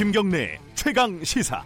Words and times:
김경래 0.00 0.58
최강 0.74 1.22
시사. 1.22 1.62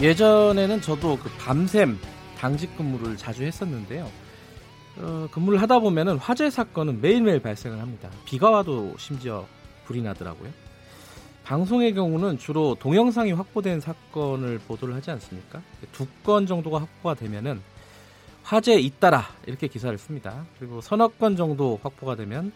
예전에는 0.00 0.80
저도 0.80 1.16
그 1.16 1.30
밤샘 1.38 1.96
당직 2.38 2.76
근무를 2.76 3.16
자주 3.16 3.44
했었는데요. 3.44 4.10
어, 4.96 5.28
근무를 5.30 5.62
하다 5.62 5.78
보면은 5.78 6.16
화재 6.18 6.50
사건은 6.50 7.00
매일매일 7.00 7.40
발생을 7.40 7.80
합니다. 7.80 8.10
비가 8.24 8.50
와도 8.50 8.96
심지어 8.98 9.46
불이 9.84 10.02
나더라고요. 10.02 10.50
방송의 11.44 11.94
경우는 11.94 12.38
주로 12.38 12.74
동영상이 12.80 13.30
확보된 13.30 13.78
사건을 13.80 14.58
보도를 14.66 14.96
하지 14.96 15.12
않습니까? 15.12 15.62
두 15.92 16.08
건 16.24 16.46
정도가 16.46 16.80
확보가 16.80 17.14
되면은 17.14 17.60
화재 18.44 18.74
잇따라 18.74 19.26
이렇게 19.46 19.66
기사를 19.66 19.96
씁니다. 19.98 20.44
그리고 20.58 20.80
서너 20.80 21.08
건 21.08 21.34
정도 21.34 21.80
확보가 21.82 22.14
되면 22.14 22.52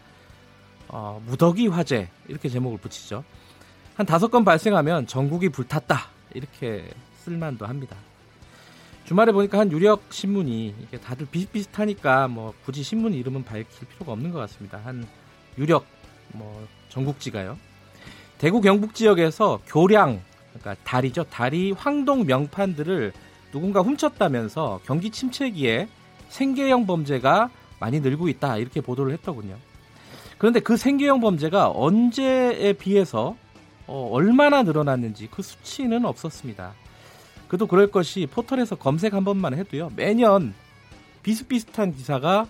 어, 0.87 1.21
무더기 1.25 1.67
화재 1.67 2.09
이렇게 2.27 2.47
제목을 2.47 2.77
붙이죠. 2.77 3.23
한 3.95 4.05
다섯 4.05 4.29
건 4.29 4.45
발생하면 4.45 5.07
전국이 5.07 5.49
불탔다 5.49 6.07
이렇게 6.33 6.87
쓸만도 7.17 7.65
합니다. 7.65 7.97
주말에 9.05 9.31
보니까 9.31 9.57
한 9.57 9.71
유력 9.71 10.03
신문이 10.11 10.75
이게 10.83 10.99
다들 10.99 11.25
비슷비슷하니까 11.31 12.27
뭐 12.27 12.53
굳이 12.63 12.83
신문 12.83 13.13
이름은 13.15 13.43
밝힐 13.43 13.87
필요가 13.87 14.11
없는 14.11 14.31
것 14.31 14.39
같습니다. 14.39 14.79
한 14.83 15.07
유력 15.57 15.85
뭐 16.33 16.67
전국지가요. 16.89 17.57
대구 18.37 18.61
경북 18.61 18.93
지역에서 18.93 19.59
교량 19.65 20.21
그러니까 20.53 20.75
다리죠 20.83 21.23
다리 21.25 21.71
황동 21.71 22.25
명판들을 22.25 23.11
누군가 23.51 23.81
훔쳤다면서 23.81 24.81
경기 24.85 25.09
침체기에 25.09 25.87
생계형 26.29 26.85
범죄가 26.85 27.49
많이 27.79 27.99
늘고 27.99 28.27
있다 28.29 28.57
이렇게 28.57 28.81
보도를 28.81 29.13
했더군요. 29.13 29.55
그런데 30.37 30.59
그 30.59 30.77
생계형 30.77 31.19
범죄가 31.21 31.71
언제에 31.71 32.73
비해서 32.73 33.35
어, 33.87 34.09
얼마나 34.11 34.63
늘어났는지 34.63 35.27
그 35.31 35.41
수치는 35.41 36.05
없었습니다. 36.05 36.73
그도 37.47 37.65
그럴 37.65 37.89
것이 37.89 38.27
포털에서 38.29 38.75
검색 38.75 39.13
한 39.15 39.23
번만 39.25 39.55
해도요 39.55 39.91
매년 39.95 40.53
비슷비슷한 41.23 41.93
기사가 41.95 42.47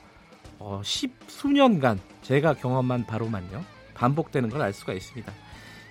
어, 0.59 0.81
십수년간 0.83 1.99
제가 2.21 2.55
경험한 2.55 3.05
바로만요 3.05 3.63
반복되는 3.93 4.49
걸 4.49 4.61
알 4.61 4.73
수가 4.73 4.93
있습니다. 4.93 5.31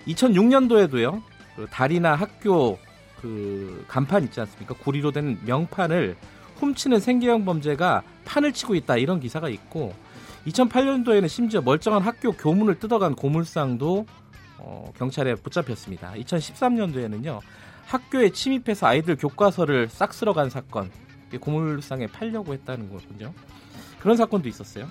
2006년도에도요 0.07 1.21
그 1.55 1.65
다리나 1.71 2.15
학교 2.15 2.77
그 3.21 3.85
간판 3.87 4.23
있지 4.23 4.39
않습니까? 4.39 4.75
구리로 4.75 5.11
된 5.11 5.39
명판을 5.45 6.15
훔치는 6.57 6.99
생계형 6.99 7.45
범죄가 7.45 8.03
판을 8.25 8.53
치고 8.53 8.75
있다 8.75 8.97
이런 8.97 9.19
기사가 9.19 9.49
있고 9.49 9.93
2008년도에는 10.47 11.27
심지어 11.27 11.61
멀쩡한 11.61 12.01
학교 12.01 12.31
교문을 12.31 12.79
뜯어간 12.79 13.15
고물상도 13.15 14.05
어, 14.57 14.91
경찰에 14.97 15.35
붙잡혔습니다. 15.35 16.13
2013년도에는요 16.13 17.39
학교에 17.85 18.29
침입해서 18.29 18.87
아이들 18.87 19.15
교과서를 19.15 19.89
싹 19.89 20.13
쓸어간 20.13 20.49
사건 20.49 20.91
고물상에 21.39 22.07
팔려고 22.07 22.53
했다는 22.53 22.89
거군요. 22.89 23.33
그런 23.99 24.17
사건도 24.17 24.49
있었어요. 24.49 24.87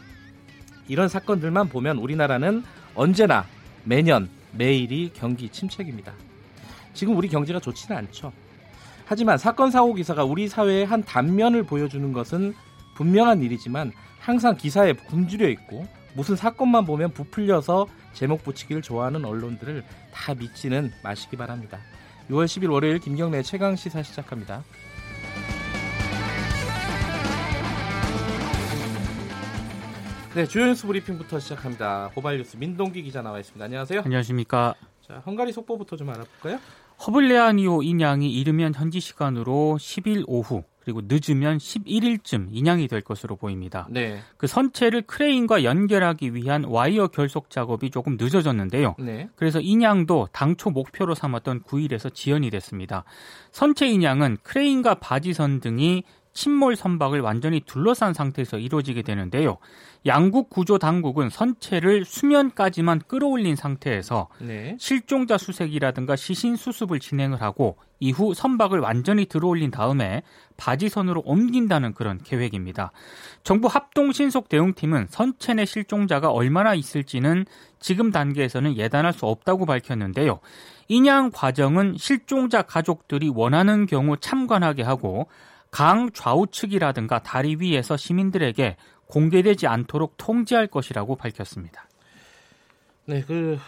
이런 0.86 1.08
사건들만 1.08 1.68
보면 1.68 1.98
우리나라는 1.98 2.64
언제나 2.94 3.44
매년 3.84 4.28
매일이 4.52 5.10
경기 5.14 5.48
침체입니다. 5.48 6.12
지금 6.98 7.16
우리 7.16 7.28
경제가 7.28 7.60
좋지는 7.60 7.96
않죠. 7.96 8.32
하지만 9.06 9.38
사건 9.38 9.70
사고 9.70 9.94
기사가 9.94 10.24
우리 10.24 10.48
사회의 10.48 10.84
한 10.84 11.04
단면을 11.04 11.62
보여주는 11.62 12.12
것은 12.12 12.54
분명한 12.96 13.40
일이지만 13.40 13.92
항상 14.18 14.56
기사에 14.56 14.94
굶주려 14.94 15.48
있고 15.50 15.86
무슨 16.14 16.34
사건만 16.34 16.86
보면 16.86 17.12
부풀려서 17.12 17.86
제목 18.14 18.42
붙이기를 18.42 18.82
좋아하는 18.82 19.24
언론들을 19.24 19.84
다 20.12 20.34
믿지는 20.34 20.90
마시기 21.04 21.36
바랍니다. 21.36 21.78
6월 22.30 22.46
10일 22.46 22.72
월요일 22.72 22.98
김경래 22.98 23.42
최강 23.42 23.76
시사 23.76 24.02
시작합니다. 24.02 24.64
네, 30.34 30.46
주요 30.46 30.66
뉴스 30.66 30.84
브리핑부터 30.84 31.38
시작합니다. 31.38 32.10
고발 32.12 32.38
뉴스 32.38 32.56
민동기 32.56 33.04
기자 33.04 33.22
나와 33.22 33.38
있습니다. 33.38 33.64
안녕하세요. 33.64 34.02
안녕하십니까. 34.04 34.74
자, 35.06 35.22
헝가리 35.24 35.52
속보부터 35.52 35.96
좀 35.96 36.10
알아볼까요? 36.10 36.58
허블레아니호 37.06 37.82
인양이 37.82 38.30
이르면 38.32 38.74
현지 38.74 39.00
시간으로 39.00 39.76
10일 39.78 40.24
오후 40.26 40.64
그리고 40.88 41.02
늦으면 41.04 41.58
11일쯤 41.58 42.48
인양이 42.50 42.88
될 42.88 43.02
것으로 43.02 43.36
보입니다. 43.36 43.86
네. 43.90 44.20
그 44.38 44.46
선체를 44.46 45.02
크레인과 45.02 45.62
연결하기 45.62 46.34
위한 46.34 46.64
와이어 46.64 47.08
결속 47.08 47.50
작업이 47.50 47.90
조금 47.90 48.16
늦어졌는데요. 48.18 48.96
네. 48.98 49.28
그래서 49.36 49.60
인양도 49.60 50.28
당초 50.32 50.70
목표로 50.70 51.14
삼았던 51.14 51.64
9일에서 51.64 52.14
지연이 52.14 52.48
됐습니다. 52.48 53.04
선체 53.52 53.86
인양은 53.86 54.38
크레인과 54.42 54.94
바지선 54.94 55.60
등이 55.60 56.04
침몰 56.32 56.76
선박을 56.76 57.20
완전히 57.20 57.60
둘러싼 57.60 58.14
상태에서 58.14 58.58
이루어지게 58.58 59.02
되는데요. 59.02 59.58
양국 60.06 60.50
구조 60.50 60.78
당국은 60.78 61.28
선체를 61.28 62.04
수면까지만 62.04 63.02
끌어올린 63.06 63.56
상태에서 63.56 64.28
네. 64.40 64.76
실종자 64.78 65.36
수색이라든가 65.36 66.16
시신 66.16 66.56
수습을 66.56 67.00
진행을 67.00 67.42
하고 67.42 67.76
이후 68.00 68.32
선박을 68.32 68.78
완전히 68.78 69.26
들어올린 69.26 69.70
다음에 69.70 70.22
바지선으로 70.56 71.22
옮긴다는 71.24 71.94
그런 71.94 72.18
계획입니다. 72.22 72.92
정부 73.42 73.66
합동 73.66 74.12
신속 74.12 74.48
대응팀은 74.48 75.06
선체 75.08 75.54
내 75.54 75.64
실종자가 75.64 76.30
얼마나 76.30 76.74
있을지는 76.74 77.44
지금 77.80 78.10
단계에서는 78.10 78.76
예단할 78.76 79.12
수 79.12 79.26
없다고 79.26 79.66
밝혔는데요. 79.66 80.40
인양 80.88 81.32
과정은 81.32 81.96
실종자 81.98 82.62
가족들이 82.62 83.30
원하는 83.34 83.86
경우 83.86 84.16
참관하게 84.16 84.82
하고 84.82 85.28
강 85.70 86.10
좌우측이라든가 86.12 87.22
다리 87.22 87.56
위에서 87.58 87.96
시민들에게 87.96 88.76
공개되지 89.06 89.66
않도록 89.66 90.14
통제할 90.16 90.66
것이라고 90.66 91.16
밝혔습니다. 91.16 91.88
네, 93.06 93.22
그 93.26 93.58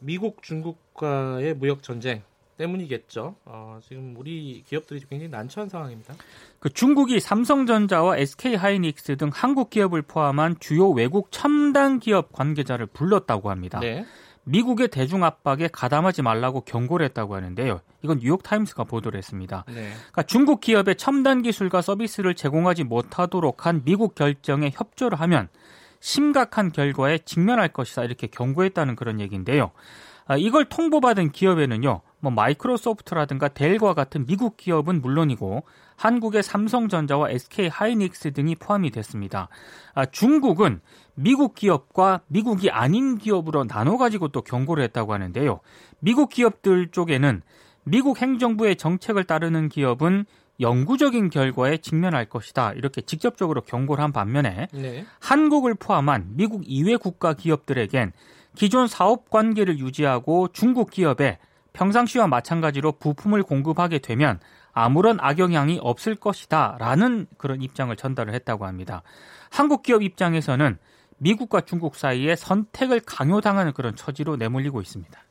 미국 0.00 0.42
중국과의 0.42 1.54
무역 1.54 1.82
전쟁 1.82 2.22
때문이겠죠. 2.56 3.34
어, 3.44 3.80
지금 3.82 4.14
우리 4.16 4.62
기업들이 4.66 5.00
굉장히 5.08 5.30
난처한 5.30 5.68
상황입니다. 5.68 6.14
그 6.58 6.68
중국이 6.68 7.18
삼성전자와 7.20 8.18
SK 8.18 8.54
하이닉스 8.54 9.16
등 9.16 9.30
한국 9.32 9.70
기업을 9.70 10.02
포함한 10.02 10.56
주요 10.60 10.90
외국 10.90 11.28
첨단 11.32 11.98
기업 11.98 12.32
관계자를 12.32 12.86
불렀다고 12.86 13.50
합니다. 13.50 13.80
네. 13.80 14.04
미국의 14.44 14.88
대중 14.88 15.24
압박에 15.24 15.68
가담하지 15.72 16.22
말라고 16.22 16.62
경고를 16.62 17.04
했다고 17.06 17.36
하는데요. 17.36 17.80
이건 18.02 18.18
뉴욕 18.18 18.42
타임스가 18.42 18.84
보도를 18.84 19.18
했습니다. 19.18 19.64
네. 19.68 19.90
그러니까 19.94 20.22
중국 20.24 20.60
기업의 20.60 20.96
첨단 20.96 21.42
기술과 21.42 21.80
서비스를 21.80 22.34
제공하지 22.34 22.84
못하도록 22.84 23.66
한 23.66 23.82
미국 23.84 24.14
결정에 24.14 24.70
협조를 24.72 25.20
하면 25.20 25.48
심각한 26.00 26.72
결과에 26.72 27.18
직면할 27.18 27.68
것이다 27.68 28.04
이렇게 28.04 28.26
경고했다는 28.26 28.96
그런 28.96 29.20
얘기인데요. 29.20 29.70
아, 30.26 30.36
이걸 30.36 30.64
통보받은 30.64 31.30
기업에는요, 31.30 32.00
뭐 32.22 32.30
마이크로소프트라든가 32.30 33.48
델과 33.48 33.94
같은 33.94 34.24
미국 34.26 34.56
기업은 34.56 35.02
물론이고 35.02 35.64
한국의 35.96 36.44
삼성전자와 36.44 37.30
SK 37.30 37.66
하이닉스 37.66 38.32
등이 38.32 38.54
포함이 38.54 38.92
됐습니다. 38.92 39.48
아, 39.92 40.06
중국은 40.06 40.80
미국 41.14 41.56
기업과 41.56 42.20
미국이 42.28 42.70
아닌 42.70 43.18
기업으로 43.18 43.66
나눠 43.66 43.98
가지고 43.98 44.28
또 44.28 44.40
경고를 44.40 44.84
했다고 44.84 45.12
하는데요. 45.12 45.58
미국 45.98 46.30
기업들 46.30 46.92
쪽에는 46.92 47.42
미국 47.82 48.22
행정부의 48.22 48.76
정책을 48.76 49.24
따르는 49.24 49.68
기업은 49.68 50.24
영구적인 50.60 51.28
결과에 51.28 51.78
직면할 51.78 52.26
것이다. 52.26 52.72
이렇게 52.74 53.00
직접적으로 53.00 53.62
경고를 53.62 54.04
한 54.04 54.12
반면에 54.12 54.68
네. 54.72 55.04
한국을 55.18 55.74
포함한 55.74 56.36
미국 56.36 56.62
이외 56.66 56.94
국가 56.94 57.34
기업들에겐 57.34 58.12
기존 58.54 58.86
사업 58.86 59.28
관계를 59.28 59.80
유지하고 59.80 60.46
중국 60.52 60.92
기업에 60.92 61.38
평상시와 61.72 62.26
마찬가지로 62.26 62.92
부품을 62.92 63.42
공급하게 63.42 63.98
되면 63.98 64.40
아무런 64.72 65.18
악영향이 65.20 65.78
없을 65.82 66.14
것이다. 66.14 66.76
라는 66.78 67.26
그런 67.36 67.62
입장을 67.62 67.94
전달을 67.94 68.34
했다고 68.34 68.66
합니다. 68.66 69.02
한국 69.50 69.82
기업 69.82 70.02
입장에서는 70.02 70.78
미국과 71.18 71.62
중국 71.62 71.94
사이에 71.94 72.34
선택을 72.36 73.00
강요당하는 73.00 73.72
그런 73.72 73.94
처지로 73.94 74.36
내몰리고 74.36 74.80
있습니다. 74.80 75.22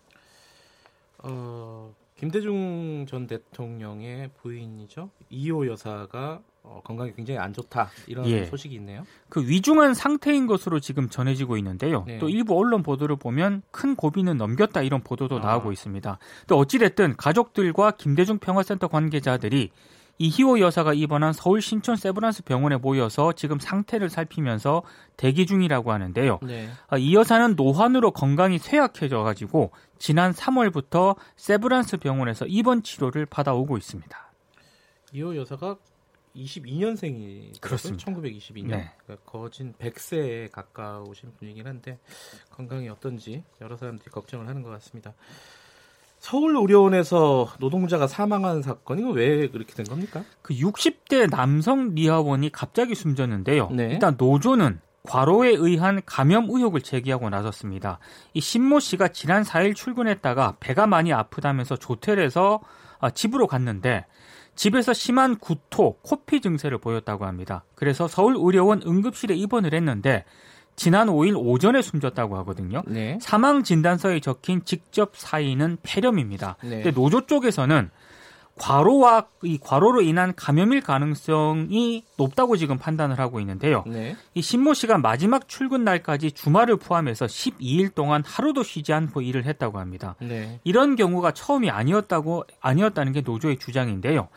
어, 1.19 1.93
김대중 2.15 3.05
전 3.07 3.27
대통령의 3.27 4.29
부인이죠. 4.41 5.09
이호 5.29 5.67
여사가 5.67 6.41
어, 6.63 6.79
건강이 6.83 7.13
굉장히 7.13 7.39
안 7.39 7.53
좋다 7.53 7.89
이런 8.07 8.25
예. 8.27 8.45
소식이 8.45 8.75
있네요. 8.75 9.03
그 9.29 9.41
위중한 9.47 9.93
상태인 9.93 10.45
것으로 10.45 10.79
지금 10.79 11.09
전해지고 11.09 11.57
있는데요. 11.57 12.03
네. 12.05 12.19
또 12.19 12.29
일부 12.29 12.57
언론 12.57 12.83
보도를 12.83 13.15
보면 13.15 13.63
큰 13.71 13.95
고비는 13.95 14.37
넘겼다 14.37 14.81
이런 14.83 15.01
보도도 15.01 15.37
아. 15.37 15.39
나오고 15.39 15.71
있습니다. 15.71 16.17
또 16.47 16.57
어찌됐든 16.57 17.17
가족들과 17.17 17.91
김대중 17.91 18.37
평화센터 18.37 18.87
관계자들이 18.87 19.71
이희호 20.19 20.59
여사가 20.59 20.93
입원한 20.93 21.33
서울 21.33 21.63
신촌 21.63 21.95
세브란스 21.95 22.43
병원에 22.43 22.77
모여서 22.77 23.33
지금 23.33 23.59
상태를 23.59 24.11
살피면서 24.11 24.83
대기 25.17 25.47
중이라고 25.47 25.91
하는데요. 25.91 26.39
네. 26.43 26.69
아, 26.89 26.97
이 26.97 27.15
여사는 27.15 27.55
노환으로 27.55 28.11
건강이 28.11 28.59
쇠약해져 28.59 29.23
가지고 29.23 29.71
지난 29.97 30.31
3월부터 30.31 31.15
세브란스 31.37 31.97
병원에서 31.97 32.45
입원 32.45 32.83
치료를 32.83 33.25
받아오고 33.25 33.77
있습니다. 33.77 34.31
이호 35.13 35.35
여사가 35.37 35.77
22년생이 36.35 37.59
그렇습니다. 37.59 38.05
1922년. 38.05 38.67
네. 38.67 38.91
그러니까 39.03 39.25
거진 39.25 39.73
100세에 39.73 40.51
가까우신 40.51 41.33
분이긴 41.37 41.67
한데 41.67 41.99
건강이 42.51 42.89
어떤지 42.89 43.43
여러 43.59 43.77
사람들이 43.77 44.09
걱정을 44.11 44.47
하는 44.47 44.61
것 44.61 44.69
같습니다. 44.69 45.13
서울의료원에서 46.19 47.53
노동자가 47.59 48.05
사망한 48.05 48.61
사건이 48.61 49.11
왜 49.13 49.49
그렇게 49.49 49.73
된 49.73 49.85
겁니까? 49.87 50.23
그 50.43 50.53
60대 50.53 51.29
남성 51.29 51.95
미화원이 51.95 52.51
갑자기 52.51 52.93
숨졌는데요. 52.93 53.69
네. 53.71 53.93
일단 53.93 54.15
노조는 54.17 54.79
과로에 55.03 55.49
의한 55.49 56.01
감염 56.05 56.45
의혹을 56.49 56.81
제기하고 56.81 57.29
나섰습니다. 57.31 57.97
이 58.35 58.39
신모 58.39 58.79
씨가 58.79 59.07
지난 59.09 59.41
4일 59.41 59.75
출근했다가 59.75 60.57
배가 60.59 60.85
많이 60.85 61.11
아프다면서 61.11 61.77
조퇴해서 61.77 62.61
아, 62.99 63.09
집으로 63.09 63.47
갔는데 63.47 64.05
집에서 64.55 64.93
심한 64.93 65.37
구토, 65.37 65.97
코피 66.01 66.41
증세를 66.41 66.77
보였다고 66.77 67.25
합니다. 67.25 67.63
그래서 67.75 68.07
서울의료원 68.07 68.83
응급실에 68.85 69.35
입원을 69.35 69.73
했는데 69.73 70.25
지난 70.75 71.07
5일 71.07 71.35
오전에 71.37 71.81
숨졌다고 71.81 72.37
하거든요. 72.39 72.83
네. 72.87 73.17
사망 73.21 73.63
진단서에 73.63 74.19
적힌 74.19 74.63
직접 74.65 75.11
사인은 75.15 75.77
폐렴입니다. 75.83 76.57
네. 76.63 76.69
근데 76.81 76.91
노조 76.91 77.25
쪽에서는 77.25 77.89
과로와 78.61 79.25
이 79.41 79.57
과로로 79.57 80.03
인한 80.03 80.35
감염일 80.35 80.81
가능성이 80.81 82.05
높다고 82.15 82.57
지금 82.57 82.77
판단을 82.77 83.17
하고 83.17 83.39
있는데요. 83.39 83.83
네. 83.87 84.15
이 84.35 84.41
신모 84.43 84.75
씨가 84.75 84.99
마지막 84.99 85.47
출근 85.47 85.83
날까지 85.83 86.33
주말을 86.33 86.77
포함해서 86.77 87.25
12일 87.25 87.95
동안 87.95 88.23
하루도 88.23 88.61
쉬지 88.61 88.93
않고 88.93 89.21
일을 89.21 89.45
했다고 89.45 89.79
합니다. 89.79 90.15
네. 90.19 90.59
이런 90.63 90.95
경우가 90.95 91.31
처음이 91.31 91.71
아니었다고 91.71 92.45
아니었다는 92.59 93.13
게 93.13 93.21
노조의 93.21 93.57
주장인데요. 93.57 94.27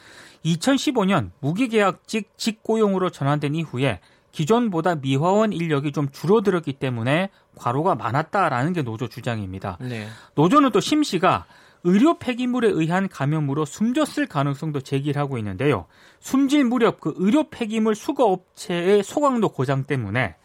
2015년 0.47 1.31
무기계약직 1.41 2.38
직고용으로 2.38 3.11
전환된 3.11 3.55
이후에 3.55 4.00
기존보다 4.32 4.94
미화원 4.97 5.53
인력이 5.53 5.93
좀 5.93 6.09
줄어들었기 6.11 6.73
때문에 6.73 7.29
과로가 7.56 7.94
많았다라는 7.94 8.73
게 8.73 8.81
노조 8.82 9.06
주장입니다. 9.06 9.77
네. 9.82 10.09
노조는 10.35 10.70
또 10.70 10.81
심 10.81 11.03
씨가 11.03 11.44
의료 11.85 12.19
폐기물에 12.19 12.69
의한 12.69 13.09
감염으로 13.09 13.67
숨졌을 13.67 14.27
가능성도 14.27 14.81
제기를 14.81 15.21
하고 15.21 15.39
있는데요. 15.39 15.87
숨질 16.19 16.65
무렵 16.65 17.01
그 17.01 17.15
의료 17.17 17.45
폐기물 17.51 17.95
수거 17.95 18.25
업체의 18.25 19.03
소강도 19.03 19.51
고장 19.51 19.85
때문에 19.85 20.37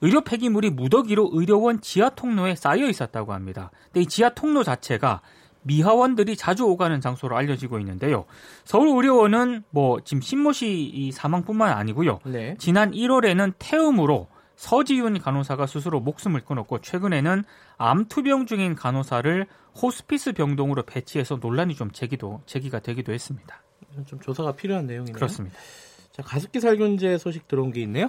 의료 0.00 0.20
폐기물이 0.22 0.70
무더기로 0.70 1.30
의료원 1.32 1.80
지하 1.80 2.10
통로에 2.10 2.54
쌓여 2.54 2.88
있었다고 2.88 3.32
합니다. 3.32 3.70
근데 3.86 4.02
이 4.02 4.06
지하 4.06 4.30
통로 4.30 4.62
자체가 4.62 5.20
미화원들이 5.62 6.36
자주 6.36 6.64
오가는 6.64 7.00
장소로 7.00 7.36
알려지고 7.36 7.78
있는데요. 7.80 8.26
서울의료원은 8.64 9.64
뭐 9.70 9.98
지금 10.04 10.20
신모 10.20 10.52
씨 10.52 11.10
사망뿐만 11.12 11.72
아니고요. 11.72 12.20
네. 12.26 12.54
지난 12.58 12.92
1월에는 12.92 13.54
태음으로 13.58 14.28
서지윤 14.56 15.18
간호사가 15.18 15.66
스스로 15.66 16.00
목숨을 16.00 16.44
끊었고 16.44 16.80
최근에는 16.80 17.44
암 17.76 18.04
투병 18.06 18.46
중인 18.46 18.74
간호사를 18.74 19.46
호스피스 19.80 20.32
병동으로 20.32 20.84
배치해서 20.84 21.38
논란이 21.40 21.74
좀 21.74 21.90
제기도 21.90 22.42
제기가 22.46 22.80
되기도 22.80 23.12
했습니다. 23.12 23.62
좀 24.06 24.20
조사가 24.20 24.52
필요한 24.52 24.86
내용이네요. 24.86 25.14
그렇습니다. 25.14 25.56
자, 26.12 26.22
가습기 26.22 26.60
살균제 26.60 27.18
소식 27.18 27.48
들어온 27.48 27.72
게 27.72 27.80
있네요. 27.82 28.08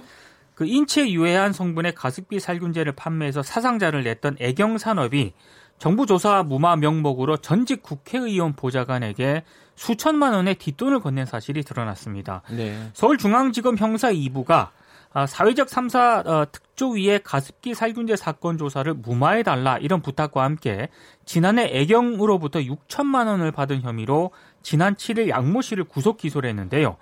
그 0.54 0.64
인체 0.64 1.10
유해한 1.10 1.52
성분의 1.52 1.94
가습기 1.94 2.40
살균제를 2.40 2.92
판매해서 2.92 3.42
사상자를 3.42 4.04
냈던 4.04 4.36
애경산업이 4.40 5.34
정부 5.78 6.06
조사 6.06 6.42
무마 6.42 6.76
명목으로 6.76 7.36
전직 7.38 7.82
국회의원 7.82 8.54
보좌관에게 8.54 9.44
수천만 9.74 10.32
원의 10.32 10.54
뒷돈을 10.54 11.00
건넨 11.00 11.26
사실이 11.26 11.62
드러났습니다. 11.62 12.42
네. 12.50 12.88
서울중앙지검 12.94 13.76
형사 13.76 14.10
2부가 14.10 14.70
아, 15.16 15.24
사회적 15.24 15.68
3사 15.68 16.26
어, 16.26 16.46
특조위의 16.52 17.22
가습기 17.22 17.74
살균제 17.74 18.16
사건 18.16 18.58
조사를 18.58 18.92
무마해달라 18.92 19.78
이런 19.78 20.02
부탁과 20.02 20.42
함께 20.44 20.90
지난해 21.24 21.70
애경으로부터 21.72 22.58
6천만 22.58 23.26
원을 23.26 23.50
받은 23.50 23.80
혐의로 23.80 24.32
지난 24.60 24.94
7일 24.94 25.30
양모 25.30 25.62
씨를 25.62 25.84
구속 25.84 26.18
기소를 26.18 26.50
했는데요. 26.50 26.98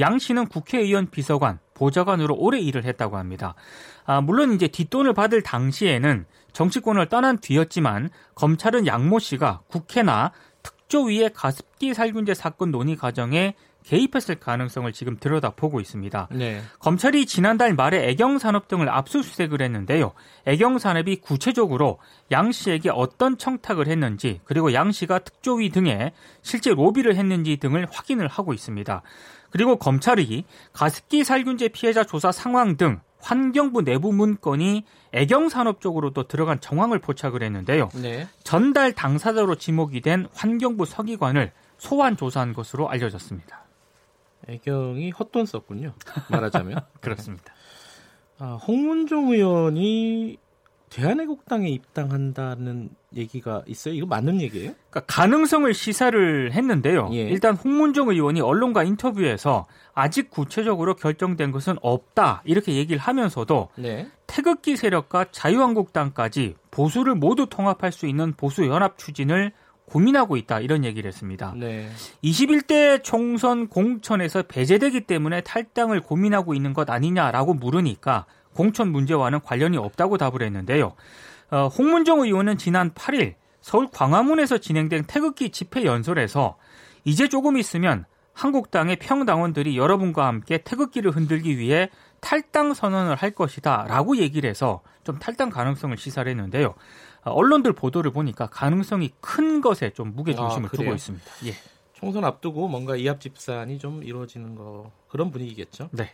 양 0.00 0.18
씨는 0.18 0.46
국회의원 0.46 1.10
비서관, 1.10 1.58
보좌관으로 1.74 2.36
오래 2.36 2.58
일을 2.58 2.86
했다고 2.86 3.18
합니다. 3.18 3.54
아, 4.06 4.22
물론 4.22 4.54
이제 4.54 4.66
뒷돈을 4.66 5.12
받을 5.12 5.42
당시에는 5.42 6.24
정치권을 6.54 7.10
떠난 7.10 7.36
뒤였지만 7.36 8.08
검찰은 8.34 8.86
양모 8.86 9.18
씨가 9.18 9.60
국회나 9.68 10.32
특조위의 10.62 11.34
가습기 11.34 11.92
살균제 11.92 12.32
사건 12.32 12.70
논의 12.70 12.96
과정에 12.96 13.54
개입했을 13.88 14.34
가능성을 14.34 14.92
지금 14.92 15.16
들여다보고 15.18 15.80
있습니다. 15.80 16.28
네. 16.32 16.60
검찰이 16.78 17.24
지난달 17.24 17.74
말에 17.74 18.06
애경산업 18.10 18.68
등을 18.68 18.90
압수수색을 18.90 19.62
했는데요. 19.62 20.12
애경산업이 20.44 21.16
구체적으로 21.16 21.98
양 22.30 22.52
씨에게 22.52 22.90
어떤 22.90 23.38
청탁을 23.38 23.88
했는지 23.88 24.40
그리고 24.44 24.74
양 24.74 24.92
씨가 24.92 25.20
특조위 25.20 25.70
등에 25.70 26.12
실제 26.42 26.70
로비를 26.74 27.16
했는지 27.16 27.56
등을 27.56 27.86
확인을 27.90 28.28
하고 28.28 28.52
있습니다. 28.52 29.02
그리고 29.48 29.76
검찰이 29.76 30.44
가습기 30.74 31.24
살균제 31.24 31.68
피해자 31.68 32.04
조사 32.04 32.30
상황 32.30 32.76
등 32.76 33.00
환경부 33.20 33.82
내부 33.82 34.12
문건이 34.12 34.84
애경산업 35.12 35.80
쪽으로도 35.80 36.28
들어간 36.28 36.60
정황을 36.60 36.98
포착을 36.98 37.42
했는데요. 37.42 37.88
네. 37.94 38.28
전달 38.44 38.92
당사자로 38.92 39.54
지목이 39.54 40.02
된 40.02 40.28
환경부 40.34 40.84
서기관을 40.84 41.52
소환 41.78 42.18
조사한 42.18 42.52
것으로 42.52 42.90
알려졌습니다. 42.90 43.67
애경이 44.48 45.10
헛돈 45.10 45.46
썼군요. 45.46 45.92
말하자면. 46.30 46.80
그렇습니다. 47.00 47.52
아, 48.38 48.54
홍문종 48.54 49.32
의원이 49.32 50.38
대한애국당에 50.90 51.68
입당한다는 51.68 52.90
얘기가 53.14 53.62
있어요. 53.66 53.94
이거 53.94 54.06
맞는 54.06 54.40
얘기예요? 54.40 54.72
그러니까 54.90 55.00
가능성을 55.00 55.72
시사를 55.74 56.52
했는데요. 56.52 57.10
예. 57.12 57.22
일단 57.28 57.54
홍문종 57.56 58.08
의원이 58.08 58.40
언론과 58.40 58.84
인터뷰에서 58.84 59.66
아직 59.94 60.30
구체적으로 60.30 60.94
결정된 60.94 61.52
것은 61.52 61.76
없다 61.82 62.42
이렇게 62.44 62.74
얘기를 62.74 63.00
하면서도 63.00 63.68
네. 63.76 64.08
태극기 64.26 64.76
세력과 64.76 65.26
자유한국당까지 65.30 66.54
보수를 66.70 67.14
모두 67.14 67.46
통합할 67.46 67.92
수 67.92 68.06
있는 68.06 68.32
보수 68.32 68.66
연합 68.66 68.98
추진을 68.98 69.52
고민하고 69.88 70.36
있다 70.36 70.60
이런 70.60 70.84
얘기를 70.84 71.08
했습니다. 71.08 71.54
네. 71.56 71.88
21대 72.22 73.02
총선 73.02 73.68
공천에서 73.68 74.42
배제되기 74.42 75.02
때문에 75.02 75.40
탈당을 75.40 76.00
고민하고 76.00 76.54
있는 76.54 76.72
것 76.72 76.88
아니냐라고 76.90 77.54
물으니까 77.54 78.26
공천 78.54 78.90
문제와는 78.90 79.40
관련이 79.40 79.76
없다고 79.76 80.18
답을 80.18 80.42
했는데요. 80.42 80.94
어, 81.50 81.68
홍문정 81.68 82.20
의원은 82.20 82.58
지난 82.58 82.92
8일 82.92 83.34
서울 83.60 83.88
광화문에서 83.90 84.58
진행된 84.58 85.04
태극기 85.04 85.50
집회 85.50 85.84
연설에서 85.84 86.56
이제 87.04 87.28
조금 87.28 87.56
있으면 87.56 88.04
한국당의 88.32 88.96
평당원들이 88.96 89.76
여러분과 89.76 90.26
함께 90.26 90.58
태극기를 90.58 91.10
흔들기 91.10 91.58
위해 91.58 91.90
탈당 92.20 92.72
선언을 92.72 93.16
할 93.16 93.32
것이다 93.32 93.86
라고 93.88 94.16
얘기를 94.16 94.48
해서 94.48 94.82
좀 95.04 95.18
탈당 95.18 95.50
가능성을 95.50 95.96
시사를 95.96 96.30
했는데요. 96.30 96.74
어, 97.28 97.32
언론들 97.34 97.72
보도를 97.72 98.10
보니까 98.10 98.46
가능성이 98.46 99.10
큰 99.20 99.60
것에 99.60 99.90
좀 99.90 100.14
무게 100.14 100.34
중심을 100.34 100.68
아, 100.68 100.76
두고 100.76 100.92
있습니다. 100.92 101.26
예. 101.46 101.52
총선 101.94 102.24
앞두고 102.24 102.68
뭔가 102.68 102.96
이합 102.96 103.20
집산이 103.20 103.78
좀 103.78 104.02
이루어지는 104.04 104.54
거 104.54 104.90
그런 105.08 105.30
분위기겠죠. 105.30 105.88
네. 105.92 106.10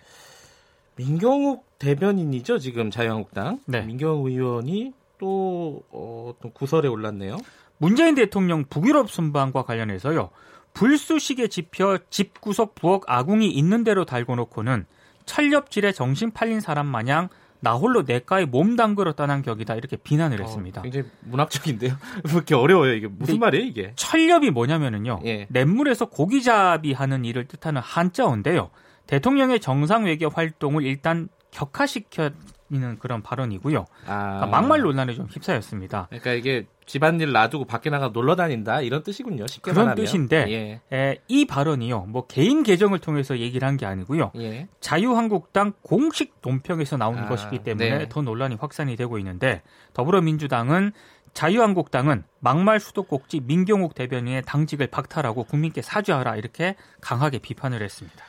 민경욱 0.97 1.67
대변인이죠 1.79 2.59
지금 2.59 2.91
자유한국당. 2.91 3.61
네. 3.67 3.83
민경욱 3.83 4.27
의원이 4.27 4.95
또 5.19 5.83
어, 5.91 6.35
구설에 6.55 6.89
올랐네요. 6.89 7.37
문재인 7.79 8.15
대통령 8.15 8.65
북유럽 8.65 9.11
순방과 9.11 9.65
관련해서요. 9.65 10.31
불수식의 10.73 11.51
지표 11.51 11.99
집구석 12.11 12.75
부엌 12.75 13.03
아궁이 13.07 13.51
있는 13.51 13.85
대로 13.85 14.05
달고 14.05 14.37
놓고는 14.37 14.87
철렵질에 15.27 15.93
정신 15.93 16.31
팔린 16.31 16.61
사람 16.61 16.87
마냥 16.87 17.29
나 17.65 17.73
홀로 17.75 18.03
내과에 18.03 18.45
몸 18.45 18.77
담그러 18.77 19.15
떠난 19.15 19.41
격이다 19.41 19.75
이렇게 19.75 19.97
비난을 19.97 20.41
어, 20.41 20.45
했습니다. 20.45 20.83
굉장히 20.83 21.09
문학적인데요. 21.23 21.97
왜 22.25 22.31
이렇게 22.31 22.55
어려워요 22.55 22.93
이게 22.93 23.09
무슨 23.09 23.39
말이에요 23.39 23.65
이게? 23.65 23.93
철렵이 23.97 24.51
뭐냐면은요. 24.51 25.21
예. 25.25 25.47
냇물에서 25.49 26.05
고기잡이 26.07 26.93
하는 26.93 27.25
일을 27.25 27.49
뜻하는 27.49 27.81
한자어인데요. 27.81 28.71
대통령의 29.07 29.61
정상 29.61 30.05
외교 30.05 30.29
활동을 30.29 30.85
일단 30.85 31.29
격화시켜 31.53 32.31
있는 32.71 32.99
그런 32.99 33.23
발언이고요. 33.23 33.87
아. 34.07 34.25
그러니까 34.25 34.47
막말 34.47 34.81
논란에 34.81 35.15
좀 35.15 35.27
휩싸였습니다. 35.27 36.09
그러니까 36.11 36.33
이게 36.33 36.67
집안일 36.87 37.33
놔두고 37.33 37.65
밖에 37.65 37.91
나가 37.91 38.09
놀러 38.09 38.37
다닌다 38.37 38.81
이런 38.81 39.03
뜻이군요. 39.03 39.47
쉽게 39.47 39.71
그런 39.71 39.87
말하면. 39.87 40.05
뜻인데 40.05 40.81
예. 40.91 40.97
에, 40.97 41.19
이 41.29 41.47
발언이요. 41.47 42.03
뭐 42.09 42.27
개인 42.27 42.63
계정을 42.63 42.99
통해서 42.99 43.39
얘기를 43.39 43.67
한 43.67 43.75
게 43.77 43.87
아니고요. 43.87 44.31
예. 44.37 44.69
자유한국당 44.81 45.73
공식 45.83 46.35
논평에서 46.43 46.97
나온 46.97 47.19
아, 47.19 47.29
것이기 47.29 47.61
때문에 47.65 47.99
네. 47.99 48.09
더 48.09 48.23
논란이 48.23 48.57
확산이 48.61 48.97
되고 48.97 49.19
있는데 49.19 49.63
더불어민주당은 49.95 50.93
자유한국당은 51.33 52.23
막말 52.39 52.79
수도꼭지 52.79 53.41
민경욱 53.41 53.95
대변인의 53.95 54.43
당직을 54.47 54.87
박탈하고 54.87 55.45
국민께 55.45 55.83
사죄하라 55.83 56.37
이렇게 56.37 56.77
강하게 57.01 57.39
비판을 57.39 57.83
했습니다. 57.83 58.25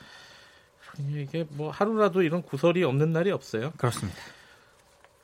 이게 1.10 1.46
뭐 1.52 1.70
하루라도 1.72 2.24
이런 2.24 2.42
구설이 2.42 2.84
없는 2.84 3.12
날이 3.12 3.30
없어요. 3.32 3.74
그렇습니다. 3.78 4.18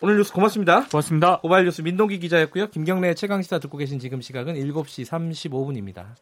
오늘 0.04 0.18
뉴스 0.18 0.34
고맙습니다. 0.34 0.86
고맙습니다. 0.86 1.40
고발 1.42 1.64
뉴스 1.64 1.84
민동기 1.84 2.18
기자였고요. 2.18 2.72
김경래 2.72 3.14
최강 3.14 3.40
시사 3.44 3.60
듣고 3.60 3.78
계신 3.78 4.00
지금 4.00 4.20
시각은 4.20 4.56
7시 4.56 5.06
35분입니다. 5.06 6.16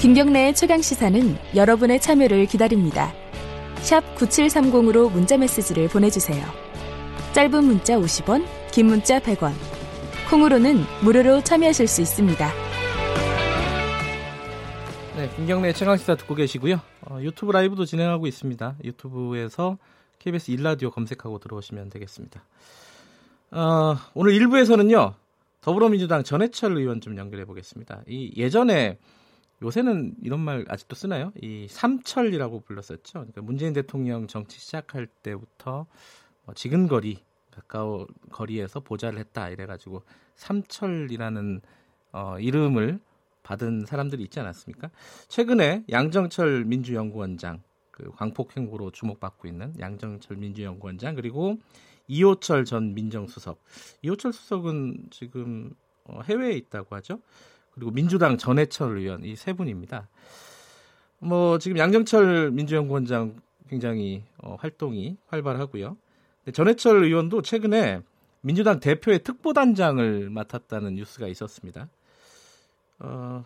김경래의 0.00 0.54
최강 0.54 0.80
시사는 0.80 1.36
여러분의 1.56 2.00
참여를 2.00 2.46
기다립니다. 2.46 3.12
샵 3.78 4.02
9730으로 4.14 5.10
문자 5.10 5.36
메시지를 5.36 5.88
보내주세요. 5.88 6.40
짧은 7.32 7.64
문자 7.64 7.96
50원, 7.96 8.46
긴 8.70 8.86
문자 8.86 9.18
100원. 9.18 9.52
콩으로는 10.30 10.84
무료로 11.02 11.42
참여하실 11.42 11.88
수 11.88 12.00
있습니다. 12.00 12.69
네, 15.20 15.28
김경래 15.36 15.74
최강 15.74 15.98
시사 15.98 16.14
듣고 16.14 16.34
계시고요. 16.34 16.80
어, 17.02 17.18
유튜브 17.20 17.52
라이브도 17.52 17.84
진행하고 17.84 18.26
있습니다. 18.26 18.76
유튜브에서 18.82 19.76
KBS 20.18 20.50
일라디오 20.50 20.90
검색하고 20.90 21.38
들어오시면 21.40 21.90
되겠습니다. 21.90 22.42
어, 23.50 23.96
오늘 24.14 24.32
1부에서는요. 24.32 25.12
더불어민주당 25.60 26.24
전해철 26.24 26.74
의원 26.74 27.02
좀 27.02 27.18
연결해 27.18 27.44
보겠습니다. 27.44 28.00
이 28.08 28.32
예전에 28.34 28.96
요새는 29.60 30.14
이런 30.22 30.40
말 30.40 30.64
아직도 30.66 30.96
쓰나요? 30.96 31.34
이 31.42 31.66
삼철이라고 31.68 32.60
불렀었죠. 32.60 33.12
그러니까 33.12 33.42
문재인 33.42 33.74
대통령 33.74 34.26
정치 34.26 34.58
시작할 34.58 35.06
때부터 35.06 35.84
뭐 36.46 36.54
지근거리 36.54 37.18
가까운 37.50 38.06
거리에서 38.32 38.80
보좌를 38.80 39.18
했다 39.18 39.50
이래가지고 39.50 40.02
삼철이라는 40.36 41.60
어, 42.12 42.38
이름을 42.38 43.00
받은 43.50 43.84
사람들이 43.84 44.22
있지 44.22 44.38
않았습니까? 44.38 44.90
최근에 45.26 45.84
양정철 45.90 46.64
민주연구원장 46.66 47.62
그 47.90 48.08
광폭 48.12 48.56
행보로 48.56 48.92
주목받고 48.92 49.48
있는 49.48 49.74
양정철 49.80 50.36
민주연구원장 50.36 51.16
그리고 51.16 51.58
이호철 52.06 52.64
전 52.64 52.94
민정수석 52.94 53.60
이호철 54.02 54.32
수석은 54.32 55.08
지금 55.10 55.72
어, 56.04 56.20
해외에 56.22 56.52
있다고 56.52 56.94
하죠. 56.96 57.20
그리고 57.72 57.90
민주당 57.90 58.38
전해철 58.38 58.98
의원 58.98 59.24
이 59.24 59.34
세 59.34 59.52
분입니다. 59.52 60.08
뭐 61.18 61.58
지금 61.58 61.76
양정철 61.76 62.52
민주연구원장 62.52 63.40
굉장히 63.68 64.22
어, 64.38 64.56
활동이 64.60 65.16
활발하고요. 65.26 65.96
근데 66.44 66.52
전해철 66.52 67.02
의원도 67.04 67.42
최근에 67.42 68.02
민주당 68.42 68.78
대표의 68.80 69.24
특보단장을 69.24 70.30
맡았다는 70.30 70.94
뉴스가 70.94 71.26
있었습니다. 71.26 71.88
어, 73.00 73.44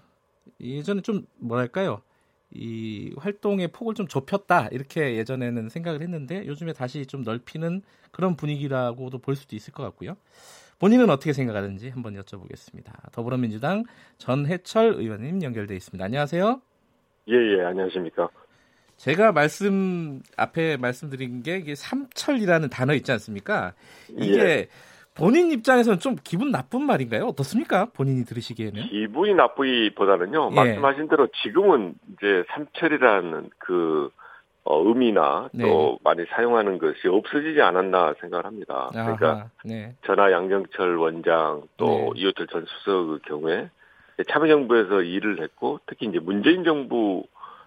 예전에 0.60 1.00
좀 1.00 1.26
뭐랄까요? 1.38 2.02
이 2.50 3.12
활동의 3.16 3.68
폭을 3.68 3.94
좀 3.94 4.06
좁혔다 4.06 4.68
이렇게 4.70 5.16
예전에는 5.16 5.68
생각을 5.68 6.02
했는데 6.02 6.46
요즘에 6.46 6.72
다시 6.72 7.04
좀 7.06 7.22
넓히는 7.22 7.82
그런 8.12 8.36
분위기라고도 8.36 9.18
볼 9.18 9.34
수도 9.34 9.56
있을 9.56 9.72
것 9.72 9.82
같고요. 9.82 10.16
본인은 10.78 11.10
어떻게 11.10 11.32
생각하는지 11.32 11.88
한번 11.90 12.14
여쭤보겠습니다. 12.14 13.10
더불어민주당 13.12 13.84
전해철 14.18 14.94
의원님 14.94 15.42
연결돼 15.42 15.74
있습니다. 15.74 16.04
안녕하세요. 16.04 16.60
예, 17.28 17.32
예, 17.32 17.64
안녕하십니까. 17.64 18.28
제가 18.96 19.32
말씀 19.32 20.22
앞에 20.36 20.76
말씀드린 20.76 21.42
게 21.42 21.56
이게 21.56 21.74
삼철이라는 21.74 22.70
단어 22.70 22.94
있지 22.94 23.10
않습니까? 23.12 23.74
이게 24.10 24.38
예. 24.38 24.68
본인 25.14 25.52
입장에서는 25.52 26.00
좀 26.00 26.16
기분 26.22 26.50
나쁜 26.50 26.82
말인가요? 26.82 27.26
어떻습니까? 27.26 27.86
본인이 27.86 28.24
들으시기에는? 28.24 28.82
기분이 28.82 29.34
나쁘기보다는요, 29.34 30.50
예. 30.50 30.54
말씀하신 30.54 31.08
대로 31.08 31.28
지금은 31.42 31.94
이제 32.12 32.44
삼철이라는 32.48 33.50
그, 33.58 34.10
어, 34.64 34.82
의미나 34.82 35.50
또 35.52 35.58
네. 35.58 35.98
많이 36.02 36.24
사용하는 36.30 36.78
것이 36.78 37.06
없어지지 37.06 37.60
않았나 37.60 38.14
생각을 38.20 38.46
합니다. 38.46 38.88
그러니까 38.92 39.30
아하, 39.30 39.50
네. 39.64 39.94
전하 40.06 40.32
양정철 40.32 40.96
원장 40.96 41.62
또 41.76 41.86
네. 41.86 42.10
이호철 42.16 42.46
전 42.46 42.64
수석의 42.66 43.18
경우에 43.26 43.68
참여정부에서 44.26 45.02
일을 45.02 45.42
했고 45.42 45.80
특히 45.86 46.06
이제 46.06 46.18
문재인 46.18 46.64
정부 46.64 47.24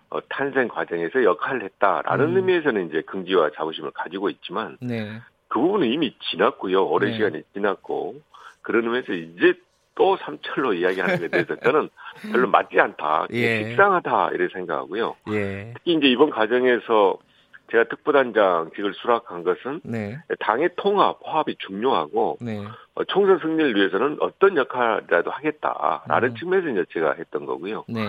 어, 0.09 0.19
탄생 0.27 0.67
과정에서 0.69 1.23
역할을 1.23 1.63
했다라는 1.63 2.29
음. 2.29 2.37
의미에서는 2.37 2.89
이제 2.89 3.01
긍지와 3.01 3.51
자부심을 3.55 3.91
가지고 3.91 4.29
있지만 4.31 4.77
네. 4.81 5.21
그 5.47 5.59
부분은 5.59 5.87
이미 5.87 6.15
지났고요. 6.29 6.85
오랜 6.85 7.11
네. 7.11 7.17
시간이 7.17 7.43
지났고 7.53 8.15
그런 8.61 8.83
의미에서 8.83 9.13
이제 9.13 9.53
또 9.95 10.15
삼철로 10.17 10.73
이야기하는 10.73 11.19
데 11.19 11.27
대해서 11.27 11.55
저는 11.55 11.89
별로 12.31 12.47
맞지 12.47 12.79
않다. 12.79 13.27
예. 13.31 13.63
식상하다 13.63 14.31
이렇게 14.31 14.53
생각하고요. 14.53 15.15
예. 15.31 15.73
특히 15.75 15.93
이제 15.93 16.07
이번 16.07 16.29
과정에서 16.29 17.17
제가 17.71 17.85
특보단장직을 17.85 18.93
수락한 18.93 19.43
것은 19.43 19.81
네. 19.83 20.17
당의 20.39 20.69
통합, 20.77 21.19
화합이 21.23 21.55
중요하고 21.59 22.37
네. 22.39 22.63
어, 22.95 23.03
총선 23.05 23.39
승리를 23.39 23.75
위해서는 23.75 24.17
어떤 24.21 24.55
역할이라도 24.55 25.31
하겠다라는 25.31 26.29
음. 26.29 26.35
측면에서 26.35 26.69
이제 26.69 26.85
제가 26.93 27.13
했던 27.13 27.45
거고요. 27.45 27.83
네. 27.89 28.05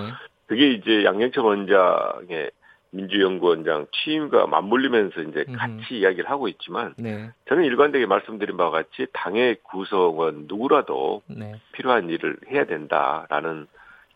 그게 0.46 0.70
이제 0.70 1.04
양영철 1.04 1.44
원장의 1.44 2.50
민주연구원장 2.90 3.86
취임과 3.92 4.46
맞물리면서 4.46 5.22
이제 5.22 5.44
음흠. 5.48 5.56
같이 5.56 5.98
이야기를 5.98 6.30
하고 6.30 6.48
있지만 6.48 6.94
네. 6.96 7.30
저는 7.48 7.64
일관되게 7.64 8.06
말씀드린 8.06 8.56
바와 8.56 8.70
같이 8.70 9.06
당의 9.12 9.56
구성원 9.62 10.46
누구라도 10.48 11.22
네. 11.26 11.60
필요한 11.72 12.08
일을 12.08 12.38
해야 12.50 12.64
된다라는 12.64 13.66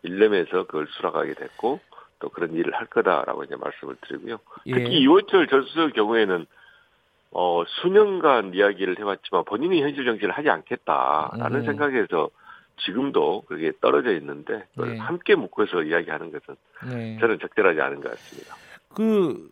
일념에서 0.01 0.65
그걸 0.65 0.87
수락하게 0.89 1.35
됐고 1.35 1.79
또 2.19 2.29
그런 2.29 2.53
일을 2.53 2.73
할 2.73 2.87
거다라고 2.87 3.43
이제 3.43 3.55
말씀을 3.55 3.95
드리고요. 4.01 4.39
예. 4.67 4.73
특히 4.73 4.99
이호철 4.99 5.47
전 5.47 5.63
수석 5.63 5.93
경우에는 5.93 6.45
어 7.31 7.63
수년간 7.65 8.53
이야기를 8.53 8.99
해왔지만 8.99 9.43
본인이 9.45 9.81
현실 9.81 10.05
정치를 10.05 10.33
하지 10.33 10.49
않겠다라는 10.49 11.61
음. 11.61 11.65
생각에서 11.65 12.29
지금도 12.85 13.43
그게 13.47 13.71
떨어져 13.81 14.13
있는데 14.13 14.65
네. 14.77 14.97
함께 14.97 15.35
묶어서 15.35 15.83
이야기하는 15.83 16.31
것은 16.31 16.55
네. 16.89 17.17
저는 17.19 17.39
적절하지 17.39 17.79
않은 17.81 18.01
것 18.01 18.11
같습니다. 18.11 18.55
그 18.93 19.49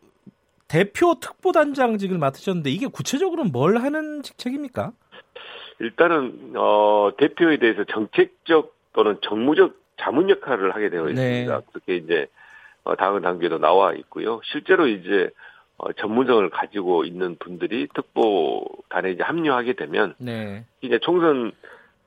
대표 0.67 1.15
특보단장직을 1.19 2.17
맡으셨는데 2.17 2.69
이게 2.69 2.87
구체적으로 2.87 3.43
뭘 3.43 3.77
하는 3.77 4.21
직책입니까? 4.21 4.91
일단은 5.79 6.53
어 6.55 7.11
대표에 7.17 7.57
대해서 7.57 7.83
정책적 7.85 8.75
또는 8.93 9.17
정무적 9.21 9.79
자문 9.99 10.29
역할을 10.29 10.75
하게 10.75 10.89
되어 10.89 11.09
있습니다. 11.09 11.57
네. 11.57 11.65
그렇게 11.71 11.95
이제 11.95 12.27
어, 12.83 12.95
다음 12.95 13.21
단계도 13.21 13.59
나와 13.59 13.93
있고요. 13.93 14.41
실제로 14.43 14.87
이제 14.87 15.29
어, 15.77 15.91
전문성을 15.93 16.49
가지고 16.49 17.05
있는 17.05 17.35
분들이 17.37 17.87
특보단에 17.93 19.11
이제 19.11 19.23
합류하게 19.23 19.73
되면 19.73 20.15
네. 20.19 20.65
이제 20.81 20.99
총선 20.99 21.51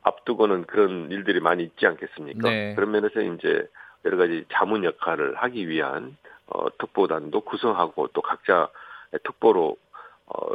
앞두고는 0.04 0.64
그런 0.66 1.10
일들이 1.10 1.40
많이 1.40 1.64
있지 1.64 1.86
않겠습니까? 1.86 2.48
네. 2.48 2.74
그런 2.74 2.92
면에서 2.92 3.20
이제 3.20 3.66
여러 4.04 4.16
가지 4.16 4.44
자문 4.52 4.84
역할을 4.84 5.34
하기 5.36 5.68
위한 5.68 6.16
어, 6.46 6.66
특보단도 6.78 7.40
구성하고 7.40 8.08
또 8.12 8.20
각자 8.20 8.68
특보로 9.24 9.76
어, 10.26 10.46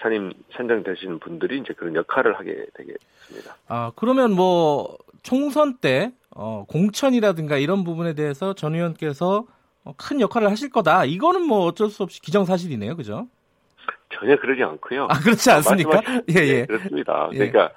선임 0.00 0.32
선정되신 0.54 1.18
분들이 1.18 1.58
이제 1.58 1.72
그런 1.74 1.94
역할을 1.96 2.38
하게 2.38 2.66
되겠습니다. 2.74 3.56
아, 3.68 3.92
그러면 3.96 4.32
뭐 4.32 4.96
총선 5.22 5.78
때 5.78 6.12
어, 6.34 6.64
공천이라든가 6.68 7.56
이런 7.56 7.84
부분에 7.84 8.14
대해서 8.14 8.52
전 8.54 8.74
의원께서 8.74 9.44
어, 9.84 9.94
큰 9.96 10.20
역할을 10.20 10.50
하실 10.50 10.70
거다. 10.70 11.06
이거는 11.06 11.42
뭐 11.46 11.64
어쩔 11.66 11.88
수 11.88 12.02
없이 12.02 12.20
기정사실이네요. 12.20 12.96
그죠? 12.96 13.26
전혀 14.12 14.36
그러지 14.36 14.62
않고요. 14.62 15.04
아, 15.04 15.18
그렇지 15.20 15.50
않습니까? 15.50 16.00
말씀하신- 16.02 16.24
예, 16.36 16.46
예. 16.46 16.52
네, 16.60 16.66
그렇습니다. 16.66 17.28
예. 17.32 17.38
그러니까 17.38 17.70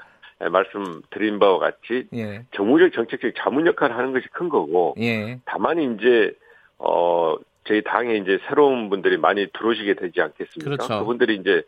말씀드린 0.50 1.40
바와 1.40 1.60
같이 1.60 2.08
예. 2.14 2.46
정무적 2.56 2.94
정책적 2.94 3.34
자문 3.38 3.68
역할을 3.68 3.96
하는 3.98 4.14
것이 4.14 4.28
큰 4.30 4.50
거고 4.50 4.96
예. 5.00 5.40
다만 5.46 5.80
이제 5.80 6.34
어 6.78 7.36
저희 7.66 7.82
당에 7.84 8.16
이제 8.18 8.40
새로운 8.48 8.90
분들이 8.90 9.18
많이 9.18 9.48
들어오시게 9.54 9.96
되지 9.96 10.22
않겠습니까? 10.22 10.64
그렇죠. 10.64 11.00
그분들이 11.00 11.36
이제 11.36 11.64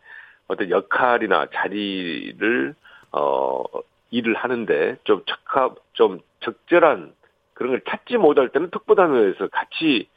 어떤 0.48 0.70
역할이나 0.70 1.46
자리를 1.54 2.74
어 3.12 3.64
일을 4.10 4.34
하는데 4.34 4.96
좀 5.04 5.22
적합 5.26 5.76
좀 5.92 6.20
적절한 6.40 7.12
그런 7.54 7.72
걸 7.72 7.80
찾지 7.88 8.18
못할 8.18 8.48
때는 8.50 8.70
특보단에서 8.70 9.48
같이. 9.48 10.08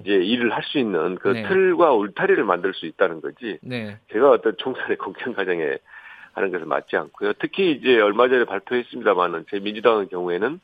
이제 0.00 0.14
일을 0.14 0.52
할 0.52 0.64
수 0.64 0.78
있는 0.78 1.16
그 1.16 1.28
네. 1.28 1.46
틀과 1.46 1.92
울타리를 1.92 2.42
만들 2.44 2.72
수 2.72 2.86
있다는 2.86 3.20
거지. 3.20 3.58
네. 3.60 3.98
제가 4.10 4.30
어떤 4.30 4.56
총선의 4.56 4.96
공천 4.96 5.34
과정에 5.34 5.76
하는 6.40 6.52
것은 6.52 6.68
맞지 6.68 6.96
않고요. 6.96 7.34
특히 7.34 7.72
이제 7.72 8.00
얼마 8.00 8.28
전에 8.28 8.44
발표했습니다만은 8.44 9.46
제 9.50 9.60
민주당의 9.60 10.08
경우에는 10.08 10.60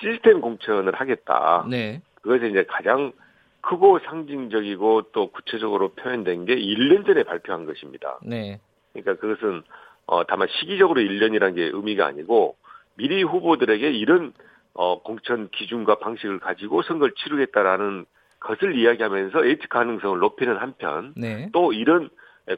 시스템 0.00 0.40
공천을 0.40 0.94
하겠다. 0.94 1.66
네. 1.70 2.02
그것이 2.22 2.50
이제 2.50 2.64
가장 2.68 3.12
크고 3.60 3.98
상징적이고 4.00 5.10
또 5.12 5.30
구체적으로 5.30 5.88
표현된 5.90 6.44
게 6.44 6.56
1년 6.56 7.06
전에 7.06 7.22
발표한 7.24 7.66
것입니다. 7.66 8.18
네. 8.22 8.60
그러니까 8.92 9.16
그것은 9.16 9.62
어 10.06 10.24
다만 10.24 10.48
시기적으로 10.60 11.00
1년이라는 11.00 11.54
게 11.54 11.62
의미가 11.72 12.06
아니고 12.06 12.56
미리 12.96 13.22
후보들에게 13.22 13.90
이런 13.90 14.32
어 14.74 15.02
공천 15.02 15.48
기준과 15.50 15.98
방식을 15.98 16.38
가지고 16.38 16.82
선거를 16.82 17.14
치르겠다라는 17.16 18.06
것을 18.40 18.78
이야기하면서 18.78 19.48
예측 19.48 19.68
가능성을 19.68 20.18
높이는 20.18 20.56
한편 20.56 21.12
네. 21.16 21.48
또 21.52 21.72
이런 21.72 22.10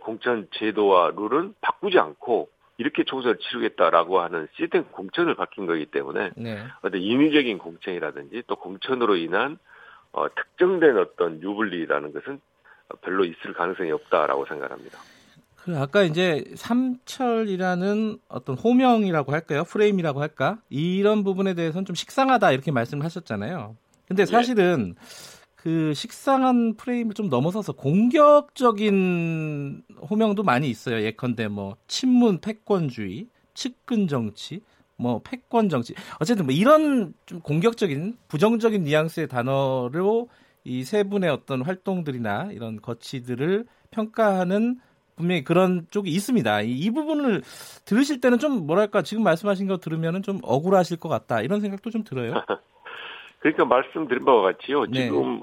공천 0.03 0.49
제도와 0.53 1.13
룰은 1.17 1.55
바꾸지 1.61 1.99
않고 1.99 2.49
이렇게 2.77 3.05
총선을 3.05 3.39
치르겠다라고 3.39 4.21
하는 4.21 4.49
시스템 4.57 4.85
공천을 4.85 5.35
바뀐 5.35 5.67
거기 5.67 5.87
때문에 5.87 6.31
네. 6.37 6.65
어떤 6.83 7.01
인위적인 7.01 7.59
공천이라든지 7.59 8.45
또 8.47 8.57
공천으로 8.57 9.17
인한 9.17 9.59
어, 10.13 10.27
특정된 10.35 10.97
어떤 10.97 11.43
유불리라는 11.43 12.13
것은 12.13 12.41
별로 13.03 13.25
있을 13.25 13.53
가능성이 13.53 13.91
없다라고 13.91 14.47
생각합니다. 14.47 14.99
그 15.57 15.77
아까 15.77 16.03
이제 16.03 16.45
삼철이라는 16.55 18.19
어떤 18.29 18.57
호명이라고 18.57 19.33
할까요? 19.33 19.65
프레임이라고 19.65 20.23
할까? 20.23 20.59
이런 20.71 21.25
부분에 21.25 21.55
대해서는 21.55 21.85
좀 21.85 21.95
식상하다 21.95 22.53
이렇게 22.53 22.71
말씀을 22.71 23.05
하셨잖아요. 23.05 23.77
근데 24.07 24.25
사실은 24.25 24.95
그 25.59 25.93
식상한 25.93 26.75
프레임을 26.77 27.15
좀 27.15 27.29
넘어서서 27.29 27.73
공격적인 27.73 28.93
호명도 30.09 30.45
많이 30.45 30.71
있어요. 30.71 31.03
예컨대 31.03 31.49
뭐 31.49 31.77
친문 31.89 32.41
패권주의, 32.41 33.27
측근 33.55 34.07
정치, 34.07 34.61
뭐 34.97 35.21
패권 35.25 35.69
정치. 35.69 35.95
어쨌든 36.21 36.47
뭐 36.47 36.55
이런 36.55 37.13
좀 37.27 37.41
공격적인 37.41 38.19
부정적인 38.29 38.85
뉘앙스의 38.85 39.29
단어로 39.29 40.29
이 40.65 40.85
세 40.85 41.03
분의 41.03 41.31
어떤 41.31 41.63
활동들이나 41.63 42.51
이런 42.53 42.81
거치들을 42.81 43.67
평가하는 43.91 44.79
분명히 45.17 45.43
그런 45.43 45.87
쪽이 45.91 46.11
있습니다. 46.11 46.63
이, 46.63 46.73
이, 46.73 46.91
부분을 46.91 47.43
들으실 47.85 48.21
때는 48.21 48.39
좀 48.39 48.67
뭐랄까 48.67 49.03
지금 49.03 49.25
말씀하신 49.25 49.67
거 49.67 49.79
들으면은 49.79 50.23
좀 50.23 50.39
억울하실 50.43 50.99
것 50.99 51.09
같다 51.09 51.41
이런 51.41 51.61
생각도 51.61 51.91
좀 51.91 52.05
들어요. 52.05 52.35
그러니까 53.39 53.65
말씀드린 53.65 54.25
바와 54.25 54.43
같이요. 54.43 54.87
네. 54.87 55.05
지금 55.05 55.43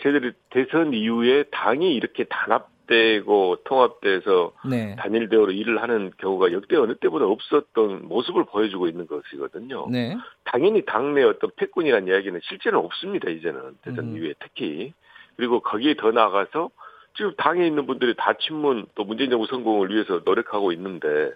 저희들이 0.00 0.32
대선 0.50 0.94
이후에 0.94 1.44
당이 1.50 1.94
이렇게 1.94 2.24
단합되고 2.24 3.56
통합돼서 3.64 4.52
네. 4.68 4.96
단일 4.98 5.28
대우로 5.28 5.52
일을 5.52 5.82
하는 5.82 6.10
경우가 6.18 6.52
역대 6.52 6.76
어느 6.76 6.94
때보다 6.94 7.26
없었던 7.26 8.08
모습을 8.08 8.44
보여주고 8.44 8.88
있는 8.88 9.06
것이거든요. 9.06 9.88
네. 9.90 10.16
당연히 10.44 10.84
당내 10.84 11.22
어떤 11.22 11.50
패권이라는 11.56 12.08
이야기는 12.08 12.40
실제는 12.44 12.78
없습니다. 12.78 13.30
이제는 13.30 13.76
대선 13.82 14.06
음. 14.06 14.16
이후에 14.16 14.34
특히 14.38 14.92
그리고 15.36 15.60
거기에 15.60 15.94
더 15.94 16.12
나아가서 16.12 16.70
지금 17.16 17.34
당에 17.36 17.66
있는 17.66 17.86
분들이 17.86 18.14
다 18.16 18.34
친문 18.34 18.86
또 18.94 19.04
문재인 19.04 19.30
정부 19.30 19.46
성공을 19.46 19.90
위해서 19.90 20.20
노력하고 20.24 20.72
있는데 20.72 21.30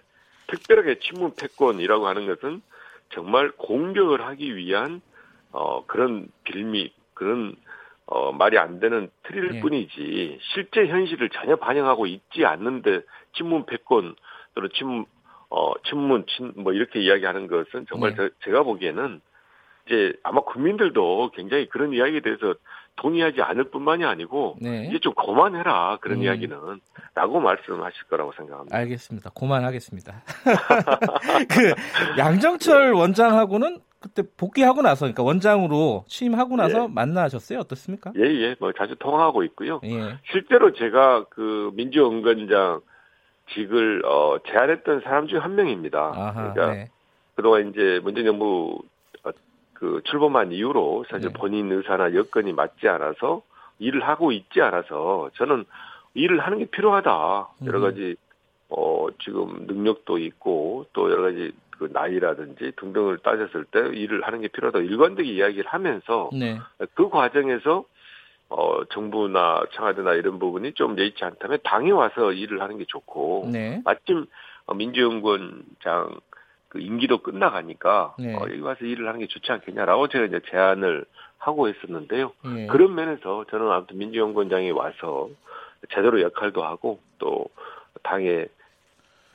특별하게 0.47 0.99
친문 0.99 1.33
패권이라고 1.39 2.07
하는 2.07 2.25
것은 2.25 2.61
정말 3.11 3.51
공격을 3.51 4.21
하기 4.25 4.55
위한 4.55 5.01
어 5.51 5.83
그런 5.85 6.27
빌미 6.43 6.91
그런 7.13 7.55
어 8.05 8.31
말이 8.31 8.57
안 8.57 8.79
되는 8.79 9.09
틀일 9.23 9.55
예. 9.55 9.59
뿐이지 9.61 10.39
실제 10.53 10.87
현실을 10.87 11.29
전혀 11.29 11.55
반영하고 11.55 12.05
있지 12.07 12.45
않는데 12.45 13.01
친문 13.33 13.65
패권 13.65 14.15
또는 14.55 14.69
친문 14.73 15.05
어 15.49 15.73
친문 15.87 16.25
친 16.27 16.53
뭐 16.55 16.73
이렇게 16.73 16.99
이야기하는 17.01 17.47
것은 17.47 17.85
정말 17.89 18.11
네. 18.11 18.15
저- 18.17 18.29
제가 18.45 18.63
보기에는 18.63 19.21
이제 19.85 20.13
아마 20.23 20.41
국민들도 20.41 21.31
굉장히 21.33 21.67
그런 21.69 21.93
이야기에 21.93 22.19
대해서 22.21 22.53
동의하지 22.97 23.41
않을 23.41 23.65
뿐만이 23.71 24.03
아니고 24.05 24.57
네. 24.61 24.85
이제 24.89 24.99
좀 24.99 25.13
그만해라 25.13 25.97
그런 26.01 26.17
음. 26.19 26.23
이야기는 26.23 26.57
라고 27.15 27.39
말씀하실 27.39 28.03
거라고 28.07 28.33
생각합니다. 28.33 28.75
알겠습니다. 28.77 29.31
고만하겠습니다. 29.33 30.21
그 31.49 31.73
양정철 32.19 32.93
원장하고는 32.93 33.79
그때 33.99 34.23
복귀하고 34.37 34.81
나서 34.81 35.01
그러니까 35.01 35.23
원장으로 35.23 36.05
취임하고 36.07 36.55
나서 36.55 36.83
예. 36.83 36.87
만나셨어요? 36.87 37.59
어떻습니까? 37.59 38.11
예, 38.17 38.21
예, 38.23 38.55
뭐 38.59 38.71
자주 38.71 38.95
통화하고 38.97 39.43
있고요. 39.43 39.81
예. 39.83 40.17
실제로 40.31 40.71
제가 40.73 41.25
그 41.29 41.71
민주연구원장 41.73 42.81
직을 43.53 44.03
어, 44.05 44.37
제안했던 44.47 45.01
사람 45.01 45.27
중 45.27 45.39
한 45.39 45.55
명입니다. 45.55 45.99
아하. 45.99 46.53
그러니까 46.53 46.73
네. 46.73 46.89
그동안 47.35 47.69
이제 47.69 47.99
문재인 48.03 48.25
정부 48.25 48.81
어, 49.23 49.31
그 49.73 50.01
출범한 50.05 50.51
이후로 50.53 51.05
사실 51.09 51.27
네. 51.27 51.33
본인 51.33 51.71
의사나 51.71 52.13
여건이 52.15 52.53
맞지 52.53 52.87
않아서 52.87 53.41
일을 53.79 54.07
하고 54.07 54.31
있지 54.31 54.61
않아서 54.61 55.29
저는 55.35 55.65
일을 56.13 56.39
하는 56.39 56.59
게 56.59 56.65
필요하다. 56.65 57.47
여러 57.65 57.79
음. 57.79 57.83
가지 57.83 58.15
어 58.69 59.07
지금 59.23 59.65
능력도 59.67 60.17
있고 60.19 60.85
또 60.93 61.11
여러 61.11 61.23
가지 61.23 61.51
그 61.71 61.89
나이라든지 61.91 62.73
등등을 62.77 63.19
따졌을 63.19 63.65
때 63.65 63.79
일을 63.79 64.23
하는 64.23 64.41
게 64.41 64.47
필요하다. 64.47 64.79
일관되게 64.79 65.29
이야기를 65.31 65.65
하면서 65.67 66.29
네. 66.33 66.59
그 66.93 67.09
과정에서 67.09 67.85
어 68.49 68.83
정부나 68.85 69.63
청와대나 69.73 70.13
이런 70.13 70.39
부분이 70.39 70.73
좀 70.73 70.97
예의치 70.97 71.23
않다면 71.23 71.59
당에 71.63 71.91
와서 71.91 72.31
일을 72.31 72.61
하는 72.61 72.77
게 72.77 72.85
좋고 72.85 73.49
네. 73.51 73.81
마침 73.85 74.25
어, 74.65 74.73
민주연구원장 74.73 76.19
그 76.67 76.79
임기도 76.79 77.19
끝나가니까 77.19 78.15
네. 78.19 78.35
어, 78.35 78.41
여기 78.43 78.59
와서 78.59 78.85
일을 78.85 79.07
하는 79.07 79.19
게 79.19 79.27
좋지 79.27 79.51
않겠냐라고 79.51 80.07
제가 80.07 80.25
이제 80.25 80.39
제안을 80.49 81.05
하고 81.39 81.67
있었는데요. 81.67 82.33
예. 82.57 82.67
그런 82.67 82.93
면에서 82.93 83.45
저는 83.49 83.71
아무튼 83.71 83.97
민주연구원장이 83.97 84.71
와서 84.71 85.29
제대로 85.91 86.21
역할도 86.21 86.63
하고 86.63 86.99
또 87.17 87.45
당의 88.03 88.49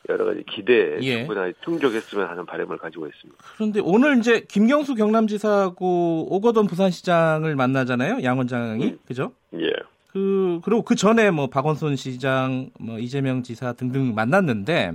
여러 0.08 0.24
가지 0.24 0.42
기대에 0.44 0.98
예. 1.02 1.18
충분히 1.24 1.52
충족했으면 1.64 2.28
하는 2.28 2.44
바람을 2.44 2.78
가지고 2.78 3.06
있습니다. 3.06 3.42
그런데 3.56 3.80
오늘 3.82 4.18
이제 4.18 4.40
김경수 4.40 4.94
경남지사하고 4.94 6.34
오거돈 6.34 6.66
부산시장을 6.66 7.56
만나잖아요. 7.56 8.22
양 8.22 8.38
원장이 8.38 8.84
음. 8.84 8.98
그죠? 9.06 9.32
예. 9.54 9.70
그 10.12 10.60
그리고 10.62 10.82
그 10.82 10.94
전에 10.94 11.30
뭐 11.30 11.48
박원순 11.48 11.96
시장, 11.96 12.70
뭐 12.78 12.98
이재명 12.98 13.42
지사 13.42 13.72
등등 13.72 14.14
만났는데 14.14 14.92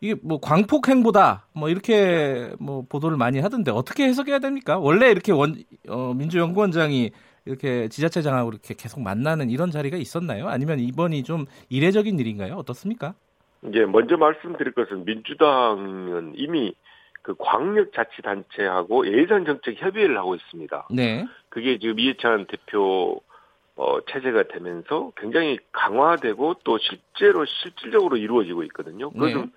이게 0.00 0.14
뭐 0.22 0.38
광폭 0.38 0.88
행보다 0.88 1.46
뭐 1.52 1.68
이렇게 1.70 2.52
뭐 2.58 2.84
보도를 2.88 3.16
많이 3.16 3.40
하던데 3.40 3.70
어떻게 3.70 4.04
해석해야 4.04 4.38
됩니까? 4.38 4.78
원래 4.78 5.10
이렇게 5.10 5.32
원 5.32 5.56
어, 5.88 6.12
민주연구원장이 6.14 7.10
이렇게 7.46 7.88
지자체장하고 7.88 8.50
이렇게 8.50 8.74
계속 8.74 9.00
만나는 9.00 9.50
이런 9.50 9.70
자리가 9.70 9.96
있었나요? 9.96 10.48
아니면 10.48 10.78
이번이 10.78 11.24
좀 11.24 11.46
이례적인 11.68 12.18
일인가요? 12.18 12.54
어떻습니까? 12.54 13.14
이제 13.68 13.84
먼저 13.86 14.16
말씀드릴 14.16 14.72
것은 14.72 15.04
민주당은 15.04 16.32
이미 16.36 16.74
그 17.22 17.34
광역자치단체하고 17.38 19.06
예산정책 19.06 19.80
협의를 19.80 20.18
하고 20.18 20.34
있습니다. 20.34 20.88
네, 20.90 21.26
그게 21.48 21.78
지금 21.78 21.98
이해찬 21.98 22.46
대표 22.46 23.20
어, 23.76 24.00
체제가 24.02 24.44
되면서 24.44 25.10
굉장히 25.16 25.58
강화되고 25.72 26.56
또 26.64 26.78
실제로 26.78 27.44
실질적으로 27.44 28.16
이루어지고 28.16 28.62
있거든요. 28.64 29.10
그것은 29.10 29.50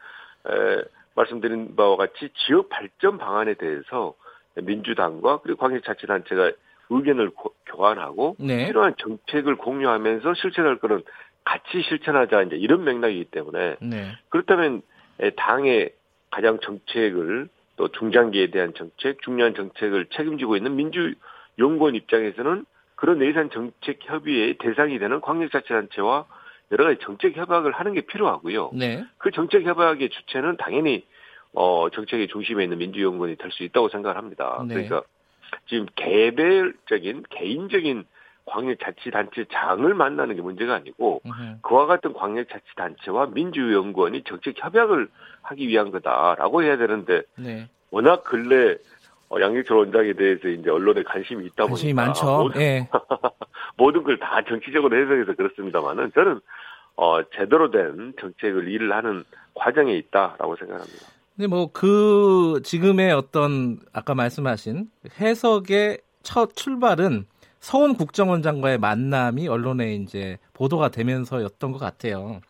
에, 0.50 0.82
말씀드린 1.16 1.76
바와 1.76 1.98
같이 1.98 2.30
지역 2.46 2.70
발전 2.70 3.18
방안에 3.18 3.56
대해서 3.56 4.14
민주당과 4.56 5.42
그리고 5.42 5.60
광역자치단체가 5.60 6.52
의견을 6.90 7.32
고- 7.32 7.54
교환하고 7.66 8.38
네, 8.40 8.68
필요한 8.68 8.96
정책을 8.98 9.58
공유하면서 9.58 10.34
실천할 10.36 10.78
거는 10.80 11.04
같이 11.48 11.82
실천하자 11.82 12.42
이제 12.44 12.58
이런 12.58 12.84
맥락이기 12.84 13.26
때문에 13.32 13.78
네, 13.80 14.12
그렇다면 14.28 14.82
에, 15.22 15.30
당의 15.32 15.94
가장 16.30 16.60
정책을 16.60 17.48
또 17.78 17.88
중장기에 17.88 18.48
대한 18.52 18.74
정책, 18.74 19.22
중요한 19.22 19.56
정책을 19.56 20.08
책임지고 20.08 20.58
있는 20.58 20.76
민주연구원 20.76 21.96
입장에서는 21.96 22.66
그런 22.96 23.22
예산 23.22 23.50
정책 23.50 24.00
협의의 24.02 24.58
대상이 24.58 25.00
되는 25.00 25.22
광역자치단체와 25.22 26.26
여러 26.74 26.84
가지 26.84 27.00
정책 27.02 27.38
협약을 27.38 27.72
하는 27.72 27.94
게 27.94 28.02
필요하고요. 28.02 28.72
네, 28.74 29.06
그 29.18 29.32
정책 29.32 29.64
협약의 29.64 30.10
주체는 30.10 30.58
당연히 30.58 31.06
어 31.54 31.90
정책의 31.90 32.28
중심에 32.28 32.66
있는 32.66 32.78
민주연구원이 32.80 33.38
될 33.38 33.52
수 33.52 33.64
있다고 33.64 33.88
생각을 33.88 34.18
합니다. 34.18 34.66
네. 34.68 34.74
그러니까 34.74 35.04
지금 35.68 35.86
개별적인 35.96 37.24
개인적인 37.30 38.04
광역자치단체장을 38.48 39.94
만나는 39.94 40.36
게 40.36 40.42
문제가 40.42 40.76
아니고 40.76 41.22
음흠. 41.26 41.58
그와 41.62 41.86
같은 41.86 42.14
광역자치단체와 42.14 43.28
민주연구원이 43.28 44.24
정책 44.24 44.56
협약을 44.64 45.10
하기 45.44 45.68
위한 45.68 45.92
거다라고 45.92 46.64
해야 46.64 46.78
되는데 46.78 47.22
네, 47.36 47.70
워낙 47.92 48.24
근래 48.24 48.76
어, 49.30 49.40
양익철 49.42 49.78
원장에 49.78 50.14
대해서 50.14 50.48
이제 50.48 50.70
언론에 50.70 51.04
관심이 51.04 51.46
있다 51.48 51.66
관심이 51.66 51.94
보니까 51.94 52.06
많죠. 52.06 52.26
모든, 52.44 52.62
예, 52.62 52.90
모든 53.78 54.04
걸 54.04 54.18
다 54.20 54.42
정치적으로 54.48 54.98
해석해서 54.98 55.34
그렇습니다만은 55.36 56.12
저는 56.16 56.40
어, 56.96 57.22
제대로 57.36 57.70
된 57.70 58.14
정책을 58.20 58.68
일을 58.70 58.92
하는 58.94 59.24
과정에 59.54 59.94
있다라고 59.94 60.56
생각합니다. 60.56 61.08
근데 61.36 61.48
뭐 61.48 61.70
그 61.72 62.62
지금의 62.64 63.12
어떤 63.14 63.80
아까 63.94 64.16
말씀하신 64.16 64.90
해석의 65.20 66.00
첫 66.24 66.56
출발은 66.56 67.26
서훈 67.60 67.96
국정원장과의 67.96 68.78
만남이 68.78 69.48
언론에 69.48 69.96
이제 69.96 70.38
보도가 70.54 70.90
되면서였던 70.90 71.72
것 71.72 71.80
같아요. 71.80 72.42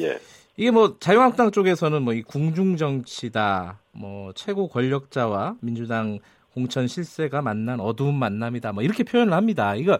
예. 0.00 0.18
이게 0.56 0.70
뭐 0.70 0.96
자유한국당 1.00 1.50
쪽에서는 1.50 2.02
뭐 2.02 2.14
이 2.14 2.22
궁중 2.22 2.76
정치다, 2.76 3.80
뭐 3.92 4.32
최고 4.34 4.68
권력자와 4.68 5.56
민주당 5.60 6.18
공천 6.52 6.86
실세가 6.88 7.42
만난 7.42 7.80
어두운 7.80 8.14
만남이다, 8.16 8.72
뭐 8.72 8.82
이렇게 8.82 9.04
표현을 9.04 9.32
합니다. 9.32 9.74
이거 9.76 9.98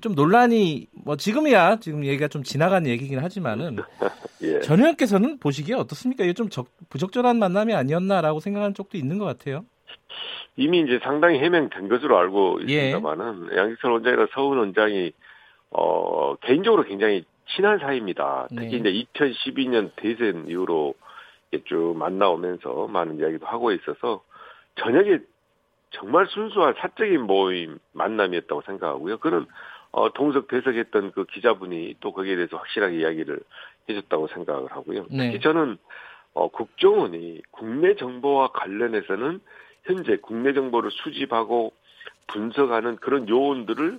좀 0.00 0.14
논란이 0.14 0.86
뭐 0.92 1.16
지금이야 1.16 1.80
지금 1.80 2.04
얘기가 2.06 2.28
좀 2.28 2.42
지나간 2.42 2.86
얘기긴 2.86 3.18
하지만은 3.18 3.76
예. 4.42 4.60
전 4.60 4.80
의원께서는 4.80 5.38
보시기에 5.38 5.74
어떻습니까? 5.76 6.24
이게 6.24 6.32
좀 6.32 6.48
적, 6.48 6.66
부적절한 6.88 7.38
만남이 7.38 7.74
아니었나라고 7.74 8.40
생각하는 8.40 8.74
쪽도 8.74 8.96
있는 8.96 9.18
것 9.18 9.24
같아요. 9.26 9.64
이미 10.56 10.80
이제 10.80 10.98
상당히 11.02 11.38
해명된 11.38 11.88
것으로 11.88 12.18
알고 12.18 12.60
예. 12.68 12.88
있습니다만은 12.88 13.56
양기철 13.56 13.90
원장이나 13.90 14.26
서훈 14.32 14.58
원장이 14.58 15.12
어 15.70 16.36
개인적으로 16.36 16.84
굉장히 16.84 17.24
친한 17.54 17.78
사이입니다. 17.78 18.48
특히 18.50 18.80
네. 18.80 18.90
이제 18.90 19.06
2012년 19.14 19.90
대선 19.96 20.48
이후로 20.48 20.94
쭉 21.64 21.96
만나오면서 21.96 22.88
많은 22.88 23.18
이야기도 23.18 23.46
하고 23.46 23.72
있어서 23.72 24.22
저녁에 24.76 25.18
정말 25.90 26.26
순수한 26.26 26.74
사적인 26.78 27.22
모임 27.22 27.78
만남이었다고 27.92 28.62
생각하고요. 28.62 29.18
그는 29.18 29.46
어, 29.90 30.10
동석 30.12 30.48
대석했던 30.48 31.12
그 31.12 31.26
기자분이 31.26 31.96
또 32.00 32.12
거기에 32.12 32.36
대해서 32.36 32.56
확실하게 32.56 33.00
이야기를 33.00 33.40
해줬다고 33.88 34.28
생각을 34.28 34.72
하고요. 34.72 35.06
네. 35.10 35.30
특히 35.30 35.40
저는 35.40 35.76
어, 36.34 36.48
국정원이 36.48 37.42
국내 37.50 37.94
정보와 37.94 38.52
관련해서는 38.52 39.40
현재 39.84 40.16
국내 40.16 40.52
정보를 40.52 40.90
수집하고 40.90 41.72
분석하는 42.28 42.96
그런 42.96 43.28
요원들을 43.28 43.98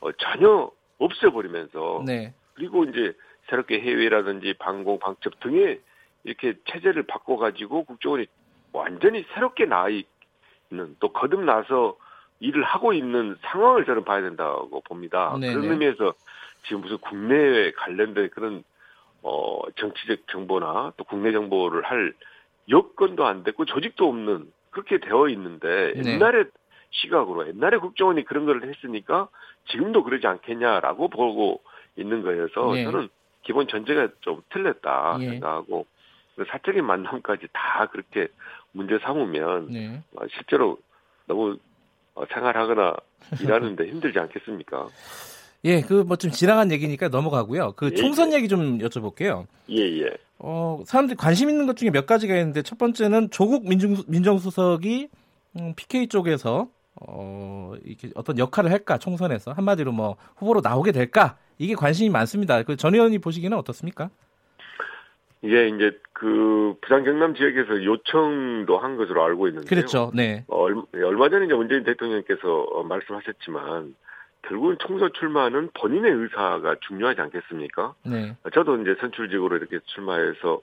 어, 0.00 0.12
전혀 0.12 0.70
없애버리면서 0.98 2.02
네, 2.06 2.34
그리고 2.54 2.84
이제 2.84 3.14
새롭게 3.48 3.80
해외라든지 3.80 4.54
방공 4.58 4.98
방첩 4.98 5.40
등의 5.40 5.80
이렇게 6.24 6.54
체제를 6.70 7.04
바꿔가지고 7.04 7.84
국정원이 7.84 8.26
완전히 8.72 9.24
새롭게 9.34 9.66
나와 9.66 9.88
있는 9.88 10.96
또 11.00 11.12
거듭나서 11.12 11.96
일을 12.40 12.62
하고 12.62 12.92
있는 12.92 13.36
상황을 13.42 13.84
저는 13.84 14.04
봐야 14.04 14.22
된다고 14.22 14.80
봅니다. 14.82 15.36
네네. 15.38 15.54
그런 15.54 15.70
의미에서 15.72 16.14
지금 16.66 16.82
무슨 16.82 16.98
국내에 16.98 17.72
관련된 17.72 18.30
그런 18.30 18.64
어 19.22 19.60
정치적 19.76 20.28
정보나 20.28 20.92
또 20.96 21.04
국내 21.04 21.32
정보를 21.32 21.82
할 21.84 22.14
여건도 22.68 23.26
안 23.26 23.42
됐고 23.42 23.66
조직도 23.66 24.08
없는 24.08 24.50
그렇게 24.70 24.98
되어 24.98 25.28
있는데 25.28 25.92
네. 25.96 26.14
옛날에 26.14 26.44
시각으로 26.90 27.48
옛날에 27.48 27.78
국정원이 27.78 28.24
그런 28.24 28.46
걸 28.46 28.62
했으니까 28.62 29.28
지금도 29.68 30.02
그러지 30.04 30.26
않겠냐라고 30.26 31.08
보고 31.08 31.62
있는 31.96 32.22
거여서 32.22 32.74
네. 32.74 32.84
저는 32.84 33.08
기본 33.42 33.68
전제가 33.68 34.08
좀 34.20 34.42
틀렸다 34.50 35.18
예. 35.20 35.30
생각하고 35.30 35.86
그 36.36 36.44
사적인 36.48 36.84
만남까지 36.84 37.48
다 37.52 37.86
그렇게 37.86 38.28
문제 38.72 38.98
삼으면 38.98 39.68
네. 39.68 40.02
어, 40.16 40.26
실제로 40.28 40.78
너무 41.26 41.58
어, 42.14 42.24
생활하거나 42.26 42.94
일하는데 43.42 43.86
힘들지 43.86 44.18
않겠습니까? 44.18 44.88
예, 45.64 45.80
그 45.82 46.04
뭐 46.04 46.16
좀 46.16 46.30
지나간 46.30 46.70
얘기니까 46.72 47.08
넘어가고요. 47.08 47.72
그 47.76 47.90
예, 47.92 47.94
총선 47.94 48.32
얘기 48.32 48.48
좀 48.48 48.78
여쭤볼게요. 48.78 49.46
예, 49.70 49.76
예. 50.02 50.10
어, 50.38 50.82
사람들이 50.86 51.16
관심 51.16 51.50
있는 51.50 51.66
것 51.66 51.76
중에 51.76 51.90
몇 51.90 52.06
가지가 52.06 52.34
있는데 52.36 52.62
첫 52.62 52.78
번째는 52.78 53.30
조국 53.30 53.68
민정, 53.68 53.96
민정수석이 54.08 55.08
음, 55.58 55.74
PK 55.76 56.06
쪽에서 56.08 56.68
어, 57.02 57.74
이렇게 57.84 58.08
어떤 58.14 58.38
역할을 58.38 58.70
할까 58.70 58.96
총선에서 58.98 59.52
한마디로 59.52 59.92
뭐 59.92 60.16
후보로 60.36 60.60
나오게 60.62 60.92
될까 60.92 61.36
이게 61.58 61.74
관심이 61.74 62.08
많습니다. 62.08 62.62
그 62.62 62.76
전 62.76 62.94
의원이 62.94 63.18
보시기에는 63.18 63.56
어떻습니까? 63.58 64.08
이게 65.42 65.68
이제 65.68 65.98
그 66.12 66.74
부산 66.82 67.04
경남 67.04 67.34
지역에서 67.34 67.82
요청도 67.84 68.78
한 68.78 68.96
것으로 68.96 69.24
알고 69.24 69.48
있는데요. 69.48 69.68
그렇죠. 69.68 70.10
네. 70.14 70.44
어, 70.48 70.58
얼- 70.62 70.84
얼마 71.04 71.28
전에 71.30 71.46
이제 71.46 71.54
문재인 71.54 71.82
대통령께서 71.84 72.62
어, 72.62 72.82
말씀하셨지만 72.82 73.94
결국은 74.42 74.76
총선 74.80 75.10
출마는 75.12 75.70
본인의 75.74 76.10
의사가 76.12 76.76
중요하지 76.86 77.20
않겠습니까? 77.20 77.94
네. 78.04 78.36
저도 78.54 78.80
이제 78.80 78.94
선출직으로 79.00 79.56
이렇게 79.56 79.78
출마해서 79.86 80.60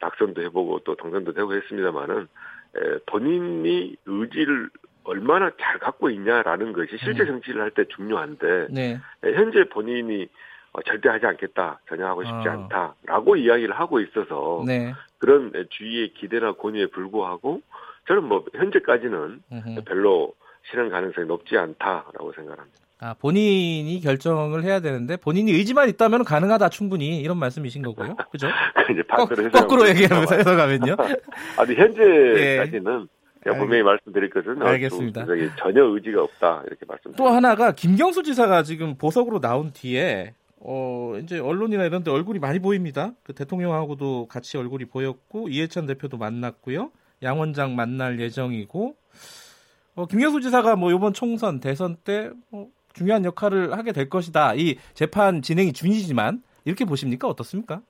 낙선도 0.00 0.42
해보고 0.42 0.80
또 0.84 0.94
당선도 0.94 1.32
되고 1.32 1.54
했습니다만은 1.54 2.28
에, 2.76 2.98
본인이 3.06 3.96
의지를 4.06 4.70
얼마나 5.04 5.50
잘 5.60 5.78
갖고 5.78 6.10
있냐라는 6.10 6.72
것이 6.72 6.96
실제 6.98 7.22
음. 7.22 7.26
정치를 7.26 7.62
할 7.62 7.70
때 7.70 7.84
중요한데 7.84 8.68
네. 8.70 9.00
에, 9.24 9.32
현재 9.34 9.64
본인이 9.68 10.28
어, 10.72 10.82
절대 10.82 11.08
하지 11.08 11.24
않겠다, 11.26 11.80
전혀 11.88 12.06
하고 12.06 12.22
싶지 12.22 12.48
아. 12.48 12.52
않다라고 12.52 13.36
이야기를 13.36 13.74
하고 13.74 14.00
있어서 14.00 14.62
네. 14.66 14.92
그런 15.18 15.50
에, 15.54 15.64
주위의 15.70 16.12
기대나 16.14 16.52
권유에 16.52 16.86
불구하고 16.86 17.62
저는 18.08 18.24
뭐 18.24 18.44
현재까지는 18.54 19.42
음흠. 19.52 19.84
별로 19.84 20.34
실현 20.70 20.88
가능성이 20.90 21.26
높지 21.26 21.56
않다라고 21.56 22.32
생각합니다. 22.34 22.78
아, 22.98 23.14
본인이 23.20 24.00
결정을 24.00 24.64
해야 24.64 24.80
되는데 24.80 25.16
본인이 25.16 25.52
의지만 25.52 25.88
있다면 25.90 26.24
가능하다 26.24 26.70
충분히 26.70 27.20
이런 27.20 27.36
말씀이신 27.38 27.82
거고요. 27.82 28.16
그죠? 28.32 28.48
이제 28.90 29.02
거, 29.02 29.16
반대로 29.26 29.44
해석하면 29.46 29.50
거꾸로 29.52 29.88
얘기하면서. 29.88 30.34
해석하면요. 30.34 30.96
아니 31.58 31.74
현재까지는 31.74 33.08
알- 33.46 33.58
분명히 33.58 33.82
말씀드릴 33.82 34.30
것은 34.30 34.60
어, 34.60 34.66
알겠습니다. 34.66 35.24
전혀 35.58 35.84
의지가 35.84 36.22
없다 36.22 36.62
이렇게 36.66 36.84
말씀드립니다. 36.86 37.16
또 37.22 37.28
하나가 37.28 37.70
김경수 37.72 38.22
지사가 38.24 38.62
지금 38.64 38.96
보석으로 38.96 39.40
나온 39.40 39.72
뒤에 39.72 40.34
어 40.58 41.16
이제 41.22 41.38
언론이나 41.38 41.84
이런 41.84 42.02
데 42.02 42.10
얼굴이 42.10 42.40
많이 42.40 42.58
보입니다. 42.58 43.12
그 43.22 43.34
대통령하고도 43.34 44.26
같이 44.26 44.56
얼굴이 44.58 44.86
보였고 44.86 45.48
이해찬 45.48 45.86
대표도 45.86 46.16
만났고요. 46.16 46.90
양 47.22 47.38
원장 47.38 47.76
만날 47.76 48.18
예정이고 48.18 48.96
어 49.96 50.06
김경수 50.06 50.40
지사가 50.40 50.76
뭐 50.76 50.92
이번 50.92 51.12
총선 51.12 51.58
대선 51.60 51.96
때 51.96 52.30
뭐 52.50 52.68
중요한 52.96 53.24
역할을 53.26 53.76
하게 53.76 53.92
될 53.92 54.08
것이다. 54.08 54.54
이 54.54 54.76
재판 54.94 55.42
진행이 55.42 55.74
중이지만 55.74 56.42
이렇게 56.64 56.86
보십니까? 56.86 57.28
어떻습니까? 57.28 57.82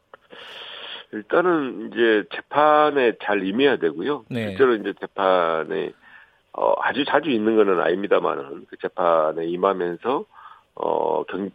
일단은 1.12 1.88
이제 1.92 2.24
재판에 2.34 3.12
잘 3.22 3.46
임해야 3.46 3.76
되고요. 3.78 4.24
네. 4.28 4.48
실제로 4.48 4.74
이제 4.74 4.92
재판에 4.98 5.92
어, 6.52 6.74
아주 6.80 7.04
자주 7.04 7.30
있는 7.30 7.54
거는 7.54 7.80
아닙니다만은 7.80 8.66
그 8.68 8.76
재판에 8.82 9.46
임하면서 9.46 10.24
어, 10.74 11.24
경, 11.24 11.50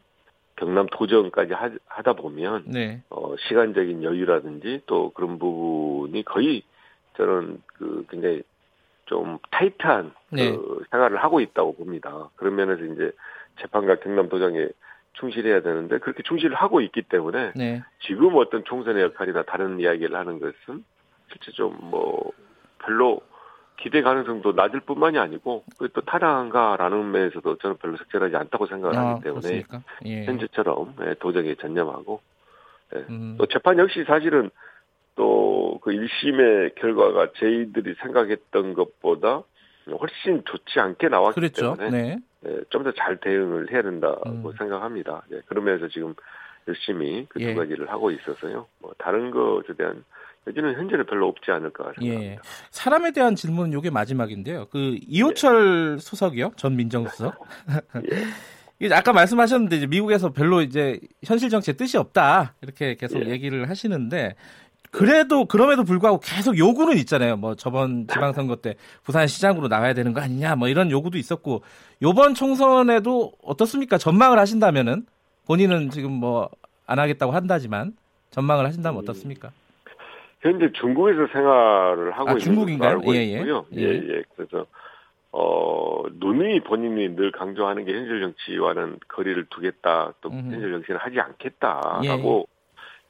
경남 0.55 0.87
도정까지 0.89 1.53
하, 1.53 1.71
하다 1.87 2.13
보면 2.13 2.63
네. 2.67 3.03
어, 3.09 3.35
시간적인 3.49 4.03
여유라든지 4.03 4.83
또 4.85 5.11
그런 5.11 5.37
부분이 5.37 6.23
거의 6.23 6.63
저는 7.17 7.61
그 7.67 8.05
굉장히 8.09 8.43
좀 9.11 9.39
타이트한 9.51 10.13
네. 10.29 10.51
그 10.51 10.85
생활을 10.89 11.17
하고 11.17 11.41
있다고 11.41 11.75
봅니다. 11.75 12.29
그런 12.37 12.55
면에서 12.55 12.85
이제 12.85 13.11
재판과 13.59 13.95
경남도정에 13.97 14.69
충실해야 15.13 15.61
되는데 15.61 15.99
그렇게 15.99 16.23
충실을 16.23 16.55
하고 16.55 16.79
있기 16.79 17.01
때문에 17.01 17.51
네. 17.57 17.83
지금 17.99 18.35
어떤 18.37 18.63
총선의 18.63 19.03
역할이나 19.03 19.43
다른 19.43 19.81
이야기를 19.81 20.15
하는 20.15 20.39
것은 20.39 20.85
실제 21.29 21.51
좀 21.51 21.77
뭐 21.81 22.31
별로 22.79 23.19
기대 23.77 24.01
가능성도 24.01 24.53
낮을 24.53 24.79
뿐만이 24.81 25.17
아니고 25.17 25.65
또 25.93 26.01
타당한가라는 26.01 27.11
면에서도 27.11 27.57
저는 27.57 27.77
별로 27.77 27.97
적절하지 27.97 28.35
않다고 28.35 28.67
생각을 28.67 28.97
아, 28.97 29.09
하기 29.09 29.23
때문에? 29.23 29.63
예. 30.05 30.25
현재처럼 30.25 30.95
예, 31.01 31.15
도정에 31.15 31.55
전념하고 31.55 32.21
음, 33.09 33.35
또 33.37 33.45
재판 33.47 33.77
역시 33.79 34.03
사실은 34.05 34.49
또 35.15 35.51
그 35.81 35.91
1심의 35.91 36.75
결과가 36.75 37.31
저희들이 37.37 37.95
생각했던 38.01 38.73
것보다 38.73 39.43
훨씬 39.87 40.43
좋지 40.45 40.79
않게 40.79 41.09
나왔기 41.09 41.35
그랬죠. 41.35 41.75
때문에 41.75 42.19
네. 42.41 42.59
좀더 42.69 42.91
잘 42.93 43.17
대응을 43.17 43.71
해야 43.71 43.81
된다고 43.81 44.29
음. 44.29 44.43
생각합니다. 44.57 45.23
예, 45.31 45.41
그러면서 45.47 45.87
지금 45.89 46.13
열심히 46.67 47.25
그두 47.29 47.45
예. 47.45 47.53
가지를 47.55 47.89
하고 47.89 48.11
있어서요. 48.11 48.67
뭐 48.79 48.93
다른 48.97 49.31
것에 49.31 49.73
대한 49.75 50.03
여지는 50.47 50.75
현재는 50.75 51.05
별로 51.07 51.27
없지 51.27 51.51
않을까 51.51 51.93
예. 52.01 52.09
생각합니다. 52.09 52.41
사람에 52.69 53.11
대한 53.11 53.35
질문은 53.35 53.77
이게 53.77 53.89
마지막인데요. 53.89 54.67
그 54.71 54.97
이호철 55.07 55.99
수석이요, 55.99 56.53
전 56.55 56.75
민정수석. 56.75 57.35
예. 58.11 58.89
아까 58.93 59.13
말씀하셨는데 59.13 59.75
이제 59.77 59.87
미국에서 59.87 60.31
별로 60.31 60.61
이제 60.61 60.99
현실 61.23 61.49
정치에 61.49 61.75
뜻이 61.75 61.97
없다 61.97 62.55
이렇게 62.61 62.95
계속 62.95 63.23
예. 63.25 63.29
얘기를 63.29 63.69
하시는데 63.69 64.35
그래도 64.91 65.45
그럼에도 65.45 65.83
불구하고 65.83 66.19
계속 66.19 66.57
요구는 66.57 66.97
있잖아요. 66.97 67.37
뭐 67.37 67.55
저번 67.55 68.07
지방선거 68.07 68.57
때 68.57 68.75
부산시장으로 69.03 69.67
나가야 69.67 69.93
되는 69.93 70.13
거 70.13 70.21
아니냐, 70.21 70.55
뭐 70.55 70.67
이런 70.67 70.91
요구도 70.91 71.17
있었고 71.17 71.63
요번 72.01 72.33
총선에도 72.33 73.31
어떻습니까? 73.43 73.97
전망을 73.97 74.37
하신다면은 74.37 75.05
본인은 75.45 75.89
지금 75.89 76.11
뭐 76.11 76.49
안 76.91 76.99
하겠다고 76.99 77.31
한다지만 77.31 77.93
전망을 78.31 78.65
하신다면 78.65 78.99
음. 78.99 79.03
어떻습니까? 79.03 79.51
현재 80.41 80.69
중국에서 80.73 81.27
생활을 81.31 82.11
하고 82.11 82.29
아, 82.29 82.31
있는 82.33 82.39
중국인가요? 82.39 82.91
알고 82.91 83.15
예, 83.15 83.19
예. 83.19 83.23
있고요. 83.39 83.65
예. 83.75 83.81
예, 83.81 83.93
예. 83.93 84.23
그래서 84.35 84.65
어 85.31 86.03
누누이 86.19 86.61
본인이 86.61 87.15
늘 87.15 87.31
강조하는 87.31 87.85
게 87.85 87.93
현실 87.93 88.19
정치와는 88.21 88.99
거리를 89.07 89.45
두겠다, 89.49 90.13
또 90.19 90.29
음흠. 90.29 90.51
현실 90.53 90.71
정치는 90.71 90.99
하지 90.99 91.19
않겠다라고 91.21 92.47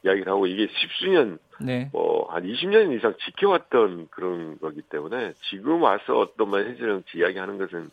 이야기를 0.03 0.31
하고 0.31 0.47
이게 0.47 0.67
십수년 0.67 1.37
네. 1.59 1.89
뭐한 1.93 2.43
20년 2.43 2.97
이상 2.97 3.13
지켜왔던 3.25 4.07
그런 4.11 4.59
거기 4.59 4.81
때문에 4.81 5.33
지금 5.49 5.81
와서 5.83 6.19
어떤 6.19 6.49
뭐 6.49 6.59
현실 6.59 6.87
정치 6.87 7.19
이야기하는 7.19 7.57
것은 7.57 7.91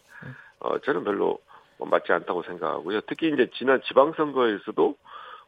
어 0.61 0.79
저는 0.81 1.05
별로 1.05 1.39
뭐 1.77 1.89
맞지 1.89 2.13
않다고 2.13 2.43
생각하고요. 2.43 3.03
특히 3.03 3.29
이제 3.29 3.49
지난 3.55 3.81
지방선거에서도 3.87 4.97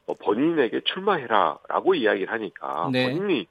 어, 0.07 0.15
본인에게 0.15 0.83
출마해라라고 0.85 1.95
이야기를 1.95 2.33
하니까 2.33 2.91
네. 2.93 3.05
본인이 3.11 3.47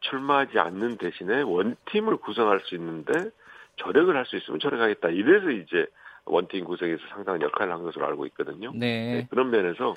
출마하지 0.00 0.58
않는 0.58 0.96
대신에 0.98 1.42
원팀을 1.42 2.16
구성할 2.18 2.60
수 2.64 2.74
있는데 2.74 3.30
절약을 3.76 4.16
할 4.16 4.26
수 4.26 4.36
있으면 4.36 4.60
절약하겠다. 4.60 5.08
이래서 5.10 5.50
이제 5.50 5.86
원팀 6.24 6.64
구성에서 6.64 7.02
상당한 7.10 7.42
역할을 7.42 7.72
한 7.72 7.82
것으로 7.82 8.06
알고 8.06 8.26
있거든요. 8.26 8.70
네. 8.74 9.14
네, 9.14 9.26
그런 9.30 9.50
면에서 9.50 9.96